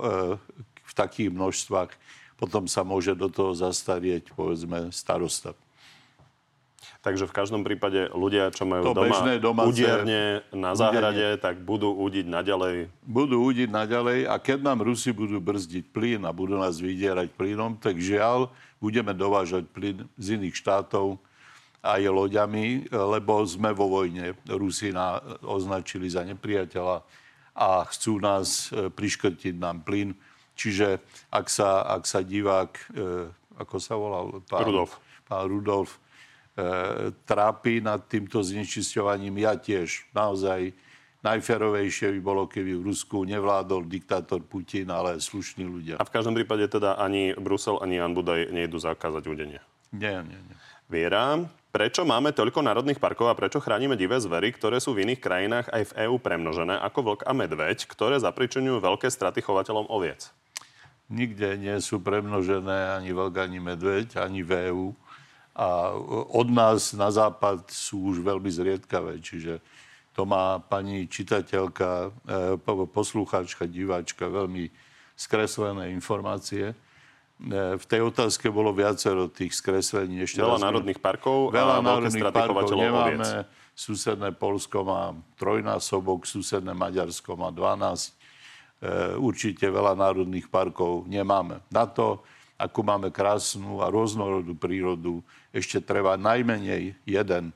v 0.87 0.93
takých 0.95 1.35
množstvách, 1.35 1.91
potom 2.35 2.67
sa 2.67 2.83
môže 2.83 3.15
do 3.15 3.31
toho 3.31 3.55
zastarieť, 3.55 4.35
povedzme, 4.35 4.91
starosta. 4.91 5.55
Takže 7.05 7.29
v 7.29 7.37
každom 7.37 7.61
prípade 7.69 8.09
ľudia, 8.17 8.49
čo 8.49 8.65
majú 8.65 8.97
to 8.97 9.05
doma 9.05 9.37
domáce, 9.37 9.69
udierne 9.77 10.41
na 10.57 10.73
záhrade, 10.73 11.37
tak 11.37 11.61
budú 11.61 11.93
údiť 11.93 12.25
naďalej. 12.25 12.89
Budú 13.05 13.45
údiť 13.45 13.69
naďalej 13.69 14.25
a 14.25 14.41
keď 14.41 14.65
nám 14.65 14.81
Rusi 14.81 15.13
budú 15.13 15.37
brzdiť 15.37 15.85
plyn 15.93 16.25
a 16.25 16.33
budú 16.33 16.57
nás 16.57 16.81
vydierať 16.81 17.29
plynom, 17.37 17.77
tak 17.77 18.01
žiaľ, 18.01 18.49
budeme 18.81 19.13
dovážať 19.13 19.69
plyn 19.69 20.09
z 20.17 20.41
iných 20.41 20.57
štátov 20.57 21.21
aj 21.85 22.09
loďami, 22.09 22.89
lebo 22.89 23.45
sme 23.45 23.77
vo 23.77 24.01
vojne. 24.01 24.33
Rusi 24.49 24.89
na, 24.89 25.21
označili 25.45 26.09
za 26.09 26.25
nepriateľa 26.25 27.05
a 27.53 27.85
chcú 27.93 28.19
nás 28.19 28.73
e, 28.73 28.89
priškrtiť 28.89 29.55
nám 29.61 29.85
plyn 29.85 30.17
Čiže 30.55 31.03
ak 31.35 31.47
sa, 31.51 31.83
ak 31.83 32.07
sa 32.07 32.23
divák, 32.23 32.73
e, 32.95 33.29
ako 33.59 33.77
sa 33.83 33.95
volal? 33.99 34.41
Pán 34.47 34.67
Rudolf. 34.67 34.93
Pán 35.27 35.45
Rudolf 35.51 35.91
e, 35.95 35.99
trápi 37.27 37.83
nad 37.83 38.07
týmto 38.07 38.41
znečisťovaním, 38.41 39.43
ja 39.43 39.59
tiež. 39.59 40.07
Naozaj 40.15 40.75
najferovejšie 41.25 42.13
by 42.15 42.21
bolo, 42.21 42.45
keby 42.45 42.77
v 42.79 42.87
Rusku 42.93 43.25
nevládol 43.25 43.89
diktátor 43.89 44.45
Putin, 44.45 44.93
ale 44.93 45.17
slušní 45.19 45.65
ľudia. 45.65 45.95
A 45.97 46.05
v 46.05 46.13
každom 46.13 46.37
prípade 46.37 46.69
teda 46.69 47.01
ani 47.01 47.33
Brusel, 47.35 47.81
ani 47.81 47.97
Jan 47.97 48.13
Budaj 48.13 48.53
nejdu 48.53 48.77
zakázať 48.77 49.25
údenie. 49.25 49.59
Nie, 49.91 50.21
nie, 50.21 50.37
nie. 50.37 50.57
Viera, 50.85 51.41
prečo 51.73 52.05
máme 52.05 52.37
toľko 52.37 52.61
národných 52.61 53.01
parkov 53.01 53.33
a 53.33 53.39
prečo 53.39 53.57
chránime 53.57 53.97
divé 53.97 54.21
zvery, 54.21 54.53
ktoré 54.53 54.85
sú 54.85 54.93
v 54.93 55.09
iných 55.09 55.21
krajinách 55.25 55.67
aj 55.73 55.83
v 55.91 55.97
EÚ 56.07 56.21
premnožené, 56.21 56.77
ako 56.77 57.17
vlk 57.17 57.21
a 57.25 57.33
medveď, 57.33 57.89
ktoré 57.89 58.21
zapričujú 58.21 58.85
veľké 58.85 59.09
straty 59.09 59.41
chovateľom 59.41 59.89
oviec? 59.89 60.29
Nikde 61.13 61.57
nie 61.61 61.77
sú 61.81 62.01
premnožené 62.01 62.97
ani 62.97 63.13
vlk, 63.13 63.35
ani 63.37 63.59
medveď, 63.61 64.21
ani 64.21 64.41
v 64.41 64.51
EU. 64.73 64.87
A 65.55 65.95
od 66.35 66.49
nás 66.51 66.97
na 66.99 67.15
západ 67.15 67.71
sú 67.71 68.11
už 68.11 68.25
veľmi 68.25 68.51
zriedkavé, 68.51 69.23
čiže 69.23 69.63
to 70.15 70.27
má 70.27 70.59
pani 70.59 71.07
čitateľka, 71.07 72.11
e, 72.59 72.87
poslucháčka, 72.91 73.67
diváčka 73.67 74.27
veľmi 74.27 74.71
skreslené 75.15 75.95
informácie. 75.95 76.75
E, 76.75 76.75
v 77.79 77.85
tej 77.87 78.01
otázke 78.03 78.51
bolo 78.51 78.75
viacero 78.75 79.31
tých 79.31 79.55
skreslení. 79.55 80.27
Ešte 80.27 80.43
veľa 80.43 80.59
národných 80.59 80.99
parkov 80.99 81.55
veľa 81.55 81.75
a 81.79 81.87
národných 81.87 82.35
parkov 82.35 82.75
nemáme. 82.75 83.47
Susedné 83.75 84.31
Polsko 84.31 84.87
má 84.87 85.15
trojnásobok, 85.35 86.27
susedné 86.31 86.75
Maďarsko 86.79 87.35
má 87.35 87.51
12 87.51 88.15
E, 88.15 88.24
určite 89.17 89.65
veľa 89.65 89.97
národných 89.97 90.53
parkov 90.53 91.09
nemáme. 91.09 91.65
Na 91.73 91.89
to, 91.89 92.21
ako 92.61 92.81
máme 92.85 93.09
krásnu 93.09 93.81
a 93.81 93.89
rôznorodú 93.89 94.55
prírodu, 94.55 95.25
ešte 95.51 95.81
treba 95.81 96.21
najmenej 96.21 96.95
jeden, 97.09 97.51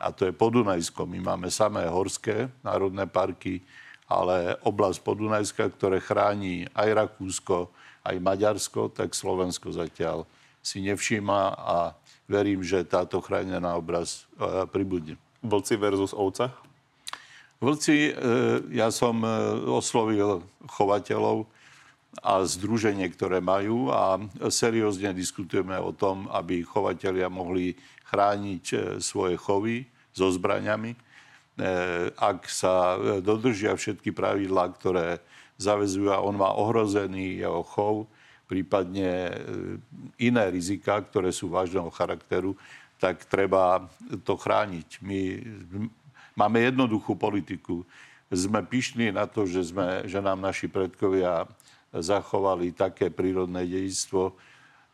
a 0.00 0.12
to 0.12 0.28
je 0.28 0.32
Podunajsko. 0.32 1.08
My 1.08 1.18
máme 1.20 1.48
samé 1.48 1.88
horské 1.88 2.52
národné 2.60 3.08
parky, 3.08 3.64
ale 4.06 4.54
oblasť 4.62 4.98
Podunajska, 5.02 5.64
ktoré 5.72 5.98
chráni 5.98 6.68
aj 6.76 6.88
Rakúsko, 6.94 7.72
aj 8.06 8.16
Maďarsko, 8.22 8.92
tak 8.92 9.16
Slovensko 9.16 9.72
zatiaľ 9.74 10.28
si 10.62 10.82
nevšíma 10.82 11.40
a 11.56 11.76
verím, 12.26 12.62
že 12.62 12.86
táto 12.86 13.22
chránená 13.22 13.74
obraz 13.78 14.26
e, 14.34 14.66
pribudne. 14.66 15.14
Vlci 15.42 15.78
versus 15.78 16.10
ovce? 16.10 16.50
Vlci, 17.56 18.12
e, 18.12 18.14
ja 18.76 18.92
som 18.92 19.24
e, 19.24 19.28
oslovil 19.72 20.44
chovateľov 20.68 21.48
a 22.20 22.44
združenie, 22.44 23.08
ktoré 23.08 23.40
majú 23.40 23.88
a 23.92 24.20
seriózne 24.52 25.16
diskutujeme 25.16 25.76
o 25.80 25.92
tom, 25.92 26.28
aby 26.32 26.60
chovateľia 26.60 27.32
mohli 27.32 27.72
chrániť 28.12 28.64
e, 28.72 28.76
svoje 29.00 29.40
chovy 29.40 29.88
so 30.12 30.28
zbraňami. 30.32 30.96
Ak 32.20 32.52
sa 32.52 33.00
dodržia 33.24 33.72
všetky 33.72 34.12
pravidlá, 34.12 34.76
ktoré 34.76 35.24
zavezujú 35.56 36.12
a 36.12 36.20
on 36.20 36.36
má 36.36 36.52
ohrozený 36.52 37.40
jeho 37.40 37.64
chov, 37.64 37.94
prípadne 38.44 39.32
iné 40.20 40.44
rizika, 40.52 41.00
ktoré 41.00 41.32
sú 41.32 41.48
vážneho 41.48 41.88
charakteru, 41.88 42.60
tak 43.00 43.24
treba 43.24 43.88
to 44.20 44.36
chrániť. 44.36 45.00
My 45.00 45.20
Máme 46.36 46.60
jednoduchú 46.60 47.16
politiku. 47.16 47.82
Sme 48.28 48.60
pyšní 48.60 49.08
na 49.08 49.24
to, 49.24 49.48
že, 49.48 49.72
sme, 49.72 50.04
že 50.04 50.20
nám 50.20 50.36
naši 50.36 50.68
predkovia 50.68 51.48
zachovali 51.96 52.76
také 52.76 53.08
prírodné 53.08 53.64
dejstvo, 53.64 54.36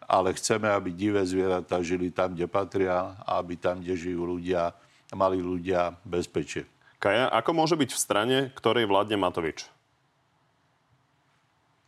ale 0.06 0.38
chceme, 0.38 0.70
aby 0.70 0.94
divé 0.94 1.26
zvieratá 1.26 1.82
žili 1.82 2.14
tam, 2.14 2.38
kde 2.38 2.46
patria 2.46 3.18
a 3.26 3.42
aby 3.42 3.58
tam, 3.58 3.82
kde 3.82 3.98
žijú 3.98 4.22
ľudia, 4.38 4.70
mali 5.10 5.42
ľudia 5.42 5.98
bezpečie. 6.06 6.62
Kaja, 7.02 7.26
ako 7.34 7.50
môže 7.58 7.74
byť 7.74 7.90
v 7.90 7.98
strane, 7.98 8.36
ktorej 8.54 8.86
vládne 8.86 9.18
Matovič? 9.18 9.66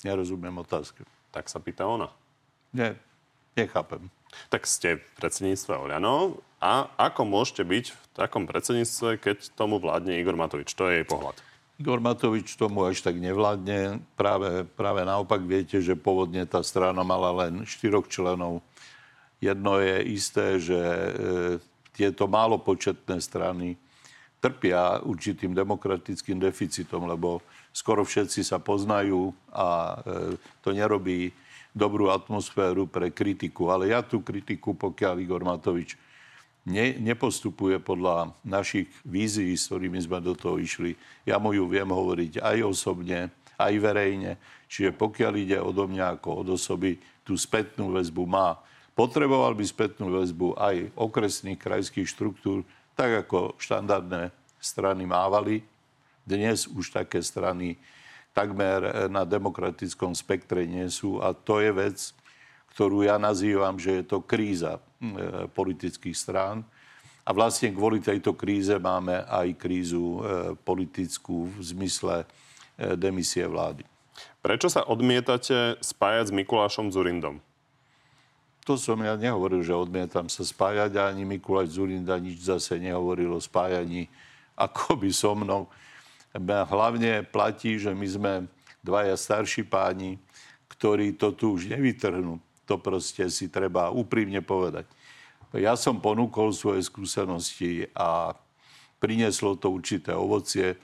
Nerozumiem 0.03 0.59
otázke. 0.59 1.07
Tak 1.31 1.47
sa 1.47 1.63
pýta 1.63 1.87
ona. 1.87 2.11
Nie, 2.75 2.99
nechápem. 3.55 4.11
Tak 4.51 4.67
ste 4.67 4.99
v 4.99 5.07
predsedníctve 5.23 5.79
Oľano. 5.79 6.43
A 6.65 6.89
ako 6.97 7.29
môžete 7.29 7.61
byť 7.61 7.87
v 7.93 8.05
takom 8.17 8.49
predsedníctve, 8.49 9.21
keď 9.21 9.37
tomu 9.53 9.77
vládne 9.77 10.17
Igor 10.17 10.33
Matovič? 10.33 10.73
To 10.81 10.89
je 10.89 11.05
jej 11.05 11.07
pohľad. 11.07 11.37
Igor 11.77 12.01
Matovič 12.01 12.57
tomu 12.57 12.89
až 12.89 13.05
tak 13.05 13.21
nevládne. 13.21 14.01
Práve, 14.17 14.65
práve 14.73 15.05
naopak 15.05 15.45
viete, 15.45 15.85
že 15.85 15.93
pôvodne 15.93 16.49
tá 16.49 16.65
strana 16.65 17.05
mala 17.05 17.45
len 17.45 17.69
štyroch 17.69 18.09
členov. 18.09 18.65
Jedno 19.45 19.77
je 19.77 19.97
isté, 20.09 20.57
že 20.57 20.81
e, 20.81 21.09
tieto 21.93 22.25
málopočetné 22.25 23.21
strany 23.21 23.77
trpia 24.41 25.05
určitým 25.05 25.53
demokratickým 25.53 26.41
deficitom, 26.41 27.05
lebo 27.05 27.45
skoro 27.77 28.09
všetci 28.09 28.41
sa 28.41 28.57
poznajú 28.57 29.37
a 29.53 30.01
e, 30.01 30.41
to 30.65 30.73
nerobí 30.73 31.29
dobrú 31.77 32.09
atmosféru 32.09 32.89
pre 32.89 33.13
kritiku. 33.13 33.69
Ale 33.69 33.93
ja 33.93 34.01
tú 34.01 34.25
kritiku, 34.25 34.73
pokiaľ 34.73 35.21
Igor 35.21 35.45
Matovič 35.45 36.01
ne, 36.65 36.97
nepostupuje 36.97 37.81
podľa 37.81 38.33
našich 38.45 38.89
vízií, 39.05 39.53
s 39.55 39.69
ktorými 39.69 40.01
sme 40.01 40.19
do 40.25 40.33
toho 40.33 40.57
išli, 40.57 40.97
ja 41.29 41.37
mu 41.37 41.53
ju 41.53 41.69
viem 41.69 41.89
hovoriť 41.89 42.41
aj 42.41 42.57
osobne, 42.65 43.29
aj 43.61 43.75
verejne. 43.79 44.41
Čiže 44.67 44.97
pokiaľ 44.97 45.33
ide 45.39 45.59
odo 45.61 45.87
mňa 45.87 46.19
ako 46.19 46.43
od 46.43 46.49
osoby, 46.59 46.99
tú 47.23 47.39
spätnú 47.39 47.95
väzbu 47.95 48.25
má. 48.27 48.59
Potreboval 48.95 49.55
by 49.57 49.65
spätnú 49.67 50.11
väzbu 50.13 50.55
aj 50.59 50.93
okresných 50.95 51.59
krajských 51.59 52.07
štruktúr, 52.07 52.63
tak 52.95 53.27
ako 53.27 53.59
štandardné 53.59 54.31
strany 54.63 55.03
mávali. 55.05 55.67
Dnes 56.25 56.71
už 56.71 56.95
také 56.95 57.21
strany 57.21 57.77
takmer 58.35 59.11
na 59.13 59.23
demokratickom 59.23 60.15
spektre 60.17 60.67
nie 60.67 60.87
sú. 60.91 61.23
A 61.23 61.35
to 61.35 61.63
je 61.63 61.71
vec, 61.71 61.99
ktorú 62.75 63.07
ja 63.07 63.19
nazývam, 63.19 63.79
že 63.79 64.03
je 64.03 64.05
to 64.07 64.19
kríza 64.23 64.83
politických 65.53 66.17
strán. 66.17 66.65
A 67.25 67.33
vlastne 67.33 67.73
kvôli 67.73 68.05
tejto 68.05 68.37
kríze 68.37 68.77
máme 68.77 69.25
aj 69.25 69.57
krízu 69.57 70.21
e, 70.21 70.21
politickú 70.61 71.49
v 71.49 71.57
zmysle 71.65 72.17
e, 72.21 72.27
demisie 73.01 73.49
vlády. 73.49 73.81
Prečo 74.45 74.69
sa 74.69 74.85
odmietate 74.85 75.81
spájať 75.81 76.29
s 76.29 76.37
Mikulášom 76.37 76.93
Zurindom? 76.93 77.41
To 78.69 78.77
som 78.77 79.01
ja 79.01 79.17
nehovoril, 79.17 79.65
že 79.65 79.77
odmietam 79.77 80.29
sa 80.29 80.45
spájať, 80.45 81.01
ani 81.01 81.25
Mikuláš 81.25 81.77
Zurinda 81.77 82.17
nič 82.17 82.45
zase 82.45 82.77
nehovoril 82.77 83.33
o 83.33 83.41
spájaní 83.41 84.09
akoby 84.57 85.09
so 85.13 85.33
mnou. 85.33 85.69
Hlavne 86.45 87.25
platí, 87.29 87.81
že 87.81 87.93
my 87.93 88.07
sme 88.09 88.33
dvaja 88.85 89.17
starší 89.17 89.65
páni, 89.65 90.21
ktorí 90.73 91.17
to 91.17 91.33
tu 91.33 91.57
už 91.57 91.73
nevytrhnú. 91.73 92.37
To 92.65 92.81
proste 92.81 93.29
si 93.29 93.53
treba 93.53 93.93
úprimne 93.93 94.41
povedať. 94.41 94.89
Ja 95.55 95.79
som 95.79 96.03
ponúkol 96.03 96.51
svoje 96.51 96.83
skúsenosti 96.83 97.87
a 97.95 98.35
prinieslo 98.99 99.55
to 99.55 99.71
určité 99.71 100.17
ovocie. 100.17 100.75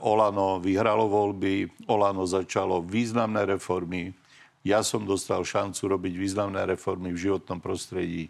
Olano 0.00 0.62
vyhralo 0.62 1.10
voľby, 1.10 1.84
Olano 1.90 2.24
začalo 2.24 2.80
významné 2.80 3.44
reformy, 3.44 4.14
ja 4.60 4.84
som 4.84 5.08
dostal 5.08 5.40
šancu 5.40 5.88
robiť 5.88 6.14
významné 6.20 6.68
reformy 6.68 7.16
v 7.16 7.22
životnom 7.28 7.64
prostredí. 7.64 8.28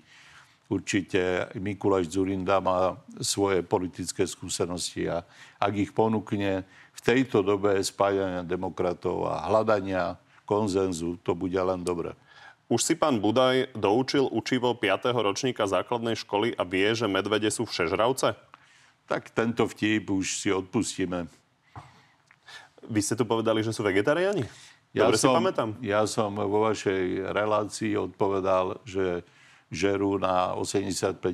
Určite 0.70 1.50
Mikuláš 1.58 2.14
Zurinda 2.14 2.62
má 2.62 2.94
svoje 3.18 3.66
politické 3.66 4.22
skúsenosti 4.22 5.10
a 5.10 5.26
ak 5.58 5.74
ich 5.74 5.90
ponúkne 5.90 6.62
v 6.94 7.00
tejto 7.02 7.42
dobe 7.42 7.82
spájania 7.82 8.46
demokratov 8.46 9.26
a 9.26 9.50
hľadania 9.50 10.14
konzenzu, 10.46 11.18
to 11.26 11.34
bude 11.34 11.58
len 11.58 11.82
dobre. 11.82 12.14
Už 12.70 12.86
si 12.86 12.94
pán 12.94 13.18
Budaj 13.18 13.74
doučil 13.74 14.30
učivo 14.30 14.78
5. 14.78 15.10
ročníka 15.10 15.66
základnej 15.66 16.14
školy 16.14 16.54
a 16.54 16.62
vie, 16.62 16.94
že 16.94 17.10
medvede 17.10 17.50
sú 17.50 17.66
všežravce? 17.66 18.38
Tak 19.10 19.34
tento 19.34 19.66
vtip 19.66 20.06
už 20.06 20.38
si 20.38 20.54
odpustíme. 20.54 21.26
Vy 22.86 23.00
ste 23.02 23.18
tu 23.18 23.26
povedali, 23.26 23.66
že 23.66 23.74
sú 23.74 23.82
vegetariáni? 23.82 24.46
Ja 24.94 25.10
Dobre 25.10 25.18
som, 25.18 25.34
si 25.34 25.38
pamätám. 25.42 25.70
Ja 25.82 26.06
som 26.06 26.38
vo 26.38 26.62
vašej 26.70 27.34
relácii 27.34 27.98
odpovedal, 27.98 28.78
že 28.86 29.26
žerú 29.66 30.22
na 30.22 30.54
85% 30.54 31.26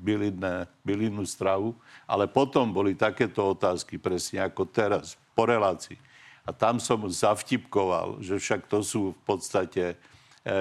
bylinné, 0.00 0.64
bylinnú 0.80 1.28
stravu, 1.28 1.76
ale 2.08 2.24
potom 2.24 2.72
boli 2.72 2.96
takéto 2.96 3.52
otázky, 3.52 4.00
presne 4.00 4.48
ako 4.48 4.64
teraz, 4.64 5.20
po 5.36 5.44
relácii. 5.44 6.00
A 6.48 6.56
tam 6.56 6.80
som 6.80 7.04
zavtipkoval, 7.04 8.24
že 8.24 8.40
však 8.40 8.64
to 8.72 8.80
sú 8.80 9.12
v 9.12 9.20
podstate 9.28 9.84
e, 9.92 9.96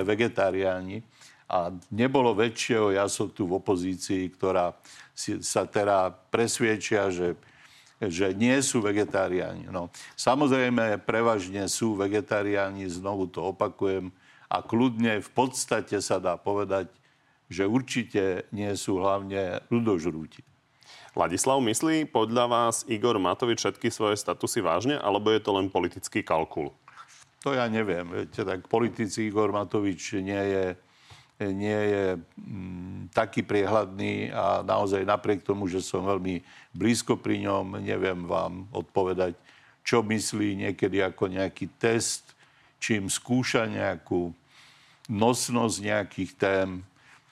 vegetariáni. 0.03 0.99
A 1.47 1.71
nebolo 1.87 2.35
väčšieho 2.35 2.91
jasotu 2.91 3.47
v 3.47 3.55
opozícii, 3.55 4.27
ktorá 4.35 4.75
si, 5.15 5.39
sa 5.39 5.63
teda 5.63 6.11
presviečia, 6.27 7.07
že 7.07 7.39
že 7.97 8.29
nie 8.29 8.53
sú 8.61 8.77
vegetariáni. 8.85 9.73
No, 9.73 9.89
samozrejme, 10.13 11.01
prevažne 11.01 11.65
sú 11.65 11.97
vegetariáni, 11.97 12.85
znovu 12.85 13.25
to 13.25 13.49
opakujem, 13.49 14.13
a 14.47 14.63
kľudne 14.63 15.19
v 15.19 15.29
podstate 15.35 15.99
sa 15.99 16.23
dá 16.23 16.39
povedať, 16.39 16.87
že 17.51 17.67
určite 17.67 18.47
nie 18.51 18.71
sú 18.79 18.99
hlavne 18.99 19.63
ľudožrúti. 19.67 20.43
Ladislav, 21.17 21.57
myslí 21.63 22.07
podľa 22.09 22.45
vás 22.47 22.75
Igor 22.85 23.17
Matovič 23.17 23.63
všetky 23.63 23.89
svoje 23.89 24.19
statusy 24.19 24.61
vážne, 24.61 24.95
alebo 24.99 25.33
je 25.33 25.41
to 25.41 25.51
len 25.55 25.71
politický 25.71 26.21
kalkul? 26.21 26.75
To 27.45 27.53
ja 27.53 27.69
neviem. 27.69 28.05
Viete, 28.09 28.43
tak 28.43 28.67
politici 28.67 29.29
Igor 29.29 29.53
Matovič 29.53 30.19
nie 30.19 30.43
je 30.51 30.65
nie 31.37 31.69
je 31.93 32.05
mm, 32.17 33.13
taký 33.13 33.45
priehľadný 33.45 34.33
a 34.33 34.65
naozaj 34.65 35.05
napriek 35.05 35.45
tomu, 35.45 35.69
že 35.69 35.85
som 35.85 36.01
veľmi 36.01 36.41
blízko 36.73 37.21
pri 37.21 37.45
ňom, 37.45 37.77
neviem 37.77 38.25
vám 38.25 38.65
odpovedať, 38.73 39.37
čo 39.85 40.01
myslí 40.01 40.65
niekedy 40.65 40.97
ako 41.05 41.29
nejaký 41.29 41.69
test, 41.77 42.33
čím 42.81 43.05
skúša 43.05 43.69
nejakú 43.69 44.33
nosnosť 45.07 45.77
nejakých 45.85 46.31
tém. 46.41 46.69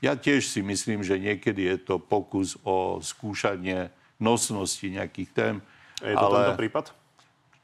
Ja 0.03 0.13
tiež 0.19 0.51
si 0.51 0.59
myslím, 0.59 1.01
že 1.01 1.15
niekedy 1.15 1.71
je 1.71 1.77
to 1.79 1.95
pokus 1.97 2.59
o 2.67 2.99
skúšanie 2.99 3.89
nosnosti 4.19 4.83
nejakých 4.83 5.29
tém. 5.31 5.55
A 6.03 6.11
je 6.11 6.15
to 6.15 6.27
ale... 6.27 6.37
tento 6.37 6.59
prípad? 6.59 6.85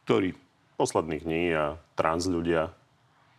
Ktorý? 0.07 0.29
Posledných 0.79 1.23
dní 1.23 1.43
a 1.53 1.77
trans 1.93 2.25
ľudia 2.25 2.73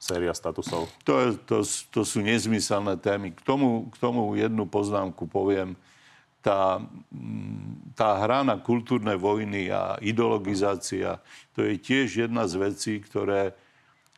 séria 0.03 0.35
statusov? 0.35 0.91
To, 1.07 1.13
je, 1.23 1.29
to, 1.47 1.63
to 1.95 2.03
sú 2.03 2.23
nezmyselné 2.23 2.99
témy. 2.99 3.31
K 3.35 3.43
tomu, 3.43 3.87
k 3.91 3.97
tomu 4.03 4.35
jednu 4.35 4.67
poznámku 4.67 5.31
poviem. 5.31 5.79
Tá, 6.43 6.83
mm, 7.15 7.95
tá 7.95 8.19
hra 8.19 8.43
na 8.43 8.59
kultúrne 8.59 9.15
vojny 9.15 9.71
a 9.71 9.95
ideologizácia, 10.03 11.23
to 11.55 11.63
je 11.63 11.79
tiež 11.79 12.27
jedna 12.27 12.51
z 12.51 12.59
vecí, 12.59 12.99
ktoré 12.99 13.55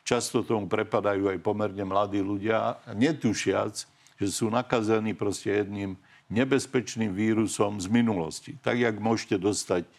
často 0.09 0.41
tomu 0.41 0.65
prepadajú 0.65 1.29
aj 1.29 1.39
pomerne 1.45 1.85
mladí 1.85 2.25
ľudia, 2.25 2.81
netušiac, 2.97 3.85
že 4.25 4.33
sú 4.33 4.49
nakazení 4.49 5.13
proste 5.13 5.53
jedným 5.53 6.01
nebezpečným 6.33 7.13
vírusom 7.13 7.79
z 7.79 7.87
minulosti. 7.93 8.57
Tak, 8.65 8.81
jak 8.81 8.97
môžete 8.97 9.37
dostať, 9.37 9.85
e, 9.85 9.91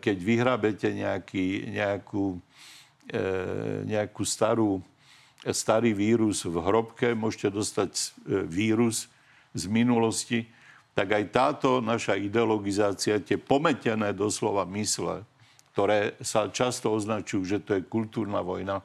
keď 0.00 0.16
vyhrabete 0.16 0.88
nejaký, 0.96 1.70
nejakú 1.70 2.40
E, 3.06 3.22
nejakú 3.86 4.26
starú, 4.26 4.82
starý 5.54 5.94
vírus 5.94 6.42
v 6.42 6.58
hrobke, 6.58 7.14
môžete 7.14 7.54
dostať 7.54 7.90
e, 7.94 8.02
vírus 8.50 9.06
z 9.54 9.70
minulosti, 9.70 10.50
tak 10.90 11.14
aj 11.14 11.24
táto 11.30 11.78
naša 11.78 12.18
ideologizácia, 12.18 13.22
tie 13.22 13.38
pometené 13.38 14.10
doslova 14.10 14.66
mysle, 14.74 15.22
ktoré 15.70 16.18
sa 16.18 16.50
často 16.50 16.90
označujú, 16.90 17.46
že 17.46 17.58
to 17.62 17.78
je 17.78 17.86
kultúrna 17.86 18.42
vojna, 18.42 18.82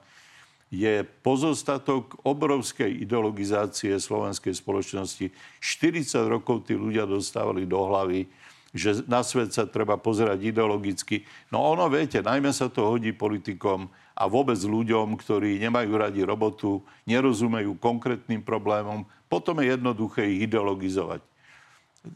je 0.71 1.03
pozostatok 1.03 2.15
obrovskej 2.23 3.03
ideologizácie 3.03 3.99
slovenskej 3.99 4.55
spoločnosti. 4.55 5.27
40 5.59 6.31
rokov 6.31 6.65
tí 6.65 6.79
ľudia 6.79 7.03
dostávali 7.03 7.67
do 7.67 7.83
hlavy, 7.83 8.31
že 8.71 9.03
na 9.03 9.19
svet 9.19 9.51
sa 9.51 9.67
treba 9.67 9.99
pozerať 9.99 10.47
ideologicky. 10.47 11.27
No 11.51 11.59
ono, 11.75 11.91
viete, 11.91 12.23
najmä 12.23 12.55
sa 12.55 12.71
to 12.71 12.87
hodí 12.87 13.11
politikom, 13.11 13.91
a 14.21 14.29
vôbec 14.29 14.59
ľuďom, 14.59 15.17
ktorí 15.17 15.57
nemajú 15.65 15.91
radi 15.97 16.21
robotu, 16.21 16.85
nerozumejú 17.09 17.79
konkrétnym 17.81 18.45
problémom, 18.45 19.07
potom 19.25 19.57
je 19.63 19.73
jednoduché 19.73 20.29
ich 20.29 20.45
ideologizovať. 20.45 21.25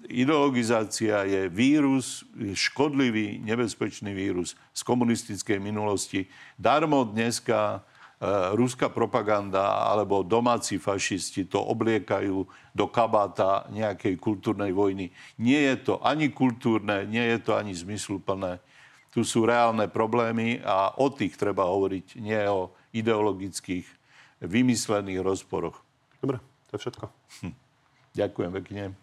Ideologizácia 0.10 1.26
je 1.26 1.50
vírus, 1.50 2.26
škodlivý, 2.38 3.42
nebezpečný 3.42 4.14
vírus 4.14 4.58
z 4.74 4.82
komunistickej 4.82 5.62
minulosti. 5.62 6.26
Darmo 6.58 7.06
dneska 7.06 7.86
e, 8.26 8.58
ruská 8.58 8.90
propaganda 8.90 9.86
alebo 9.86 10.26
domáci 10.26 10.82
fašisti 10.82 11.46
to 11.46 11.62
obliekajú 11.62 12.42
do 12.74 12.86
kabáta 12.90 13.70
nejakej 13.70 14.18
kultúrnej 14.18 14.74
vojny. 14.74 15.14
Nie 15.38 15.70
je 15.70 15.94
to 15.94 15.94
ani 16.02 16.34
kultúrne, 16.34 17.06
nie 17.06 17.22
je 17.22 17.38
to 17.46 17.54
ani 17.54 17.78
zmysluplné 17.78 18.58
tu 19.16 19.24
sú 19.24 19.48
reálne 19.48 19.88
problémy 19.88 20.60
a 20.60 20.92
o 21.00 21.08
tých 21.08 21.40
treba 21.40 21.72
hovoriť, 21.72 22.20
nie 22.20 22.36
o 22.52 22.76
ideologických 22.92 23.88
vymyslených 24.44 25.24
rozporoch. 25.24 25.80
Dobre, 26.20 26.44
to 26.68 26.76
je 26.76 26.80
všetko. 26.84 27.06
Hm. 27.40 27.56
Ďakujem 28.12 28.52
pekne. 28.60 29.00